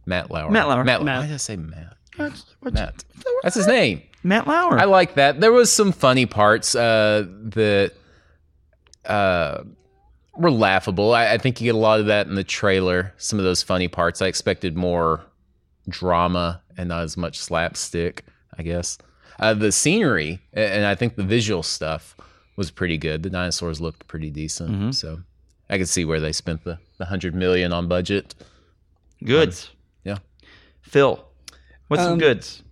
Matt 0.05 0.31
Lauer, 0.31 0.49
Matt 0.51 0.67
Lauer. 0.67 0.83
Matt. 0.83 1.03
Matt. 1.03 1.19
Why 1.19 1.27
did 1.27 1.33
I 1.33 1.37
say 1.37 1.55
Matt? 1.55 1.95
What's, 2.17 2.45
what's, 2.59 2.73
Matt. 2.75 3.03
That's 3.43 3.55
his 3.55 3.67
name. 3.67 4.01
Matt 4.23 4.47
Lauer. 4.47 4.77
I 4.79 4.85
like 4.85 5.15
that. 5.15 5.39
There 5.39 5.51
was 5.51 5.71
some 5.71 5.91
funny 5.91 6.25
parts 6.25 6.75
uh, 6.75 7.25
that 7.55 7.93
uh, 9.05 9.63
were 10.35 10.51
laughable. 10.51 11.13
I, 11.13 11.33
I 11.33 11.37
think 11.37 11.59
you 11.61 11.65
get 11.65 11.75
a 11.75 11.79
lot 11.79 11.99
of 11.99 12.07
that 12.07 12.27
in 12.27 12.35
the 12.35 12.43
trailer. 12.43 13.13
Some 13.17 13.39
of 13.39 13.45
those 13.45 13.63
funny 13.63 13.87
parts. 13.87 14.21
I 14.21 14.27
expected 14.27 14.75
more 14.75 15.21
drama 15.89 16.61
and 16.77 16.89
not 16.89 17.03
as 17.03 17.17
much 17.17 17.39
slapstick. 17.39 18.25
I 18.57 18.63
guess 18.63 18.97
uh, 19.39 19.53
the 19.53 19.71
scenery 19.71 20.39
and 20.53 20.85
I 20.85 20.93
think 20.95 21.15
the 21.15 21.23
visual 21.23 21.63
stuff 21.63 22.15
was 22.55 22.69
pretty 22.69 22.97
good. 22.97 23.23
The 23.23 23.29
dinosaurs 23.29 23.81
looked 23.81 24.07
pretty 24.07 24.29
decent, 24.29 24.93
so 24.93 25.21
I 25.69 25.77
could 25.77 25.89
see 25.89 26.05
where 26.05 26.19
they 26.19 26.31
spent 26.33 26.63
the, 26.63 26.77
the 26.97 27.05
hundred 27.05 27.33
million 27.33 27.73
on 27.73 27.87
budget. 27.87 28.35
goods. 29.23 29.71
Phil, 30.81 31.23
what's 31.87 32.03
some 32.03 32.13
Um, 32.13 32.19
goods? 32.19 32.63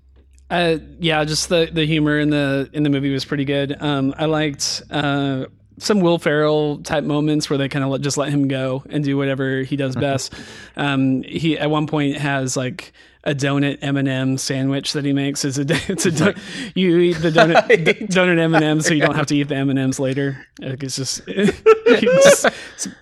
Uh, 0.50 0.78
yeah, 1.00 1.24
just 1.26 1.50
the 1.50 1.69
the 1.72 1.86
humor 1.86 2.17
in 2.19 2.30
the 2.32 2.69
in 2.74 2.84
the 2.84 2.89
movie 2.89 3.12
was 3.13 3.24
pretty 3.24 3.45
good. 3.45 3.76
Um, 3.80 4.13
I 4.17 4.26
liked 4.26 4.82
uh, 4.89 5.45
some 5.78 6.02
Will 6.02 6.17
Ferrell 6.17 6.80
type 6.80 7.04
moments 7.04 7.50
where 7.50 7.58
they 7.58 7.69
kind 7.69 7.86
of 7.86 7.91
let, 7.91 8.02
just 8.02 8.17
let 8.17 8.30
him 8.30 8.48
go 8.48 8.84
and 8.89 9.04
do 9.04 9.15
whatever 9.15 9.62
he 9.62 9.76
does 9.76 9.95
best. 10.08 10.34
um, 10.76 11.22
he 11.24 11.58
at 11.58 11.69
one 11.69 11.86
point 11.88 12.17
has 12.17 12.58
like 12.58 12.93
a 13.30 13.36
donut 13.36 13.78
M 13.82 13.96
and 13.98 14.08
m 14.08 14.38
sandwich 14.38 14.94
that 14.94 15.06
he 15.06 15.13
makes. 15.13 15.46
Is 15.46 15.60
a 15.60 15.65
it's 15.88 16.06
a 16.06 16.12
do- 16.12 16.34
you 16.76 16.98
eat 17.00 17.13
the 17.22 17.30
donut 17.30 17.68
donut 18.10 18.39
M 18.39 18.56
and 18.56 18.63
m 18.63 18.82
so 18.82 18.94
you 18.94 19.02
don't 19.02 19.15
have 19.15 19.28
to 19.28 19.36
eat 19.36 19.48
the 19.50 19.56
M 19.56 19.70
and 19.70 19.78
M's 19.80 20.00
later. 20.00 20.46
Like 20.60 20.84
it's 20.84 20.96
just 20.96 21.24
he 21.28 21.46
just 22.24 22.48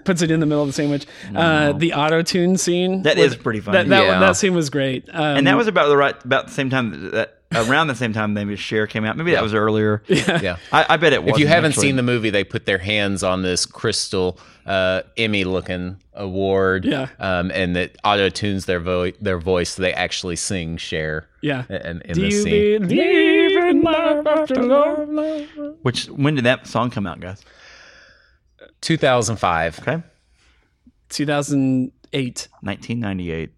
puts 0.04 0.22
it 0.22 0.30
in 0.32 0.40
the 0.40 0.46
middle 0.46 0.62
of 0.64 0.68
the 0.70 0.74
sandwich. 0.74 1.06
Uh, 1.36 1.72
the 1.74 1.94
auto 1.94 2.22
tune 2.22 2.58
scene 2.58 3.04
That 3.04 3.18
is 3.18 3.36
pretty 3.36 3.60
funny. 3.62 3.78
that 3.78 3.88
that, 3.90 4.04
Yeah. 4.06 4.20
that 4.20 4.36
scene 4.36 4.54
was 4.54 4.70
great. 4.70 5.08
Um, 5.12 5.38
and 5.38 5.48
that 5.48 5.56
was 5.58 5.68
about 5.68 5.88
the 5.88 5.98
right 5.98 6.16
about 6.26 6.48
the 6.48 6.54
same 6.54 6.70
time 6.70 7.12
that 7.12 7.37
around 7.56 7.88
the 7.88 7.96
same 7.96 8.12
time 8.14 8.34
maybe 8.34 8.56
Cher 8.56 8.88
came 8.88 9.06
out. 9.06 9.16
Maybe 9.18 9.32
that 9.32 9.44
was 9.44 9.54
earlier. 9.54 10.04
Yeah. 10.10 10.58
I, 10.72 10.86
I 10.90 10.98
bet 10.98 11.14
it 11.14 11.24
was. 11.24 11.34
if 11.34 11.40
you 11.40 11.48
haven't 11.48 11.74
seen 11.74 11.96
the 11.96 12.04
movie, 12.04 12.30
they 12.30 12.44
put 12.44 12.66
their 12.66 12.78
hands 12.78 13.24
on 13.24 13.42
this 13.42 13.66
crystal 13.66 14.38
uh, 14.66 15.04
Emmy-looking 15.16 16.02
award, 16.14 16.84
Yeah. 16.84 17.08
um, 17.20 17.52
and 17.52 17.76
that 17.78 17.96
auto 18.04 18.28
tunes 18.30 18.66
their 18.66 18.80
vo- 18.82 19.12
their 19.22 19.38
voice, 19.40 19.70
so 19.72 19.82
they 19.82 19.94
actually 19.94 20.36
sing 20.36 20.76
"Cher." 20.78 21.28
yeah. 21.42 21.64
in, 21.70 22.02
in 22.02 22.14
Do 22.16 22.22
the 22.22 22.28
you 22.28 22.42
scene. 22.44 22.82
believe 22.88 23.58
in 23.58 23.82
life 23.82 24.28
after 24.28 24.56
love? 24.64 25.08
Which 25.84 26.08
when 26.08 26.36
did 26.36 26.44
that 26.46 26.68
song 26.68 26.90
come 26.90 27.08
out, 27.08 27.20
guys? 27.22 27.44
2005. 28.82 29.80
Okay, 29.80 30.04
2008. 31.10 32.48
1998. 32.62 33.52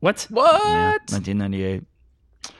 What? 0.00 0.26
What? 0.30 0.62
Yeah, 0.64 0.90
1998. 1.10 1.84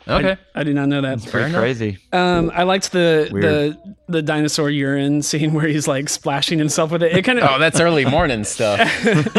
Okay. 0.07 0.36
I, 0.55 0.61
I 0.61 0.64
did 0.64 0.74
not 0.74 0.88
know 0.88 1.00
that. 1.00 1.24
Pretty 1.30 1.52
crazy. 1.55 1.98
Um, 2.12 2.50
I 2.55 2.64
liked 2.64 2.92
the 2.92 3.28
Weird. 3.32 3.44
the 3.44 3.94
the 4.07 4.20
dinosaur 4.22 4.68
urine 4.68 5.22
scene 5.22 5.55
where 5.55 5.66
he's 5.66 5.88
like 5.88 6.11
splashing 6.11 6.59
himself 6.59 6.90
with 6.90 7.02
it. 7.02 7.16
It 7.16 7.22
kind 7.22 7.38
of 7.38 7.48
Oh, 7.50 7.59
that's 7.59 7.80
early 7.80 8.05
morning 8.05 8.44
stuff. 8.44 8.80
it 9.05 9.32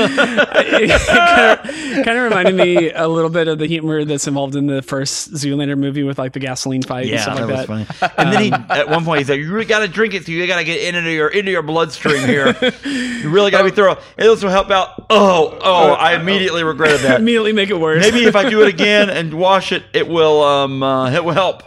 kind 2.06 2.18
of 2.18 2.24
reminded 2.24 2.56
me 2.56 2.92
a 2.92 3.08
little 3.08 3.30
bit 3.30 3.48
of 3.48 3.60
the 3.60 3.68
humor 3.68 4.04
that's 4.06 4.28
involved 4.28 4.56
in 4.56 4.68
the 4.68 4.82
first 4.82 5.32
Zoolander 5.34 5.78
movie 5.78 6.04
with 6.04 6.18
like 6.18 6.34
the 6.34 6.40
gasoline 6.40 6.82
fight 6.82 7.02
and 7.04 7.12
Yeah, 7.12 7.22
stuff 7.22 7.38
that 7.38 7.48
like 7.48 7.70
was 7.70 7.88
that. 7.90 7.96
funny. 7.96 8.14
And 8.18 8.34
then 8.34 8.42
he, 8.44 8.52
at 8.74 8.90
one 8.90 9.06
point, 9.06 9.20
he's 9.20 9.30
like, 9.30 9.40
"You 9.40 9.52
really 9.54 9.66
got 9.66 9.80
to 9.80 9.88
drink 9.88 10.14
it, 10.14 10.26
so 10.26 10.32
you 10.32 10.46
got 10.48 10.58
to 10.58 10.64
get 10.64 10.82
into 10.96 11.12
your 11.12 11.28
into 11.30 11.52
your 11.52 11.62
bloodstream 11.64 12.26
here. 12.28 12.56
You 12.84 13.30
really 13.30 13.52
got 13.52 13.60
to 13.60 13.64
be 13.66 13.72
thorough. 13.76 13.98
And 14.18 14.28
this 14.30 14.42
will 14.42 14.50
help 14.50 14.72
out." 14.72 15.06
Oh, 15.10 15.58
oh! 15.62 15.92
I 15.94 16.16
immediately 16.16 16.64
regretted 16.64 17.02
that. 17.02 17.20
Immediately 17.20 17.54
make 17.54 17.70
it 17.70 17.80
worse. 17.80 18.02
Maybe 18.02 18.26
if 18.26 18.36
I 18.36 18.50
do 18.50 18.62
it 18.64 18.68
again 18.70 19.10
and 19.12 19.34
wash 19.36 19.72
it, 19.72 19.84
it 19.94 20.08
will 20.08 20.42
um 20.42 20.55
uh, 20.55 20.55
it 20.64 21.24
will 21.26 21.34
help. 21.34 21.64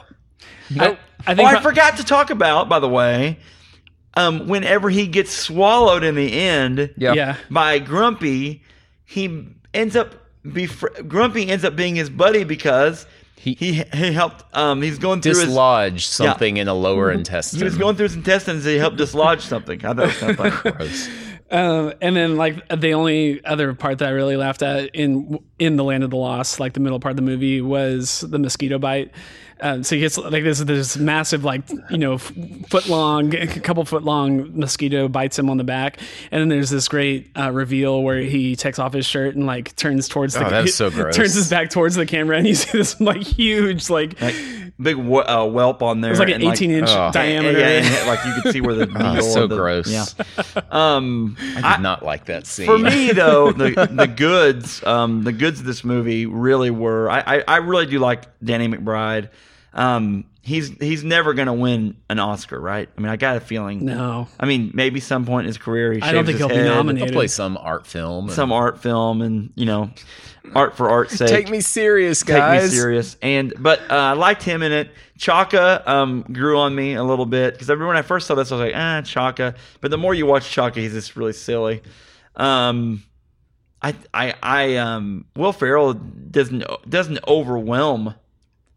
I, 0.78 0.98
I 1.26 1.34
Oh, 1.38 1.44
I 1.44 1.52
pro- 1.54 1.60
forgot 1.62 1.96
to 1.98 2.04
talk 2.04 2.30
about, 2.30 2.68
by 2.68 2.78
the 2.78 2.88
way, 2.88 3.38
um, 4.14 4.48
whenever 4.48 4.88
he 4.90 5.06
gets 5.06 5.32
swallowed 5.32 6.02
in 6.04 6.14
the 6.14 6.32
end 6.32 6.94
Yeah. 6.96 7.12
yeah. 7.14 7.36
by 7.50 7.78
Grumpy, 7.78 8.62
he 9.04 9.46
ends 9.74 9.96
up 9.96 10.14
befr- 10.46 11.06
Grumpy 11.06 11.48
ends 11.50 11.64
up 11.64 11.76
being 11.76 11.96
his 11.96 12.10
buddy 12.10 12.44
because 12.44 13.06
he 13.36 13.54
He- 13.54 13.72
he, 13.74 13.84
he 13.94 14.12
helped. 14.12 14.44
Um, 14.56 14.82
he's 14.82 14.98
going 14.98 15.20
through 15.20 15.34
his. 15.38 15.44
Dislodge 15.46 16.06
something 16.06 16.56
in 16.56 16.66
a 16.68 16.74
lower 16.74 17.10
intestine. 17.12 17.58
He 17.60 17.64
was 17.64 17.76
going 17.78 17.94
through 17.96 18.04
his 18.08 18.16
intestines. 18.16 18.64
and 18.66 18.72
He 18.72 18.78
helped 18.78 18.96
dislodge 18.96 19.42
something. 19.42 19.84
I 19.84 19.94
thought 19.94 19.98
it 19.98 20.06
was 20.06 20.18
kind 20.18 20.38
of 20.38 20.54
funny. 20.54 20.72
Gross. 20.76 21.08
Um, 21.50 21.94
and 22.02 22.14
then 22.14 22.36
like 22.36 22.66
the 22.68 22.92
only 22.92 23.42
other 23.44 23.72
part 23.74 23.98
that 23.98 24.08
I 24.08 24.12
really 24.12 24.36
laughed 24.36 24.62
at 24.62 24.94
in 24.94 25.38
in 25.58 25.76
the 25.76 25.84
Land 25.84 26.04
of 26.04 26.10
the 26.10 26.16
Lost, 26.16 26.60
like 26.60 26.74
the 26.74 26.80
middle 26.80 27.00
part 27.00 27.10
of 27.12 27.16
the 27.16 27.22
movie, 27.22 27.60
was 27.60 28.20
the 28.20 28.38
mosquito 28.38 28.78
bite. 28.78 29.12
Um, 29.60 29.82
so 29.82 29.96
he 29.96 30.00
gets 30.02 30.16
like 30.18 30.44
this 30.44 30.60
this 30.60 30.96
massive 30.98 31.42
like 31.44 31.62
you 31.90 31.98
know 31.98 32.14
f- 32.14 32.32
foot 32.68 32.86
long, 32.88 33.34
a 33.34 33.46
couple 33.46 33.84
foot 33.86 34.04
long 34.04 34.56
mosquito 34.58 35.08
bites 35.08 35.38
him 35.38 35.48
on 35.50 35.56
the 35.56 35.64
back, 35.64 35.98
and 36.30 36.40
then 36.40 36.48
there's 36.48 36.70
this 36.70 36.86
great 36.86 37.30
uh, 37.36 37.50
reveal 37.50 38.02
where 38.02 38.20
he 38.20 38.54
takes 38.54 38.78
off 38.78 38.92
his 38.92 39.06
shirt 39.06 39.34
and 39.34 39.46
like 39.46 39.74
turns 39.74 40.06
towards 40.06 40.34
the 40.34 40.46
Oh, 40.46 40.50
that 40.50 40.62
was 40.62 40.74
so 40.76 40.90
gross. 40.92 41.16
turns 41.16 41.34
his 41.34 41.48
back 41.50 41.70
towards 41.70 41.94
the 41.96 42.06
camera, 42.06 42.36
and 42.36 42.46
you 42.46 42.54
see 42.54 42.76
this 42.76 43.00
like 43.00 43.22
huge 43.22 43.90
like 43.90 44.20
Like 44.20 44.36
big 44.80 44.96
w- 44.96 45.18
uh, 45.18 45.46
whelp 45.46 45.82
on 45.82 46.00
there. 46.00 46.10
it's 46.10 46.20
like 46.20 46.28
an 46.28 46.42
and, 46.42 46.52
18 46.52 46.70
inch 46.70 46.88
oh. 46.90 47.10
diameter. 47.12 47.58
Yeah, 47.58 47.66
and, 47.66 48.06
like 48.06 48.24
you 48.24 48.40
could 48.40 48.52
see 48.52 48.60
where 48.60 48.74
the 48.74 48.90
Oh, 48.96 49.20
so 49.20 49.46
the- 49.46 49.56
gross. 49.56 49.90
Yeah. 49.90 50.04
Um, 50.70 51.36
I 51.40 51.76
did 51.76 51.82
not 51.82 52.04
like 52.04 52.26
that 52.26 52.46
scene. 52.46 52.66
For 52.66 52.78
me, 52.78 53.12
though, 53.12 53.52
the 53.52 53.88
the 53.90 54.06
goods, 54.06 54.84
um, 54.84 55.24
the 55.24 55.32
goods 55.32 55.60
of 55.60 55.66
this 55.66 55.82
movie 55.82 56.26
really 56.26 56.70
were. 56.70 57.10
I, 57.10 57.20
I, 57.38 57.44
I 57.48 57.56
really 57.58 57.86
do 57.86 57.98
like 57.98 58.24
Danny 58.44 58.68
McBride. 58.68 59.30
Um, 59.72 60.24
he's 60.42 60.68
he's 60.78 61.04
never 61.04 61.34
going 61.34 61.46
to 61.46 61.52
win 61.52 61.96
an 62.08 62.18
Oscar, 62.18 62.60
right? 62.60 62.88
I 62.96 63.00
mean, 63.00 63.10
I 63.10 63.16
got 63.16 63.36
a 63.36 63.40
feeling. 63.40 63.84
No, 63.84 64.28
I 64.40 64.46
mean, 64.46 64.70
maybe 64.74 65.00
some 65.00 65.24
point 65.24 65.44
in 65.44 65.48
his 65.48 65.58
career, 65.58 65.92
he 65.92 66.02
I 66.02 66.12
don't 66.12 66.24
think 66.24 66.38
his 66.38 66.46
he'll 66.46 66.56
be 66.56 66.62
nominated. 66.62 67.10
I'll 67.10 67.14
play 67.14 67.28
some 67.28 67.56
art 67.56 67.86
film. 67.86 68.26
and- 68.26 68.34
Some 68.34 68.52
art 68.52 68.80
film, 68.80 69.22
and 69.22 69.52
you 69.54 69.66
know, 69.66 69.90
art 70.54 70.76
for 70.76 70.88
art's 70.90 71.16
sake. 71.16 71.28
Take 71.28 71.50
me 71.50 71.60
serious, 71.60 72.22
guys. 72.22 72.62
Take 72.62 72.70
me 72.70 72.76
serious. 72.76 73.16
And 73.22 73.52
but 73.58 73.80
uh, 73.90 73.94
I 73.94 74.12
liked 74.12 74.42
him 74.42 74.62
in 74.62 74.72
it. 74.72 74.90
Cha-Ka 75.18 75.82
um, 75.86 76.22
grew 76.32 76.58
on 76.58 76.74
me 76.74 76.94
a 76.94 77.02
little 77.02 77.26
bit 77.26 77.54
because 77.54 77.68
when 77.68 77.96
I 77.96 78.02
first 78.02 78.26
saw 78.26 78.34
this, 78.34 78.52
I 78.52 78.56
was 78.56 78.66
like, 78.66 78.74
ah, 78.76 79.02
Cha-Ka. 79.02 79.52
But 79.80 79.90
the 79.90 79.98
more 79.98 80.14
you 80.14 80.26
watch 80.26 80.50
Cha-Ka, 80.50 80.80
he's 80.80 80.92
just 80.92 81.16
really 81.16 81.32
silly. 81.32 81.82
Um, 82.36 83.02
I, 83.82 83.94
I, 84.12 84.34
I, 84.42 84.76
um, 84.76 85.24
Will 85.36 85.52
Ferrell 85.52 85.94
doesn't 85.94 86.64
doesn't 86.88 87.18
overwhelm 87.26 88.14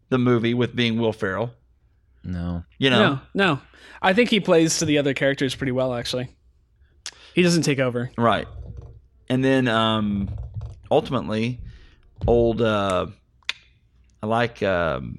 the 0.08 0.18
movie 0.18 0.54
with 0.54 0.74
being 0.76 1.00
Will 1.00 1.12
Ferrell. 1.12 1.52
No. 2.24 2.64
You 2.78 2.90
know, 2.90 3.14
no, 3.14 3.20
no. 3.34 3.60
I 4.00 4.12
think 4.12 4.30
he 4.30 4.40
plays 4.40 4.78
to 4.78 4.84
the 4.84 4.98
other 4.98 5.14
characters 5.14 5.54
pretty 5.54 5.72
well, 5.72 5.94
actually. 5.94 6.28
He 7.34 7.42
doesn't 7.42 7.62
take 7.62 7.78
over. 7.78 8.10
right? 8.16 8.46
And 9.28 9.44
then 9.44 9.66
um, 9.68 10.28
ultimately, 10.92 11.58
old. 12.26 12.60
Uh, 12.62 13.06
I 14.22 14.26
like 14.26 14.62
um, 14.62 15.18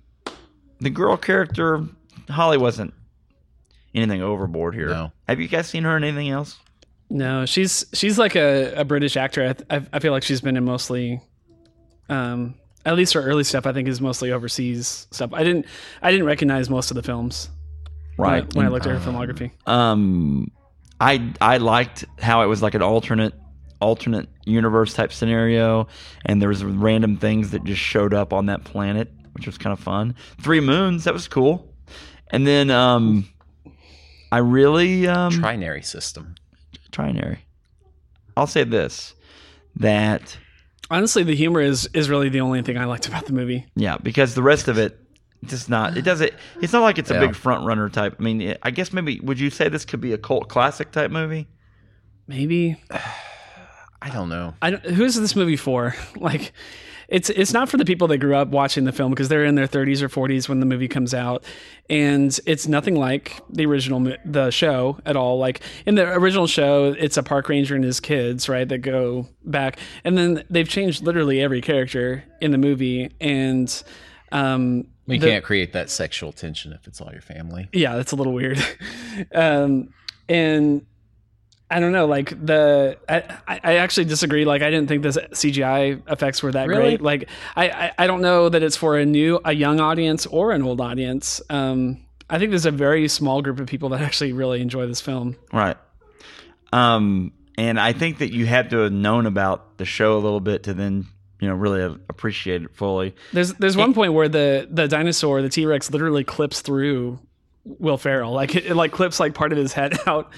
the 0.80 0.90
girl 0.90 1.18
character. 1.18 1.84
Holly 2.30 2.58
wasn't 2.58 2.94
anything 3.94 4.22
overboard 4.22 4.76
here. 4.76 4.88
No. 4.90 5.12
Have 5.28 5.40
you 5.42 5.48
guys 5.48 5.68
seen 5.68 5.84
her 5.84 5.98
in 5.98 6.04
anything 6.04 6.30
else? 6.30 6.58
No, 7.10 7.46
she's 7.46 7.86
she's 7.94 8.18
like 8.18 8.36
a, 8.36 8.74
a 8.76 8.86
British 8.86 9.18
actor. 9.18 9.44
I, 9.50 9.54
th- 9.54 9.68
I 9.70 9.86
I 9.98 10.00
feel 10.00 10.12
like 10.14 10.24
she's 10.24 10.42
been 10.42 10.56
in 10.58 10.64
mostly, 10.64 11.22
um, 12.10 12.56
at 12.86 12.96
least 12.96 13.14
her 13.14 13.22
early 13.22 13.44
stuff. 13.44 13.66
I 13.68 13.74
think 13.74 13.88
is 13.88 14.00
mostly 14.02 14.32
overseas 14.32 15.08
stuff. 15.12 15.34
I 15.34 15.44
didn't 15.44 15.66
I 16.02 16.12
didn't 16.12 16.26
recognize 16.26 16.70
most 16.70 16.92
of 16.92 16.96
the 16.96 17.04
films 17.04 17.50
when 18.16 18.30
I- 18.30 18.42
when 18.54 18.66
I, 18.66 18.70
looked 18.70 18.86
at 18.88 18.94
her 19.00 19.12
filmography. 19.12 19.52
um 19.68 20.52
i 21.02 21.34
i 21.42 21.58
liked 21.58 22.06
how 22.20 22.44
it 22.44 22.46
was 22.46 22.62
like 22.62 22.76
an 22.76 22.84
alternate 22.84 23.34
alternate 23.84 24.28
universe 24.46 24.94
type 24.94 25.12
scenario 25.14 25.88
and 26.26 26.42
there 26.42 26.50
was 26.50 26.64
random 26.64 27.18
things 27.18 27.52
that 27.52 27.64
just 27.64 27.82
showed 27.82 28.14
up 28.14 28.32
on 28.34 28.46
that 28.48 28.64
planet 28.64 29.12
which 29.34 29.46
was 29.46 29.58
kind 29.58 29.74
of 29.74 29.80
fun 29.80 30.16
three 30.42 30.60
moons 30.62 31.04
that 31.04 31.14
was 31.14 31.28
cool 31.28 31.68
and 32.32 32.48
then 32.48 32.70
um 32.72 33.28
i 34.32 34.38
really 34.38 35.08
um 35.08 35.32
Trinary 35.34 35.84
system. 35.86 36.36
trinary 36.92 37.40
i'll 38.38 38.48
say 38.48 38.64
this 38.64 39.14
that 39.76 40.38
Honestly, 40.92 41.24
the 41.24 41.36
humor 41.36 41.60
is 41.62 41.90
is 41.94 42.08
really 42.10 42.30
the 42.30 42.42
only 42.42 42.62
thing 42.62 42.78
I 42.78 42.86
liked 42.86 43.08
about 43.08 43.26
the 43.26 43.34
movie. 43.34 43.66
yeah 43.76 43.98
because 43.98 44.36
the 44.36 44.44
rest 44.44 44.68
of 44.68 44.78
it 44.78 45.00
just 45.46 45.68
not 45.70 45.98
it 45.98 46.04
doesn't 46.04 46.32
it's 46.62 46.72
not 46.72 46.82
like 46.82 46.98
it's 47.00 47.10
a 47.10 47.16
Yeah. 47.16 47.22
big 47.28 47.36
front 47.36 47.66
runner 47.66 47.90
type 47.90 48.16
i 48.20 48.22
mean 48.24 48.56
i 48.64 48.70
guess 48.72 48.94
maybe 48.94 49.20
would 49.22 49.40
you 49.40 49.50
say 49.50 49.68
this 49.70 49.84
could 49.86 50.00
be 50.02 50.14
a 50.14 50.18
cult 50.18 50.48
classic 50.50 50.92
type 50.92 51.10
movie 51.12 51.48
Maybe 52.28 52.78
I 54.06 54.10
don't 54.10 54.28
know. 54.30 54.54
I 54.62 54.72
don't, 54.72 54.86
who's 54.86 55.16
this 55.16 55.36
movie 55.36 55.56
for? 55.58 55.96
Like, 56.18 56.54
it's 57.10 57.30
it's 57.30 57.52
not 57.54 57.70
for 57.70 57.78
the 57.78 57.86
people 57.86 58.08
that 58.08 58.18
grew 58.20 58.36
up 58.36 58.48
watching 58.48 58.86
the 58.86 58.92
film 58.92 59.12
because 59.12 59.28
they're 59.30 59.44
in 59.46 59.56
their 59.56 59.68
30s 59.68 60.02
or 60.02 60.10
40s 60.10 60.48
when 60.50 60.60
the 60.62 60.66
movie 60.66 60.88
comes 60.88 61.14
out, 61.14 61.44
and 61.90 62.38
it's 62.46 62.68
nothing 62.68 62.96
like 62.96 63.40
the 63.50 63.66
original 63.66 64.16
the 64.26 64.50
show 64.52 64.98
at 65.06 65.16
all. 65.16 65.38
Like 65.38 65.62
in 65.86 65.96
the 65.96 66.08
original 66.14 66.48
show, 66.48 66.96
it's 66.98 67.18
a 67.18 67.24
park 67.24 67.50
ranger 67.50 67.76
and 67.76 67.84
his 67.84 68.00
kids, 68.00 68.48
right, 68.50 68.68
that 68.68 68.80
go 68.80 69.28
back, 69.44 69.78
and 70.04 70.18
then 70.18 70.44
they've 70.50 70.68
changed 70.68 71.04
literally 71.04 71.42
every 71.42 71.62
character 71.62 72.24
in 72.42 72.52
the 72.52 72.58
movie, 72.58 73.12
and 73.22 73.84
um, 74.32 74.86
You 75.06 75.20
the- 75.20 75.28
can't 75.28 75.44
create 75.44 75.74
that 75.74 75.90
sexual 75.90 76.32
tension 76.32 76.72
if 76.74 76.88
it's 76.88 77.00
all 77.02 77.12
your 77.12 77.22
family. 77.22 77.68
yeah, 77.74 77.96
that's 77.96 78.14
a 78.14 78.16
little 78.16 78.34
weird. 78.34 78.60
um, 79.36 79.90
and 80.30 80.86
I 81.76 81.80
don't 81.80 81.92
know, 81.92 82.06
like 82.06 82.30
the 82.46 82.98
I, 83.10 83.60
I 83.64 83.76
actually 83.78 84.06
disagree. 84.06 84.46
Like 84.46 84.62
I 84.62 84.70
didn't 84.70 84.88
think 84.88 85.04
the 85.04 85.10
CGI 85.10 86.02
effects 86.12 86.44
were 86.44 86.52
that 86.52 86.68
Really? 86.68 86.82
great. 86.98 87.02
Like 87.02 87.30
I, 87.56 87.70
I 87.70 87.92
I 88.00 88.08
don't 88.08 88.22
know 88.22 88.50
that 88.50 88.62
it's 88.64 88.78
for 88.78 88.98
a 88.98 89.06
new 89.06 89.40
a 89.44 89.54
young 89.54 89.80
audience 89.80 90.26
or 90.28 90.52
an 90.52 90.62
old 90.62 90.80
audience. 90.82 91.42
Um, 91.50 92.06
I 92.30 92.40
think 92.40 92.52
there's 92.52 92.66
a 92.66 92.72
very 92.72 93.08
small 93.08 93.42
group 93.42 93.60
of 93.60 93.68
people 93.68 93.90
that 93.90 94.02
actually 94.02 94.34
really 94.34 94.62
enjoy 94.62 94.88
this 94.88 95.02
film. 95.02 95.36
Right. 95.52 95.78
Um, 96.72 97.34
and 97.58 97.80
I 97.80 97.94
think 97.94 98.18
that 98.20 98.32
you 98.34 98.46
had 98.46 98.70
to 98.72 98.78
have 98.80 98.92
known 98.92 99.26
about 99.26 99.78
the 99.78 99.86
show 99.86 100.14
a 100.18 100.20
little 100.20 100.40
bit 100.40 100.64
to 100.64 100.74
then, 100.74 101.06
you 101.40 101.48
know, 101.48 101.54
really 101.54 101.84
appreciate 102.10 102.64
it 102.64 102.76
fully. 102.76 103.14
There's 103.32 103.54
there's 103.54 103.78
one 103.78 103.94
point 103.94 104.14
where 104.14 104.28
the 104.30 104.68
the 104.72 104.88
dinosaur, 104.88 105.42
the 105.42 105.50
T 105.50 105.66
Rex, 105.66 105.92
literally 105.92 106.24
clips 106.24 106.62
through 106.62 107.20
Will 107.66 107.98
Ferrell. 107.98 108.32
Like 108.34 108.56
it, 108.56 108.66
it 108.66 108.76
like 108.76 108.92
clips 108.92 109.20
like 109.20 109.34
part 109.36 109.52
of 109.52 109.58
his 109.58 109.74
head 109.74 109.94
out. 110.08 110.32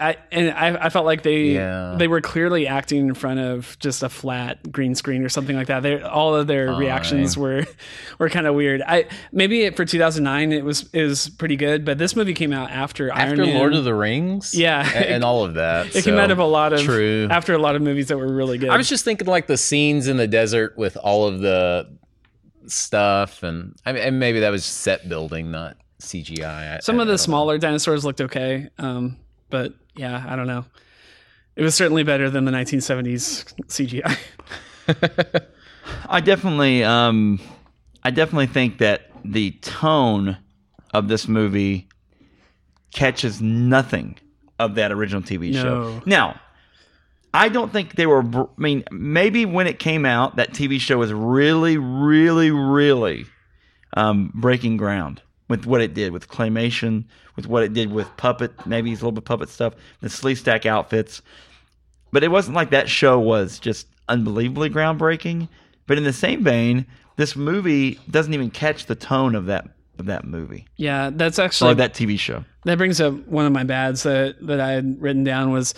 I, 0.00 0.16
and 0.32 0.50
I, 0.50 0.86
I 0.86 0.88
felt 0.88 1.06
like 1.06 1.22
they 1.22 1.50
Yeah. 1.54 1.94
they 1.96 2.08
were 2.08 2.20
clearly 2.20 2.66
acting 2.66 3.06
in 3.08 3.14
front 3.14 3.38
of 3.38 3.78
just 3.78 4.02
a 4.02 4.08
flat 4.08 4.72
green 4.72 4.96
screen 4.96 5.22
or 5.22 5.28
something 5.28 5.54
like 5.54 5.68
that. 5.68 5.84
They 5.84 6.02
all 6.02 6.34
of 6.34 6.48
their 6.48 6.74
reactions 6.74 7.36
were 7.36 7.64
were 8.18 8.28
kind 8.28 8.46
of 8.48 8.56
weird. 8.56 8.82
I 8.82 9.06
maybe 9.30 9.70
for 9.70 9.84
2009 9.84 10.50
it 10.52 10.64
was 10.64 10.88
it 10.92 11.04
was 11.04 11.28
pretty 11.28 11.54
good, 11.54 11.84
but 11.84 11.98
this 11.98 12.16
movie 12.16 12.34
came 12.34 12.52
out 12.52 12.70
after, 12.72 13.12
Iron 13.14 13.30
After 13.32 13.46
Man. 13.46 13.56
Lord 13.56 13.72
of 13.74 13.84
the 13.84 13.94
Rings, 13.94 14.52
Yeah. 14.52 14.82
a- 14.84 15.12
and, 15.12 15.22
all 15.22 15.44
of 15.44 15.54
that. 15.54 15.94
it 15.94 16.02
came 16.04 16.16
out 16.18 16.32
of 16.32 16.38
a 16.40 16.44
lot 16.44 16.72
of 16.72 16.80
true. 16.80 17.28
after 17.30 17.54
a 17.54 17.58
lot 17.58 17.76
of 17.76 17.82
movies 17.82 18.08
that 18.08 18.18
were 18.18 18.32
really 18.32 18.58
good. 18.58 18.70
I 18.70 18.76
was 18.76 18.88
just 18.88 19.04
thinking 19.04 19.28
like 19.28 19.46
the 19.46 19.56
scenes 19.56 20.08
in 20.08 20.16
the 20.16 20.26
desert 20.26 20.76
with 20.76 20.96
all 20.96 21.28
of 21.28 21.38
the 21.38 21.88
stuff, 22.66 23.42
and 23.42 23.74
I 23.86 23.92
mean, 23.92 24.02
and 24.02 24.18
maybe 24.18 24.40
that 24.40 24.50
was 24.50 24.64
set 24.64 25.08
building, 25.08 25.50
not 25.50 25.76
CGI. 26.00 26.76
I- 26.76 26.78
Some 26.80 26.98
I- 26.98 27.02
of 27.02 27.08
the 27.08 27.18
smaller 27.18 27.58
dinosaurs 27.58 28.04
looked 28.04 28.20
okay, 28.20 28.68
um, 28.78 29.18
but 29.50 29.74
yeah, 29.96 30.24
I 30.28 30.36
don't 30.36 30.46
know. 30.46 30.64
It 31.56 31.62
was 31.62 31.74
certainly 31.74 32.02
better 32.02 32.30
than 32.30 32.44
the 32.44 32.52
1970s 32.52 33.54
CGI. 33.68 34.18
I 36.08 36.20
definitely, 36.20 36.82
um, 36.82 37.40
I 38.02 38.10
definitely 38.10 38.46
think 38.48 38.78
that 38.78 39.10
the 39.24 39.52
tone 39.62 40.36
of 40.92 41.08
this 41.08 41.28
movie 41.28 41.88
catches 42.92 43.40
nothing 43.40 44.16
of 44.58 44.74
that 44.76 44.92
original 44.92 45.22
TV 45.22 45.52
No. 45.52 45.62
show. 45.62 46.02
Now, 46.06 46.40
I 47.32 47.48
don't 47.48 47.72
think 47.72 47.96
they 47.96 48.06
were. 48.06 48.22
I 48.22 48.46
mean, 48.56 48.84
maybe 48.92 49.44
when 49.44 49.66
it 49.66 49.78
came 49.80 50.04
out, 50.06 50.36
that 50.36 50.52
TV 50.52 50.80
show 50.80 50.98
was 50.98 51.12
really, 51.12 51.78
really, 51.78 52.50
really 52.52 53.26
um, 53.96 54.30
breaking 54.34 54.76
ground 54.76 55.20
with 55.48 55.66
what 55.66 55.80
it 55.80 55.94
did 55.94 56.12
with 56.12 56.28
claymation, 56.28 57.04
with 57.36 57.46
what 57.46 57.62
it 57.62 57.72
did 57.72 57.92
with 57.92 58.08
puppet, 58.16 58.52
maybe 58.66 58.90
a 58.90 58.94
little 58.94 59.12
bit 59.12 59.24
puppet 59.24 59.48
stuff, 59.48 59.74
the 60.00 60.08
Sleestak 60.08 60.66
outfits. 60.66 61.22
But 62.12 62.22
it 62.24 62.28
wasn't 62.28 62.56
like 62.56 62.70
that 62.70 62.88
show 62.88 63.18
was 63.18 63.58
just 63.58 63.86
unbelievably 64.08 64.70
groundbreaking. 64.70 65.48
But 65.86 65.98
in 65.98 66.04
the 66.04 66.12
same 66.12 66.42
vein, 66.44 66.86
this 67.16 67.36
movie 67.36 67.98
doesn't 68.10 68.32
even 68.32 68.50
catch 68.50 68.86
the 68.86 68.94
tone 68.94 69.34
of 69.34 69.46
that 69.46 69.68
of 69.96 70.06
that 70.06 70.24
movie 70.24 70.66
Yeah, 70.76 71.10
that's 71.12 71.38
actually 71.38 71.70
or 71.70 71.74
that 71.76 71.94
TV 71.94 72.18
show. 72.18 72.44
That 72.64 72.78
brings 72.78 73.00
up 73.00 73.14
one 73.28 73.46
of 73.46 73.52
my 73.52 73.62
bads 73.62 74.02
that, 74.02 74.44
that 74.44 74.58
I 74.58 74.72
had 74.72 75.00
written 75.00 75.22
down 75.22 75.52
was 75.52 75.72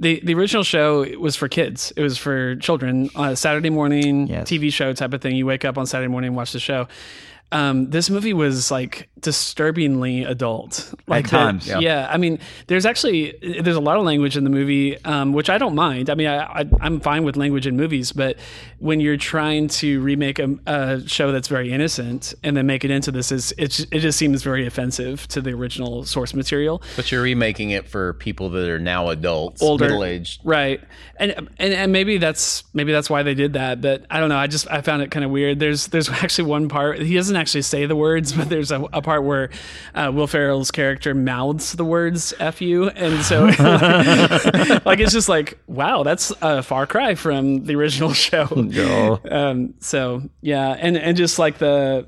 the 0.00 0.20
the 0.24 0.34
original 0.34 0.64
show 0.64 1.02
was 1.18 1.36
for 1.36 1.46
kids. 1.48 1.92
It 1.96 2.02
was 2.02 2.18
for 2.18 2.56
children. 2.56 3.10
Uh, 3.14 3.36
Saturday 3.36 3.70
morning 3.70 4.26
Yes. 4.26 4.48
TV 4.50 4.72
show 4.72 4.92
type 4.92 5.12
of 5.12 5.20
thing. 5.22 5.36
You 5.36 5.46
wake 5.46 5.64
up 5.64 5.78
on 5.78 5.86
Saturday 5.86 6.08
morning 6.08 6.28
and 6.28 6.36
watch 6.36 6.52
the 6.52 6.58
show. 6.58 6.88
Um, 7.52 7.90
this 7.90 8.10
movie 8.10 8.32
was 8.32 8.70
like 8.70 9.08
disturbingly 9.20 10.24
adult. 10.24 10.92
Like 11.06 11.24
the- 11.24 11.30
times, 11.30 11.66
yeah. 11.66 11.78
yeah. 11.80 12.08
I 12.10 12.16
mean, 12.16 12.38
there's 12.68 12.86
actually 12.86 13.34
there's 13.60 13.76
a 13.76 13.80
lot 13.80 13.96
of 13.96 14.04
language 14.04 14.36
in 14.36 14.44
the 14.44 14.50
movie, 14.50 15.02
um, 15.04 15.32
which 15.32 15.50
I 15.50 15.58
don't 15.58 15.74
mind. 15.74 16.10
I 16.10 16.14
mean, 16.14 16.28
I, 16.28 16.60
I 16.60 16.64
I'm 16.80 17.00
fine 17.00 17.24
with 17.24 17.36
language 17.36 17.66
in 17.66 17.76
movies, 17.76 18.12
but 18.12 18.36
when 18.78 19.00
you're 19.00 19.16
trying 19.16 19.68
to 19.68 20.00
remake 20.00 20.38
a, 20.38 20.56
a 20.66 21.08
show 21.08 21.32
that's 21.32 21.48
very 21.48 21.72
innocent 21.72 22.34
and 22.42 22.56
then 22.56 22.66
make 22.66 22.84
it 22.84 22.90
into 22.90 23.10
this, 23.10 23.32
is 23.32 23.52
it 23.58 23.80
it 23.90 24.00
just 24.00 24.18
seems 24.18 24.42
very 24.42 24.66
offensive 24.66 25.26
to 25.28 25.40
the 25.40 25.50
original 25.50 26.04
source 26.04 26.34
material. 26.34 26.82
But 26.96 27.10
you're 27.10 27.22
remaking 27.22 27.70
it 27.70 27.88
for 27.88 28.14
people 28.14 28.50
that 28.50 28.68
are 28.68 28.78
now 28.78 29.08
adults, 29.08 29.62
Older. 29.62 29.86
middle 29.86 30.04
aged. 30.04 30.40
Right. 30.44 30.80
And, 31.16 31.32
and 31.58 31.74
and 31.74 31.92
maybe 31.92 32.18
that's 32.18 32.64
maybe 32.74 32.92
that's 32.92 33.10
why 33.10 33.22
they 33.22 33.34
did 33.34 33.52
that, 33.54 33.80
but 33.80 34.06
I 34.10 34.20
don't 34.20 34.28
know. 34.28 34.38
I 34.38 34.46
just 34.46 34.70
I 34.70 34.80
found 34.80 35.02
it 35.02 35.10
kind 35.10 35.24
of 35.24 35.30
weird. 35.30 35.58
There's 35.58 35.88
there's 35.88 36.08
actually 36.22 36.48
one 36.48 36.68
part 36.68 37.00
he 37.00 37.14
doesn't 37.14 37.36
actually 37.40 37.62
say 37.62 37.86
the 37.86 37.96
words, 37.96 38.32
but 38.32 38.48
there's 38.48 38.70
a, 38.70 38.80
a 38.92 39.02
part 39.02 39.24
where 39.24 39.50
uh, 39.94 40.10
Will 40.14 40.26
Ferrell's 40.26 40.70
character 40.70 41.14
mouths 41.14 41.72
the 41.72 41.84
words 41.84 42.32
"f 42.38 42.60
you," 42.60 42.88
and 42.90 43.22
so 43.24 43.44
like 44.84 45.00
it's 45.00 45.12
just 45.12 45.28
like 45.28 45.58
wow, 45.66 46.02
that's 46.02 46.32
a 46.42 46.62
far 46.62 46.86
cry 46.86 47.14
from 47.14 47.64
the 47.64 47.74
original 47.74 48.12
show. 48.26 48.46
Oh, 48.50 49.20
Um, 49.30 49.74
so 49.80 50.22
yeah, 50.42 50.76
and 50.78 50.96
and 50.96 51.16
just 51.16 51.38
like 51.38 51.58
the 51.58 52.06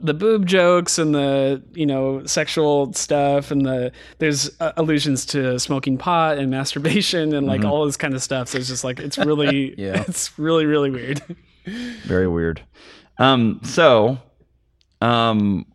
the 0.00 0.12
boob 0.12 0.44
jokes 0.46 0.98
and 0.98 1.14
the 1.14 1.62
you 1.72 1.86
know 1.86 2.24
sexual 2.26 2.92
stuff 2.92 3.50
and 3.50 3.64
the 3.64 3.90
there's 4.18 4.50
uh, 4.60 4.72
allusions 4.76 5.24
to 5.26 5.58
smoking 5.58 5.96
pot 5.96 6.36
and 6.38 6.50
masturbation 6.50 7.34
and 7.34 7.46
like 7.46 7.64
all 7.64 7.86
this 7.86 7.96
kind 7.96 8.14
of 8.14 8.22
stuff. 8.22 8.48
So 8.48 8.58
it's 8.58 8.68
just 8.68 8.84
like 8.84 9.00
it's 9.00 9.16
really 9.18 9.74
Yeah. 9.78 10.04
it's 10.06 10.38
really 10.38 10.66
really 10.66 10.90
weird. 10.90 11.22
very 12.04 12.28
weird. 12.28 12.62
Um, 13.18 13.60
so, 13.64 14.18
um, 15.00 15.66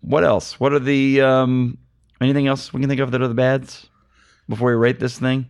what 0.00 0.24
else? 0.24 0.58
What 0.58 0.72
are 0.72 0.78
the 0.78 1.20
um, 1.20 1.78
anything 2.20 2.46
else 2.46 2.72
we 2.72 2.80
can 2.80 2.88
think 2.88 3.00
of 3.00 3.10
that 3.10 3.22
are 3.22 3.28
the 3.28 3.34
bads 3.34 3.88
before 4.48 4.70
we 4.70 4.74
rate 4.76 5.00
this 5.00 5.18
thing? 5.18 5.48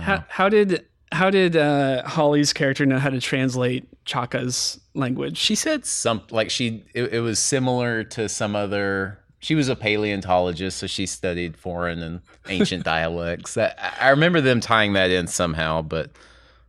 How 0.00 0.24
how 0.28 0.48
did 0.48 0.86
how 1.12 1.30
did 1.30 1.56
uh, 1.56 2.02
Holly's 2.06 2.52
character 2.52 2.86
know 2.86 2.98
how 2.98 3.10
to 3.10 3.20
translate 3.20 3.86
Cha-Ka's 4.04 4.80
language? 4.94 5.36
She 5.36 5.54
said 5.54 5.86
something 5.86 6.34
like 6.34 6.50
she 6.50 6.84
it, 6.94 7.14
it 7.14 7.20
was 7.20 7.38
similar 7.38 8.04
to 8.04 8.28
some 8.28 8.56
other. 8.56 9.18
She 9.40 9.54
was 9.54 9.68
a 9.68 9.76
paleontologist, 9.76 10.78
so 10.78 10.86
she 10.86 11.04
studied 11.04 11.56
foreign 11.56 12.02
and 12.02 12.20
ancient 12.48 12.84
dialects. 12.94 13.56
I 13.58 13.74
I 14.00 14.08
remember 14.10 14.40
them 14.40 14.60
tying 14.60 14.94
that 14.94 15.10
in 15.10 15.26
somehow, 15.26 15.82
but 15.82 16.10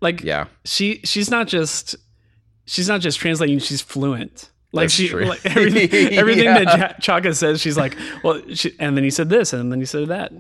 Like 0.02 0.22
yeah, 0.22 0.46
she 0.66 1.00
she's 1.06 1.32
not 1.32 1.48
just 1.48 1.96
she's 2.66 2.88
not 2.88 3.02
just 3.02 3.20
translating; 3.20 3.60
she's 3.60 3.82
fluent. 3.82 4.50
Like 4.72 4.86
That's 4.86 4.94
she, 4.94 5.08
true. 5.08 5.26
like 5.26 5.46
everything, 5.46 6.14
everything 6.18 6.44
Yeah. 6.46 6.64
that 6.66 7.02
Cha-Ka 7.02 7.32
says, 7.32 7.62
she's 7.62 7.78
like, 7.78 7.96
well, 8.24 8.42
she, 8.54 8.74
and 8.78 8.98
then 8.98 9.06
he 9.06 9.10
said 9.10 9.30
this, 9.30 9.54
and 9.54 9.72
then 9.72 9.80
he 9.80 9.86
said 9.86 10.10
that. 10.10 10.34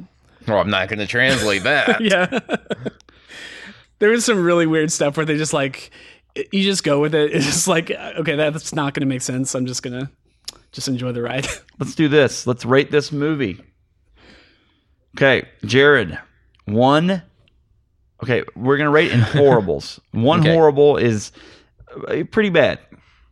well, 0.45 0.57
I'm 0.59 0.69
not 0.69 0.89
going 0.89 0.99
to 0.99 1.07
translate 1.07 1.63
that. 1.63 2.01
Yeah, 2.01 2.25
there 3.99 4.09
was 4.09 4.25
some 4.25 4.43
really 4.43 4.65
weird 4.67 4.91
stuff 4.91 5.15
where 5.15 5.25
they 5.25 5.37
just 5.37 5.53
like, 5.53 5.89
you 6.51 6.63
just 6.63 6.83
go 6.83 6.99
with 6.99 7.15
it. 7.15 7.31
It's 7.33 7.45
just 7.45 7.67
like, 7.69 7.89
okay, 7.91 8.35
that's 8.35 8.73
not 8.73 8.93
going 8.93 9.01
to 9.07 9.13
make 9.13 9.21
sense. 9.21 9.55
I'm 9.55 9.65
just 9.65 9.81
gonna 9.83 10.11
just 10.73 10.89
enjoy 10.89 11.13
the 11.13 11.21
ride. 11.21 11.47
Let's 11.79 11.95
do 11.95 12.09
this. 12.09 12.45
Let's 12.45 12.65
rate 12.65 12.91
this 12.91 13.13
movie. 13.13 13.61
Okay, 15.15 15.47
Jared, 15.63 16.19
one. 16.65 17.21
Okay, 18.21 18.43
we're 18.55 18.75
gonna 18.77 18.89
rate 18.89 19.11
in 19.11 19.21
horribles. 19.21 19.99
One 20.11 20.41
Okay. 20.41 20.53
horrible 20.53 20.97
is 20.97 21.31
pretty 22.31 22.49
bad, 22.49 22.79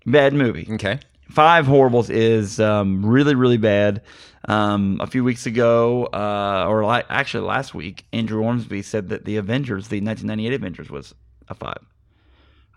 bad 0.06 0.34
movie. 0.34 0.68
Okay. 0.74 1.00
Five 1.30 1.66
horribles 1.66 2.10
is 2.10 2.60
um, 2.60 3.06
really 3.06 3.36
really 3.36 3.58
bad. 3.58 4.02
Um, 4.46 5.00
a 5.02 5.08
few 5.08 5.24
weeks 5.24 5.46
ago, 5.46 6.06
uh, 6.14 6.66
or 6.68 6.86
li- 6.86 7.04
actually 7.10 7.48
last 7.48 7.74
week, 7.74 8.06
Andrew 8.12 8.44
Ormsby 8.44 8.82
said 8.82 9.08
that 9.10 9.24
the 9.24 9.38
Avengers, 9.38 9.88
the 9.88 10.02
1998 10.02 10.54
Avengers, 10.54 10.90
was 10.90 11.16
a 11.48 11.56
five. 11.56 11.78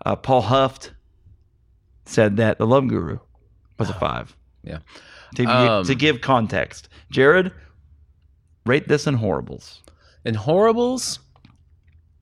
Uh, 0.05 0.15
Paul 0.15 0.43
Huft 0.43 0.91
said 2.05 2.37
that 2.37 2.57
the 2.57 2.65
Love 2.65 2.87
Guru 2.87 3.19
was 3.77 3.89
a 3.89 3.93
five. 3.93 4.35
Yeah. 4.63 4.79
To, 5.35 5.43
Um, 5.43 5.85
to 5.85 5.93
give 5.93 6.21
context, 6.21 6.87
Jared, 7.11 7.51
rate 8.65 8.87
this 8.87 9.05
in 9.05 9.15
horribles. 9.15 9.83
In 10.23 10.35
horribles, 10.35 11.19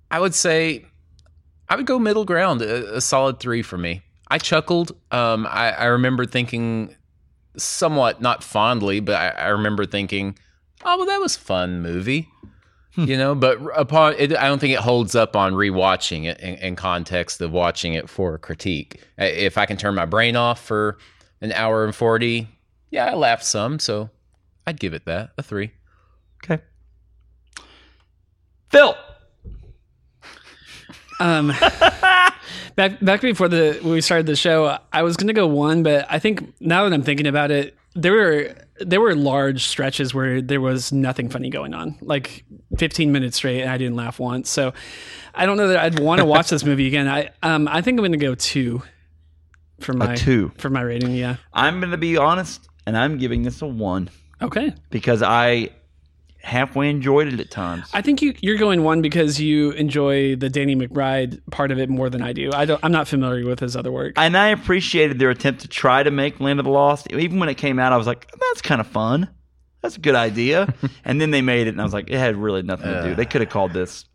I 0.09 0.19
would 0.19 0.33
say 0.33 0.85
I 1.69 1.75
would 1.75 1.85
go 1.85 1.99
middle 1.99 2.25
ground, 2.25 2.61
a, 2.61 2.97
a 2.97 3.01
solid 3.01 3.39
three 3.39 3.61
for 3.61 3.77
me. 3.77 4.01
I 4.27 4.37
chuckled. 4.37 4.91
Um, 5.11 5.45
I, 5.47 5.71
I 5.71 5.85
remember 5.85 6.25
thinking 6.25 6.95
somewhat 7.57 8.21
not 8.21 8.43
fondly, 8.43 8.99
but 8.99 9.15
I, 9.15 9.29
I 9.29 9.47
remember 9.49 9.85
thinking, 9.85 10.37
oh, 10.83 10.97
well, 10.97 11.07
that 11.07 11.19
was 11.19 11.35
fun 11.35 11.81
movie. 11.81 12.29
You 12.97 13.17
know, 13.17 13.35
but 13.35 13.59
upon 13.75 14.15
it, 14.17 14.33
I 14.37 14.47
don't 14.47 14.59
think 14.59 14.73
it 14.73 14.79
holds 14.79 15.15
up 15.15 15.35
on 15.35 15.51
rewatching 15.51 16.27
it 16.27 16.39
in, 16.39 16.55
in 16.55 16.75
context 16.77 17.41
of 17.41 17.51
watching 17.51 17.93
it 17.93 18.09
for 18.09 18.35
a 18.35 18.39
critique. 18.39 19.03
If 19.17 19.57
I 19.57 19.65
can 19.65 19.75
turn 19.75 19.95
my 19.95 20.05
brain 20.05 20.37
off 20.37 20.63
for 20.63 20.97
an 21.41 21.51
hour 21.51 21.83
and 21.83 21.93
40, 21.93 22.47
yeah, 22.91 23.07
I 23.07 23.15
laughed 23.15 23.43
some. 23.43 23.79
So 23.79 24.09
I'd 24.65 24.79
give 24.79 24.93
it 24.93 25.03
that 25.05 25.31
a 25.37 25.43
three. 25.43 25.71
Okay. 26.41 26.63
Phil. 28.69 28.95
Um, 31.19 31.47
back 32.75 32.99
back 33.01 33.21
before 33.21 33.47
the 33.47 33.79
when 33.81 33.93
we 33.93 34.01
started 34.01 34.25
the 34.25 34.35
show, 34.35 34.77
I 34.91 35.03
was 35.03 35.17
gonna 35.17 35.33
go 35.33 35.47
one, 35.47 35.83
but 35.83 36.05
I 36.09 36.19
think 36.19 36.53
now 36.61 36.83
that 36.83 36.93
I'm 36.93 37.03
thinking 37.03 37.27
about 37.27 37.51
it, 37.51 37.77
there 37.93 38.11
were 38.13 38.55
there 38.81 38.99
were 38.99 39.15
large 39.15 39.65
stretches 39.67 40.13
where 40.13 40.41
there 40.41 40.59
was 40.59 40.91
nothing 40.91 41.29
funny 41.29 41.49
going 41.49 41.73
on, 41.73 41.97
like 42.01 42.43
15 42.77 43.11
minutes 43.11 43.37
straight, 43.37 43.61
and 43.61 43.69
I 43.69 43.77
didn't 43.77 43.95
laugh 43.95 44.19
once. 44.19 44.49
So 44.49 44.73
I 45.33 45.45
don't 45.45 45.55
know 45.57 45.69
that 45.69 45.77
I'd 45.77 45.99
want 45.99 46.19
to 46.19 46.25
watch 46.35 46.49
this 46.49 46.63
movie 46.65 46.87
again. 46.87 47.07
I 47.07 47.29
um 47.41 47.67
I 47.69 47.81
think 47.81 47.97
I'm 47.97 48.03
gonna 48.03 48.17
go 48.17 48.35
two 48.35 48.81
for 49.79 49.93
my 49.93 50.15
two. 50.15 50.51
for 50.57 50.69
my 50.69 50.81
rating. 50.81 51.15
Yeah. 51.15 51.35
I'm 51.53 51.79
going 51.79 51.91
to 51.91 51.97
be 51.97 52.15
honest, 52.15 52.67
and 52.87 52.97
I'm 52.97 53.17
giving 53.17 53.43
this 53.43 53.61
a 53.61 53.67
one 53.67 54.09
Okay. 54.41 54.73
because 54.89 55.21
I 55.21 55.69
halfway 56.45 56.89
enjoyed 56.89 57.27
it 57.27 57.39
at 57.39 57.49
times. 57.49 57.89
I 57.93 58.01
think 58.01 58.21
you 58.21 58.33
you're 58.39 58.57
going 58.57 58.83
one 58.83 59.01
because 59.01 59.41
you 59.41 59.71
enjoy 59.71 60.35
the 60.35 60.49
Danny 60.49 60.75
McBride 60.75 61.41
part 61.51 61.71
of 61.71 61.79
it 61.79 61.89
more 61.89 62.09
than 62.09 62.21
I 62.21 62.33
do. 62.33 62.51
I 62.53 62.65
don't. 62.65 62.79
I'm 62.83 62.91
not 62.91 63.07
familiar 63.07 63.45
with 63.45 63.59
his 63.59 63.75
other 63.75 63.91
work. 63.91 64.13
and 64.17 64.37
I 64.37 64.49
appreciated 64.49 65.19
their 65.19 65.31
attempt 65.31 65.61
to 65.61 65.67
try 65.67 66.03
to 66.03 66.11
make 66.11 66.39
Land 66.39 66.59
of 66.59 66.65
the 66.65 66.71
Lost. 66.71 67.11
Even 67.11 67.39
when 67.39 67.49
it 67.49 67.55
came 67.55 67.79
out, 67.79 67.91
I 67.91 67.97
was 67.97 68.07
like, 68.07 68.31
that's 68.31 68.61
kind 68.61 68.79
of 68.79 68.87
fun. 68.87 69.27
That's 69.81 69.97
a 69.97 69.99
good 69.99 70.15
idea. 70.15 70.73
and 71.05 71.19
then 71.19 71.31
they 71.31 71.41
made 71.41 71.67
it, 71.67 71.71
and 71.71 71.81
I 71.81 71.83
was 71.83 71.93
like, 71.93 72.09
it 72.09 72.17
had 72.17 72.37
really 72.37 72.61
nothing 72.61 72.91
to 72.91 73.01
do. 73.03 73.15
They 73.15 73.25
could 73.25 73.41
have 73.41 73.49
called 73.49 73.73
this 73.73 74.05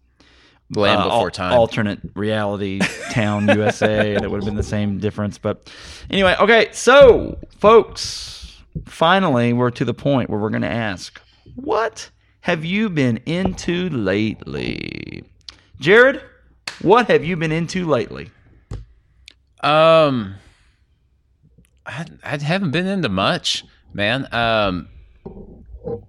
Land 0.74 1.00
uh, 1.00 1.04
Before 1.04 1.26
al- 1.26 1.30
Time. 1.30 1.52
alternate 1.52 1.98
reality 2.14 2.80
town 3.10 3.48
USA, 3.48 4.14
and 4.14 4.24
it 4.24 4.30
would 4.30 4.38
have 4.38 4.46
been 4.46 4.56
the 4.56 4.62
same 4.62 4.98
difference. 4.98 5.36
But 5.38 5.72
anyway, 6.10 6.36
okay, 6.40 6.68
so 6.72 7.38
folks, 7.58 8.56
finally, 8.86 9.52
we're 9.52 9.70
to 9.70 9.84
the 9.84 9.94
point 9.94 10.30
where 10.30 10.38
we're 10.40 10.50
going 10.50 10.62
to 10.62 10.68
ask, 10.68 11.20
what 11.56 12.10
have 12.42 12.64
you 12.64 12.88
been 12.90 13.18
into 13.26 13.88
lately? 13.90 15.24
Jared, 15.78 16.22
what 16.82 17.08
have 17.08 17.24
you 17.24 17.36
been 17.36 17.52
into 17.52 17.86
lately? 17.86 18.30
Um, 19.62 20.34
I, 21.84 22.06
I 22.22 22.38
haven't 22.38 22.70
been 22.70 22.86
into 22.86 23.08
much, 23.08 23.64
man. 23.92 24.26
Um, 24.32 24.88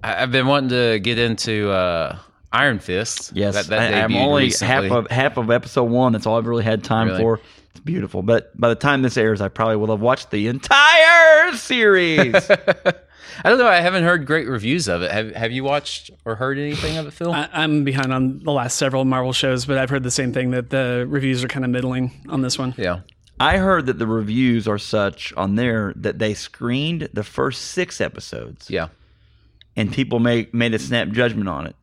I, 0.03 0.23
I've 0.23 0.31
been 0.31 0.47
wanting 0.47 0.69
to 0.69 0.99
get 0.99 1.19
into 1.19 1.69
uh, 1.71 2.17
Iron 2.51 2.79
Fist. 2.79 3.31
Yes, 3.33 3.55
that, 3.55 3.67
that 3.67 3.93
I, 3.93 3.97
am 3.99 4.15
only 4.15 4.43
recently. 4.43 4.89
half 4.89 4.91
of 4.91 5.11
half 5.11 5.37
of 5.37 5.51
episode 5.51 5.85
one. 5.85 6.13
That's 6.13 6.25
all 6.25 6.37
I've 6.37 6.47
really 6.47 6.63
had 6.63 6.83
time 6.83 7.07
Really? 7.07 7.21
for. 7.21 7.39
It's 7.81 7.85
beautiful, 7.85 8.21
but 8.21 8.55
by 8.59 8.69
the 8.69 8.75
time 8.75 9.01
this 9.01 9.17
airs, 9.17 9.41
I 9.41 9.47
probably 9.47 9.75
will 9.77 9.89
have 9.91 10.01
watched 10.01 10.29
the 10.31 10.47
entire 10.47 11.55
series. 11.55 12.35
I 13.43 13.49
don't 13.49 13.57
know. 13.57 13.67
I 13.67 13.79
haven't 13.81 14.03
heard 14.03 14.25
great 14.25 14.47
reviews 14.47 14.87
of 14.87 15.01
it. 15.01 15.11
Have 15.11 15.33
Have 15.35 15.51
you 15.51 15.63
watched 15.63 16.11
or 16.25 16.35
heard 16.35 16.57
anything 16.59 16.97
of 16.97 17.07
it, 17.07 17.11
Phil? 17.13 17.31
I, 17.31 17.49
I'm 17.53 17.83
behind 17.83 18.13
on 18.13 18.39
the 18.39 18.51
last 18.51 18.77
several 18.77 19.05
Marvel 19.05 19.33
shows, 19.33 19.65
but 19.65 19.77
I've 19.77 19.89
heard 19.89 20.03
the 20.03 20.11
same 20.11 20.33
thing 20.33 20.51
that 20.51 20.69
the 20.69 21.05
reviews 21.07 21.43
are 21.43 21.47
kind 21.47 21.65
of 21.65 21.71
middling 21.71 22.11
on 22.29 22.41
this 22.41 22.59
one. 22.59 22.73
yeah. 22.77 22.99
I 23.39 23.57
heard 23.57 23.87
that 23.87 23.97
the 23.97 24.05
reviews 24.05 24.67
are 24.67 24.77
such 24.77 25.33
on 25.35 25.55
there 25.55 25.93
that 25.95 26.19
they 26.19 26.35
screened 26.35 27.09
the 27.13 27.23
first 27.23 27.61
six 27.71 27.99
episodes 27.99 28.69
Yeah. 28.69 28.89
and 29.75 29.91
people 29.91 30.19
made 30.19 30.53
made 30.53 30.75
a 30.75 30.79
snap 30.79 31.07
judgment 31.09 31.49
on 31.49 31.65
it. 31.65 31.75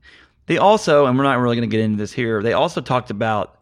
They 0.46 0.58
also, 0.58 1.06
and 1.06 1.18
we're 1.18 1.24
not 1.24 1.38
really 1.40 1.56
going 1.56 1.68
to 1.68 1.76
get 1.76 1.82
into 1.84 1.96
this 1.98 2.12
here. 2.12 2.42
They 2.44 2.52
also 2.52 2.80
talked 2.80 3.10
about, 3.10 3.57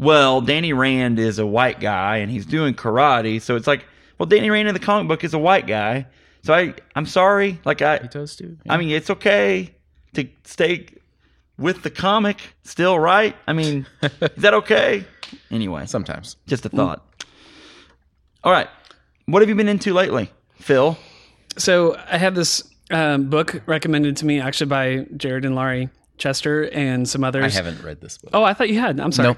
well, 0.00 0.40
Danny 0.40 0.72
Rand 0.72 1.18
is 1.18 1.38
a 1.38 1.46
white 1.46 1.78
guy 1.78 2.16
and 2.18 2.30
he's 2.30 2.46
doing 2.46 2.72
karate, 2.74 3.40
so 3.40 3.54
it's 3.54 3.66
like, 3.66 3.84
well, 4.18 4.26
Danny 4.26 4.48
Rand 4.48 4.66
in 4.66 4.72
the 4.74 4.80
comic 4.80 5.08
book 5.08 5.24
is 5.24 5.34
a 5.34 5.38
white 5.38 5.66
guy. 5.66 6.06
So 6.42 6.54
I, 6.54 6.74
I'm 6.96 7.04
sorry, 7.04 7.60
like 7.66 7.82
I, 7.82 7.98
He 7.98 8.08
does 8.08 8.34
too. 8.34 8.56
I 8.68 8.78
mean, 8.78 8.88
it's 8.90 9.10
okay 9.10 9.74
to 10.14 10.26
stay 10.44 10.86
with 11.58 11.82
the 11.82 11.90
comic 11.90 12.38
still, 12.64 12.98
right? 12.98 13.36
I 13.46 13.52
mean, 13.52 13.86
is 14.02 14.42
that 14.42 14.54
okay? 14.54 15.04
Anyway, 15.50 15.84
Sometimes. 15.84 16.36
just 16.46 16.64
a 16.64 16.70
thought. 16.70 17.06
All 18.42 18.52
right, 18.52 18.68
what 19.26 19.42
have 19.42 19.50
you 19.50 19.54
been 19.54 19.68
into 19.68 19.92
lately, 19.92 20.30
Phil? 20.54 20.96
So 21.58 21.98
I 22.10 22.16
have 22.16 22.34
this 22.34 22.62
um, 22.90 23.28
book 23.28 23.60
recommended 23.66 24.16
to 24.18 24.24
me 24.24 24.40
actually 24.40 24.68
by 24.68 25.06
Jared 25.16 25.44
and 25.44 25.54
Laurie 25.54 25.90
Chester 26.20 26.68
and 26.70 27.08
some 27.08 27.24
others. 27.24 27.52
I 27.56 27.56
haven't 27.56 27.82
read 27.82 28.00
this 28.00 28.18
book. 28.18 28.30
Oh, 28.32 28.44
I 28.44 28.54
thought 28.54 28.68
you 28.68 28.78
had. 28.78 29.00
I'm 29.00 29.10
sorry. 29.10 29.30
No. 29.34 29.36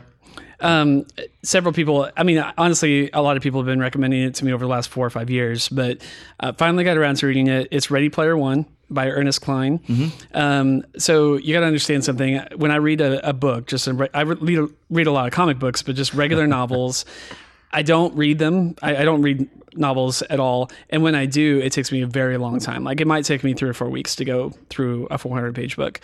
Um, 0.61 1.07
several 1.43 1.73
people. 1.73 2.09
I 2.17 2.23
mean, 2.23 2.39
honestly, 2.59 3.11
a 3.13 3.23
lot 3.23 3.37
of 3.37 3.43
people 3.43 3.61
have 3.61 3.67
been 3.67 3.81
recommending 3.81 4.23
it 4.23 4.35
to 4.37 4.45
me 4.45 4.53
over 4.53 4.65
the 4.65 4.71
last 4.71 4.91
four 4.91 5.05
or 5.07 5.11
five 5.11 5.29
years, 5.31 5.69
but 5.69 5.99
uh, 6.41 6.53
finally 6.53 6.85
got 6.85 6.97
around 6.97 7.17
to 7.17 7.27
reading 7.27 7.49
it. 7.49 7.69
It's 7.71 7.91
Ready 7.91 8.09
Player 8.11 8.37
One 8.37 8.67
by 8.89 9.09
Ernest 9.09 9.41
Cline. 9.41 9.81
Um, 10.35 10.85
so 10.99 11.37
you 11.37 11.53
got 11.53 11.61
to 11.61 11.67
understand 11.67 12.05
something. 12.05 12.41
When 12.57 12.71
I 12.71 12.77
read 12.77 13.01
a, 13.01 13.29
a 13.29 13.33
book, 13.33 13.67
just 13.67 13.87
a, 13.89 13.95
re- 13.95 14.09
I 14.15 14.21
read 14.23 14.59
a, 14.59 14.69
read 14.91 15.07
a 15.07 15.13
lot 15.13 15.27
of 15.27 15.33
comic 15.33 15.59
books, 15.59 15.83
but 15.83 15.97
just 15.97 16.15
regular 16.15 16.47
novels. 16.59 17.05
I 17.73 17.83
don't 17.83 18.15
read 18.17 18.39
them. 18.39 18.77
I, 18.83 18.97
I 18.97 19.05
don't 19.05 19.23
read 19.23 19.49
novels 19.75 20.23
at 20.23 20.41
all. 20.41 20.71
And 20.91 21.03
when 21.03 21.15
I 21.15 21.27
do, 21.27 21.59
it 21.61 21.73
takes 21.73 21.91
me 21.91 22.03
a 22.03 22.07
very 22.07 22.37
long 22.37 22.59
time. 22.59 22.85
Like 22.85 23.01
it 23.01 23.07
might 23.07 23.25
take 23.25 23.43
me 23.43 23.55
three 23.55 23.69
or 23.69 23.75
four 23.75 23.89
weeks 23.89 24.17
to 24.17 24.25
go 24.25 24.51
through 24.69 25.07
a 25.11 25.19
400 25.19 25.55
page 25.55 25.77
book. 25.77 26.01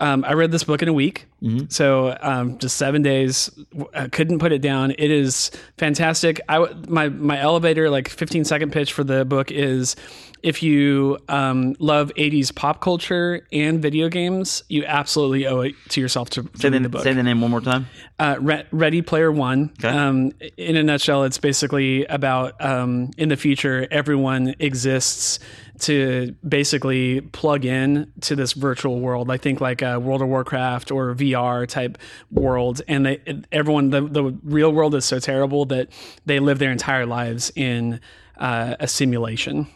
Um, 0.00 0.24
I 0.24 0.32
read 0.32 0.52
this 0.52 0.64
book 0.64 0.82
in 0.82 0.88
a 0.88 0.92
week. 0.92 1.26
So 1.68 2.16
um, 2.20 2.58
just 2.58 2.76
seven 2.76 3.02
days. 3.02 3.50
I 3.94 4.08
couldn't 4.08 4.40
put 4.40 4.52
it 4.52 4.60
down. 4.60 4.90
It 4.92 5.10
is 5.10 5.50
fantastic. 5.78 6.40
I 6.48 6.58
my 6.86 7.08
my 7.08 7.38
elevator 7.38 7.88
like 7.88 8.08
15 8.08 8.44
second 8.44 8.72
pitch 8.72 8.92
for 8.92 9.04
the 9.04 9.24
book 9.24 9.50
is 9.50 9.96
if 10.42 10.62
you 10.62 11.18
um, 11.28 11.76
love 11.78 12.10
80s 12.16 12.54
pop 12.54 12.80
culture 12.80 13.46
and 13.52 13.80
video 13.80 14.08
games, 14.08 14.62
you 14.68 14.84
absolutely 14.86 15.46
owe 15.46 15.60
it 15.60 15.74
to 15.90 16.00
yourself 16.00 16.30
to, 16.30 16.42
to 16.42 16.58
Say 16.58 16.68
read 16.70 16.78
the, 16.78 16.80
the 16.84 16.88
book 16.88 17.02
say 17.02 17.12
the 17.12 17.22
name 17.22 17.40
one 17.40 17.50
more 17.50 17.60
time. 17.60 17.86
uh, 18.18 18.36
Re- 18.40 18.64
Ready 18.70 19.02
Player 19.02 19.30
One. 19.30 19.70
Okay. 19.78 19.88
Um, 19.88 20.32
in 20.56 20.76
a 20.76 20.82
nutshell, 20.82 21.24
it's 21.24 21.38
basically 21.38 22.04
about 22.06 22.62
um, 22.64 23.10
in 23.18 23.28
the 23.28 23.36
future, 23.36 23.86
everyone 23.90 24.54
exists 24.58 25.38
to 25.80 26.34
basically 26.46 27.22
plug 27.22 27.64
in 27.64 28.12
to 28.20 28.36
this 28.36 28.52
virtual 28.52 29.00
world. 29.00 29.30
I 29.30 29.38
think 29.38 29.60
like 29.62 29.80
a 29.80 29.98
World 29.98 30.20
of 30.20 30.28
Warcraft 30.28 30.90
or 30.90 31.14
VR 31.14 31.29
type 31.66 31.98
world, 32.30 32.82
and 32.88 33.06
they 33.06 33.42
everyone 33.52 33.90
the 33.90 34.00
the 34.02 34.24
real 34.42 34.72
world 34.72 34.94
is 34.94 35.04
so 35.04 35.18
terrible 35.18 35.64
that 35.66 35.88
they 36.26 36.38
live 36.40 36.58
their 36.58 36.72
entire 36.72 37.06
lives 37.06 37.52
in 37.56 38.00
uh, 38.38 38.76
a 38.80 38.86
simulation. 38.88 39.66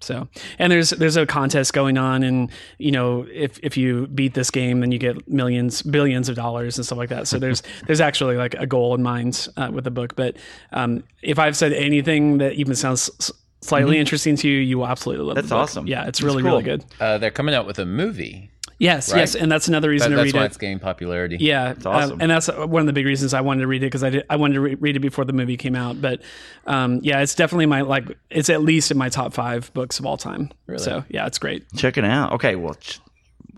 So, 0.00 0.28
and 0.58 0.70
there's 0.70 0.90
there's 0.90 1.16
a 1.16 1.24
contest 1.24 1.72
going 1.72 1.96
on, 1.96 2.22
and 2.22 2.50
you 2.78 2.92
know 2.92 3.26
if 3.32 3.58
if 3.62 3.76
you 3.76 4.06
beat 4.08 4.34
this 4.34 4.50
game, 4.50 4.80
then 4.80 4.92
you 4.92 4.98
get 4.98 5.26
millions, 5.28 5.80
billions 5.80 6.28
of 6.28 6.36
dollars 6.36 6.76
and 6.76 6.84
stuff 6.84 6.98
like 6.98 7.08
that. 7.08 7.26
So 7.26 7.38
there's 7.38 7.62
there's 7.86 8.02
actually 8.02 8.36
like 8.36 8.54
a 8.54 8.66
goal 8.66 8.94
in 8.94 9.02
mind 9.02 9.48
uh, 9.56 9.70
with 9.72 9.84
the 9.84 9.90
book. 9.90 10.14
But 10.14 10.36
um, 10.72 11.04
if 11.22 11.38
I've 11.38 11.56
said 11.56 11.72
anything 11.72 12.38
that 12.38 12.52
even 12.54 12.74
sounds 12.74 13.08
s- 13.18 13.32
slightly 13.62 13.98
interesting 13.98 14.36
to 14.36 14.48
you, 14.48 14.58
you 14.58 14.76
will 14.76 14.88
absolutely 14.88 15.24
love. 15.24 15.36
Mm-hmm. 15.36 15.40
That's 15.40 15.48
the 15.48 15.54
book. 15.54 15.62
awesome. 15.62 15.86
Yeah, 15.86 16.00
it's 16.00 16.18
That's 16.18 16.22
really 16.22 16.42
cool. 16.42 16.50
really 16.50 16.64
good. 16.64 16.84
Uh, 17.00 17.16
they're 17.16 17.30
coming 17.30 17.54
out 17.54 17.66
with 17.66 17.78
a 17.78 17.86
movie. 17.86 18.50
Yes, 18.84 19.10
Right. 19.12 19.20
yes, 19.20 19.34
and 19.34 19.50
that's 19.50 19.66
another 19.66 19.88
reason 19.88 20.10
That- 20.10 20.16
to 20.16 20.22
that's 20.24 20.34
read 20.34 20.38
why 20.38 20.44
it. 20.44 20.46
it's 20.48 20.56
gaining 20.58 20.78
popularity. 20.78 21.38
Yeah, 21.40 21.70
it's 21.70 21.86
awesome. 21.86 22.18
uh, 22.20 22.22
and 22.22 22.30
that's 22.30 22.48
one 22.48 22.80
of 22.80 22.86
the 22.86 22.92
big 22.92 23.06
reasons 23.06 23.32
I 23.32 23.40
wanted 23.40 23.62
to 23.62 23.66
read 23.66 23.82
it 23.82 23.86
because 23.86 24.04
I 24.04 24.10
did, 24.10 24.24
I 24.28 24.36
wanted 24.36 24.54
to 24.54 24.60
re- 24.60 24.74
read 24.74 24.94
it 24.96 25.00
before 25.00 25.24
the 25.24 25.32
movie 25.32 25.56
came 25.56 25.74
out. 25.74 26.00
But 26.02 26.20
um, 26.66 27.00
yeah, 27.02 27.20
it's 27.20 27.34
definitely 27.34 27.66
my 27.66 27.80
like 27.80 28.04
it's 28.30 28.50
at 28.50 28.60
least 28.62 28.90
in 28.90 28.98
my 28.98 29.08
top 29.08 29.32
five 29.32 29.72
books 29.72 29.98
of 29.98 30.04
all 30.06 30.16
time. 30.18 30.50
Really? 30.66 30.82
So 30.82 31.02
yeah, 31.08 31.26
it's 31.26 31.38
great. 31.38 31.64
Check 31.76 31.96
it 31.96 32.04
out. 32.04 32.32
Okay, 32.32 32.56
well, 32.56 32.74
ch- 32.74 33.00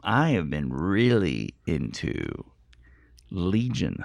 I 0.05 0.31
have 0.31 0.49
been 0.49 0.73
really 0.73 1.55
into 1.67 2.45
Legion, 3.31 4.05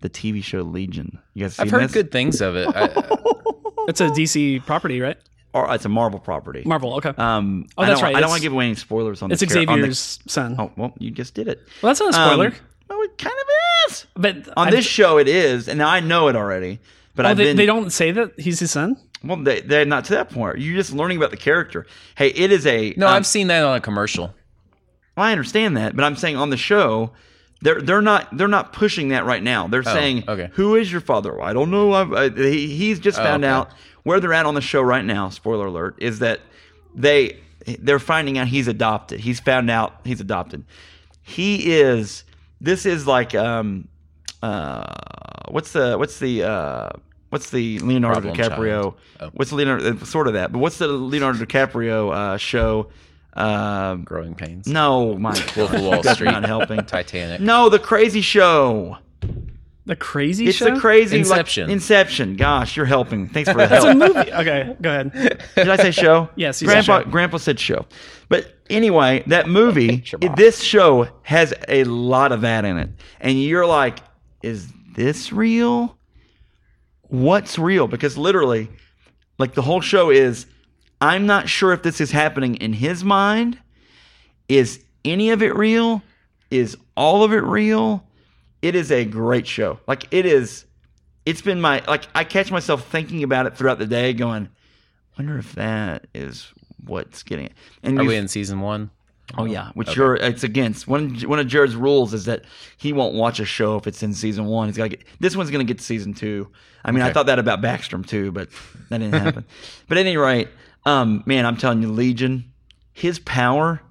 the 0.00 0.10
TV 0.10 0.42
show 0.42 0.62
Legion. 0.62 1.18
You 1.34 1.44
guys 1.44 1.54
seen 1.54 1.66
I've 1.66 1.70
heard 1.70 1.82
this? 1.84 1.92
good 1.92 2.10
things 2.10 2.40
of 2.40 2.56
it. 2.56 2.66
I, 2.74 2.88
It's 3.88 4.00
a 4.00 4.08
DC 4.08 4.64
property, 4.66 5.00
right? 5.00 5.16
Or 5.52 5.74
it's 5.74 5.84
a 5.84 5.88
Marvel 5.88 6.20
property. 6.20 6.62
Marvel. 6.64 6.94
Okay. 6.94 7.12
um, 7.18 7.66
Oh, 7.76 7.84
that's 7.84 8.00
don't, 8.00 8.04
right. 8.04 8.10
I 8.16 8.20
don't 8.20 8.28
It's- 8.28 8.30
want 8.30 8.38
to 8.40 8.42
give 8.44 8.52
away 8.52 8.66
any 8.66 8.74
spoilers 8.76 9.20
on 9.22 9.32
it's 9.32 9.40
the 9.40 9.46
char- 9.46 9.58
on 9.68 9.80
the- 9.80 9.92
Xavier's 9.92 10.18
son. 10.28 10.56
oh, 10.58 10.70
well, 10.76 10.92
you 10.98 11.10
just 11.10 11.34
did 11.34 11.48
it. 11.48 11.60
Well, 11.82 11.90
that's 11.90 11.98
not 12.00 12.10
a 12.10 12.12
spoiler. 12.12 12.46
Um, 12.48 12.54
well, 12.88 13.02
it 13.02 13.18
kind 13.18 13.34
of 13.34 13.90
is. 13.92 14.06
but 14.16 14.36
On 14.56 14.68
I've- 14.68 14.76
this 14.76 14.86
show, 14.86 15.18
it 15.18 15.26
is, 15.28 15.68
and 15.68 15.82
I 15.82 15.98
know 16.00 16.28
it 16.28 16.36
already. 16.36 16.78
But 17.16 17.26
oh, 17.26 17.30
I've 17.30 17.36
they, 17.36 17.44
been 17.46 17.56
they 17.56 17.66
don't 17.66 17.90
say 17.90 18.12
that 18.12 18.38
he's 18.38 18.60
his 18.60 18.70
son. 18.70 18.96
well. 19.24 19.36
They, 19.38 19.60
they're 19.60 19.84
not 19.84 20.04
to 20.06 20.12
that 20.14 20.30
point. 20.30 20.58
You're 20.60 20.76
just 20.76 20.92
learning 20.92 21.16
about 21.16 21.32
the 21.32 21.36
character. 21.36 21.84
Hey, 22.14 22.28
it 22.28 22.52
is 22.52 22.64
a 22.66 22.94
no, 22.96 23.08
um, 23.08 23.14
I've 23.14 23.26
seen 23.26 23.48
that 23.48 23.64
on 23.64 23.76
a 23.76 23.80
commercial. 23.80 24.32
Well, 25.16 25.26
I 25.26 25.32
understand 25.32 25.76
that, 25.76 25.96
but 25.96 26.04
I'm 26.04 26.14
saying 26.16 26.36
on 26.36 26.50
the 26.50 26.56
show, 26.56 27.10
they're 27.62 27.80
they're 27.82 28.00
not 28.00 28.34
they're 28.36 28.48
not 28.48 28.72
pushing 28.72 29.08
that 29.08 29.26
right 29.26 29.42
now. 29.42 29.66
They're 29.66 29.82
saying, 29.82 30.24
okay. 30.28 30.50
"Who 30.52 30.76
is 30.76 30.90
your 30.90 31.00
father?" 31.00 31.34
Well, 31.36 31.46
I 31.46 31.52
don't 31.52 31.70
know. 31.70 31.92
I've, 31.92 32.12
I, 32.12 32.28
he, 32.30 32.68
he's 32.68 33.00
just 33.00 33.18
found 33.18 33.44
okay. 33.44 33.52
out 33.52 33.70
where 34.10 34.18
they're 34.18 34.32
at 34.32 34.44
on 34.44 34.54
the 34.54 34.60
show 34.60 34.82
right 34.82 35.04
now. 35.04 35.28
Spoiler 35.28 35.66
alert: 35.66 35.94
is 35.98 36.18
that 36.18 36.40
they 36.96 37.38
they're 37.78 38.00
finding 38.00 38.38
out 38.38 38.48
he's 38.48 38.66
adopted. 38.66 39.20
He's 39.20 39.38
found 39.38 39.70
out 39.70 40.00
he's 40.04 40.20
adopted. 40.20 40.64
He 41.22 41.78
is. 41.80 42.24
This 42.60 42.86
is 42.86 43.06
like 43.06 43.36
um 43.36 43.86
uh 44.42 44.92
what's 45.48 45.70
the 45.70 45.96
what's 45.96 46.18
the 46.18 46.42
uh 46.42 46.88
what's 47.28 47.50
the 47.50 47.78
Leonardo 47.78 48.20
Problem 48.32 48.36
DiCaprio? 48.36 48.94
Oh. 49.20 49.30
What's 49.34 49.50
the 49.50 49.56
Leonardo 49.56 49.96
sort 49.98 50.26
of 50.26 50.32
that? 50.32 50.50
But 50.50 50.58
what's 50.58 50.78
the 50.78 50.88
Leonardo 50.88 51.38
DiCaprio 51.44 52.12
uh, 52.12 52.36
show? 52.36 52.88
Um, 53.34 54.02
Growing 54.02 54.34
Pains. 54.34 54.66
no, 54.66 55.16
my 55.16 55.30
Wolf 55.56 55.72
of 55.72 55.82
Wall 55.82 56.02
Street. 56.02 56.32
not 56.32 56.44
helping. 56.44 56.84
Titanic. 56.84 57.40
No, 57.40 57.68
the 57.68 57.78
crazy 57.78 58.22
show. 58.22 58.98
The 59.86 59.96
crazy 59.96 60.46
It's 60.46 60.58
show. 60.58 60.74
the 60.74 60.78
crazy 60.80 61.16
like- 61.18 61.26
Inception. 61.30 61.70
Inception. 61.70 62.36
Gosh, 62.36 62.76
you're 62.76 62.86
helping. 62.86 63.28
Thanks 63.28 63.50
for 63.50 63.56
the 63.56 63.66
help. 63.66 63.82
That's 63.82 63.94
a 63.94 63.94
movie. 63.94 64.32
Okay, 64.32 64.76
go 64.80 64.90
ahead. 64.90 65.42
Did 65.56 65.68
I 65.68 65.76
say 65.76 65.90
show? 65.90 66.28
Yes, 66.36 66.60
you 66.62 66.68
Grandpa. 66.68 67.00
show. 67.02 67.08
Grandpa 67.10 67.38
said 67.38 67.58
show. 67.58 67.86
But 68.28 68.54
anyway, 68.68 69.24
that 69.26 69.48
movie, 69.48 69.98
Shabbat. 70.02 70.36
this 70.36 70.60
show 70.62 71.08
has 71.22 71.54
a 71.68 71.84
lot 71.84 72.30
of 72.32 72.42
that 72.42 72.64
in 72.64 72.76
it, 72.76 72.90
and 73.20 73.42
you're 73.42 73.66
like, 73.66 74.00
is 74.42 74.68
this 74.94 75.32
real? 75.32 75.96
What's 77.08 77.58
real? 77.58 77.88
Because 77.88 78.16
literally, 78.16 78.68
like 79.38 79.54
the 79.54 79.62
whole 79.62 79.80
show 79.80 80.10
is, 80.10 80.46
I'm 81.00 81.26
not 81.26 81.48
sure 81.48 81.72
if 81.72 81.82
this 81.82 82.00
is 82.00 82.10
happening 82.10 82.56
in 82.56 82.72
his 82.74 83.02
mind. 83.02 83.58
Is 84.48 84.84
any 85.04 85.30
of 85.30 85.42
it 85.42 85.56
real? 85.56 86.02
Is 86.50 86.76
all 86.96 87.24
of 87.24 87.32
it 87.32 87.42
real? 87.42 88.04
It 88.62 88.74
is 88.74 88.90
a 88.92 89.04
great 89.04 89.46
show. 89.46 89.80
Like 89.86 90.12
it 90.12 90.26
is. 90.26 90.66
It's 91.26 91.42
been 91.42 91.60
my 91.60 91.82
like 91.86 92.06
I 92.14 92.24
catch 92.24 92.50
myself 92.50 92.86
thinking 92.88 93.22
about 93.22 93.46
it 93.46 93.56
throughout 93.56 93.78
the 93.78 93.86
day, 93.86 94.12
going, 94.12 94.48
"Wonder 95.18 95.38
if 95.38 95.52
that 95.54 96.06
is 96.14 96.52
what's 96.84 97.22
getting 97.22 97.46
it." 97.46 97.52
And 97.82 97.98
Are 97.98 98.04
we 98.04 98.16
in 98.16 98.28
season 98.28 98.60
one? 98.60 98.90
Oh 99.38 99.44
yeah, 99.44 99.70
which 99.74 99.94
you're 99.94 100.16
it's 100.16 100.42
against 100.42 100.88
one 100.88 101.14
one 101.20 101.38
of 101.38 101.46
Jared's 101.46 101.76
rules 101.76 102.12
is 102.14 102.24
that 102.24 102.44
he 102.76 102.92
won't 102.92 103.14
watch 103.14 103.38
a 103.38 103.44
show 103.44 103.76
if 103.76 103.86
it's 103.86 104.02
in 104.02 104.12
season 104.12 104.46
one. 104.46 104.68
He's 104.68 104.76
got 104.76 104.84
to 104.84 104.88
get 104.88 105.04
this 105.20 105.36
one's 105.36 105.50
going 105.50 105.64
to 105.64 105.70
get 105.70 105.78
to 105.78 105.84
season 105.84 106.14
two. 106.14 106.48
I 106.84 106.90
mean, 106.90 107.02
I 107.02 107.12
thought 107.12 107.26
that 107.26 107.38
about 107.38 107.60
Backstrom 107.60 108.06
too, 108.06 108.32
but 108.32 108.48
that 108.88 108.98
didn't 108.98 109.20
happen. 109.20 109.44
but 109.88 109.98
at 109.98 110.06
any 110.06 110.16
rate, 110.16 110.48
um, 110.86 111.22
man, 111.26 111.46
I'm 111.46 111.56
telling 111.56 111.82
you, 111.82 111.92
Legion, 111.92 112.52
his 112.92 113.18
power, 113.18 113.82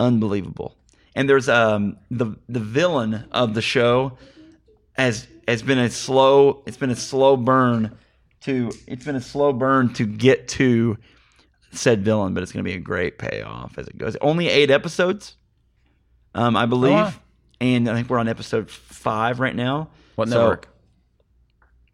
unbelievable. 0.00 0.76
And 1.14 1.28
there's 1.28 1.48
um 1.48 1.96
the 2.10 2.36
the 2.48 2.60
villain 2.60 3.24
of 3.32 3.54
the 3.54 3.62
show 3.62 4.18
has 4.94 5.26
has 5.46 5.62
been 5.62 5.78
a 5.78 5.90
slow 5.90 6.62
it's 6.66 6.76
been 6.76 6.90
a 6.90 6.96
slow 6.96 7.36
burn 7.36 7.96
to 8.42 8.70
it's 8.86 9.04
been 9.04 9.16
a 9.16 9.20
slow 9.20 9.52
burn 9.52 9.92
to 9.94 10.06
get 10.06 10.48
to 10.48 10.96
said 11.72 12.04
villain, 12.04 12.34
but 12.34 12.42
it's 12.42 12.52
going 12.52 12.64
to 12.64 12.68
be 12.68 12.76
a 12.76 12.80
great 12.80 13.18
payoff 13.18 13.78
as 13.78 13.88
it 13.88 13.98
goes. 13.98 14.16
Only 14.20 14.48
eight 14.48 14.70
episodes, 14.70 15.34
um, 16.34 16.56
I 16.56 16.66
believe, 16.66 16.92
wow. 16.92 17.12
and 17.60 17.88
I 17.88 17.94
think 17.94 18.08
we're 18.08 18.18
on 18.18 18.28
episode 18.28 18.70
five 18.70 19.40
right 19.40 19.54
now. 19.56 19.90
What 20.14 20.28
So- 20.28 20.38
network? 20.40 20.68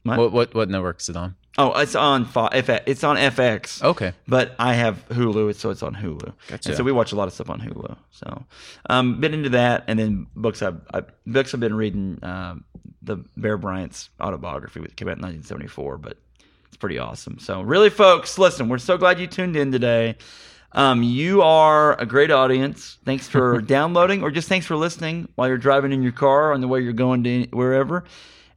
What, 0.03 0.33
what 0.33 0.55
what 0.55 0.69
network 0.71 1.01
is 1.01 1.09
it 1.11 1.17
on? 1.17 1.37
Oh, 1.59 1.73
it's 1.81 1.95
on 1.95 2.25
Fo- 2.25 2.49
FX. 2.49 2.83
It's 2.87 3.05
on 3.05 3.17
FX. 3.17 3.83
Okay. 3.83 4.13
But 4.29 4.55
I 4.59 4.75
have 4.75 5.07
Hulu, 5.09 5.55
so 5.57 5.71
it's 5.71 5.83
on 5.83 5.95
Hulu. 5.95 6.33
Gotcha. 6.49 6.69
And 6.71 6.77
so 6.77 6.85
we 6.85 6.93
watch 6.93 7.13
a 7.13 7.17
lot 7.17 7.27
of 7.27 7.35
stuff 7.35 7.51
on 7.51 7.61
Hulu. 7.61 7.97
So, 8.13 8.45
um, 8.89 9.21
been 9.21 9.35
into 9.35 9.51
that, 9.51 9.85
and 9.89 9.99
then 9.99 10.27
books. 10.37 10.63
I've, 10.63 10.81
I, 10.95 11.03
books 11.27 11.53
I've 11.53 11.61
been 11.61 11.75
reading. 11.75 12.19
Um, 12.23 12.65
the 13.03 13.17
Bear 13.37 13.57
Bryant's 13.57 14.11
autobiography 14.21 14.81
that 14.81 14.95
came 14.95 15.09
out 15.09 15.17
in 15.17 15.23
1974, 15.23 15.99
but 15.99 16.19
it's 16.69 16.77
pretty 16.77 16.99
awesome. 16.99 17.39
So, 17.39 17.63
really, 17.63 17.91
folks, 17.91 18.39
listen, 18.39 18.69
we're 18.69 18.79
so 18.79 18.97
glad 18.97 19.19
you 19.19 19.27
tuned 19.27 19.57
in 19.57 19.73
today. 19.73 20.17
Um, 20.73 21.03
you 21.03 21.43
are 21.43 21.99
a 22.01 22.07
great 22.07 22.31
audience. 22.31 22.99
Thanks 23.05 23.27
for 23.27 23.61
downloading, 23.77 24.23
or 24.23 24.31
just 24.31 24.49
thanks 24.49 24.67
for 24.67 24.77
listening 24.77 25.29
while 25.35 25.49
you're 25.49 25.59
driving 25.59 25.93
in 25.93 26.03
your 26.03 26.13
car 26.13 26.53
on 26.53 26.61
the 26.61 26.69
way 26.69 26.81
you're 26.81 26.93
going 26.93 27.25
to 27.25 27.43
wherever. 27.51 28.05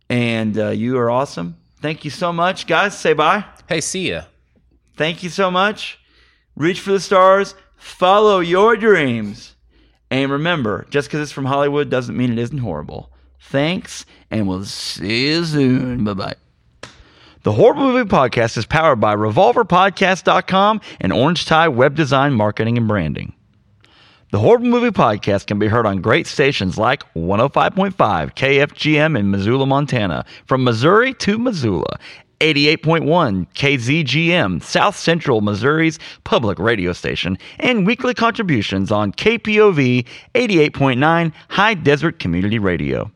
And 0.10 0.58
uh, 0.60 0.70
you 0.70 0.98
are 1.00 1.10
awesome. 1.10 1.58
Thank 1.84 2.05
you 2.05 2.11
so 2.11 2.31
much, 2.31 2.65
guys. 2.65 2.97
Say 2.97 3.11
bye. 3.11 3.43
Hey, 3.67 3.81
see 3.81 4.11
ya. 4.11 4.21
Thank 4.95 5.21
you 5.21 5.27
so 5.27 5.51
much. 5.51 5.99
Reach 6.55 6.79
for 6.79 6.93
the 6.93 6.99
stars. 7.01 7.55
Follow 7.75 8.39
your 8.39 8.77
dreams. 8.77 9.55
And 10.09 10.31
remember, 10.31 10.88
just 10.91 11.09
because 11.09 11.19
it's 11.19 11.34
from 11.34 11.43
Hollywood 11.43 11.89
doesn't 11.89 12.15
mean 12.15 12.31
it 12.31 12.39
isn't 12.39 12.59
horrible. 12.59 13.11
Thanks, 13.41 14.05
and 14.31 14.47
we'll 14.47 14.63
see 14.63 15.27
you 15.27 15.43
soon. 15.43 16.05
Bye 16.05 16.13
bye. 16.13 16.36
The 17.41 17.51
Horrible 17.51 17.91
Movie 17.91 18.09
Podcast 18.09 18.55
is 18.55 18.65
powered 18.65 19.01
by 19.01 19.13
RevolverPodcast.com 19.17 20.79
and 21.01 21.11
Orange 21.11 21.45
Tie 21.45 21.67
Web 21.67 21.95
Design 21.95 22.31
Marketing 22.31 22.77
and 22.77 22.88
Branding. 22.88 23.34
The 24.34 24.39
Horrible 24.39 24.65
Movie 24.65 24.89
Podcast 24.89 25.45
can 25.45 25.59
be 25.59 25.67
heard 25.67 25.86
on 25.86 26.01
great 26.01 26.25
stations 26.25 26.79
like 26.79 27.03
105.5 27.13 27.93
KFGM 27.93 29.15
in 29.15 29.29
Missoula, 29.29 29.67
Montana, 29.67 30.25
from 30.47 30.63
Missouri 30.63 31.13
to 31.13 31.38
Missoula. 31.38 31.99
88.1 32.39 33.45
KZGM, 33.53 34.63
South 34.63 34.97
Central 34.97 35.41
Missouri's 35.41 35.99
public 36.23 36.57
radio 36.57 36.93
station, 36.93 37.38
and 37.59 37.86
weekly 37.86 38.15
contributions 38.15 38.91
on 38.91 39.11
KPOV 39.11 40.07
88.9 40.34 41.31
High 41.49 41.73
Desert 41.75 42.17
Community 42.17 42.57
Radio. 42.57 43.11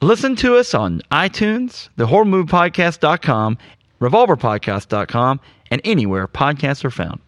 Listen 0.00 0.36
to 0.36 0.54
us 0.54 0.74
on 0.74 1.02
iTunes, 1.10 1.88
thehorrormoviepodcast.com, 1.98 3.58
revolverpodcast.com, 4.00 5.40
and 5.72 5.80
anywhere 5.82 6.28
podcasts 6.28 6.84
are 6.84 6.90
found. 6.92 7.20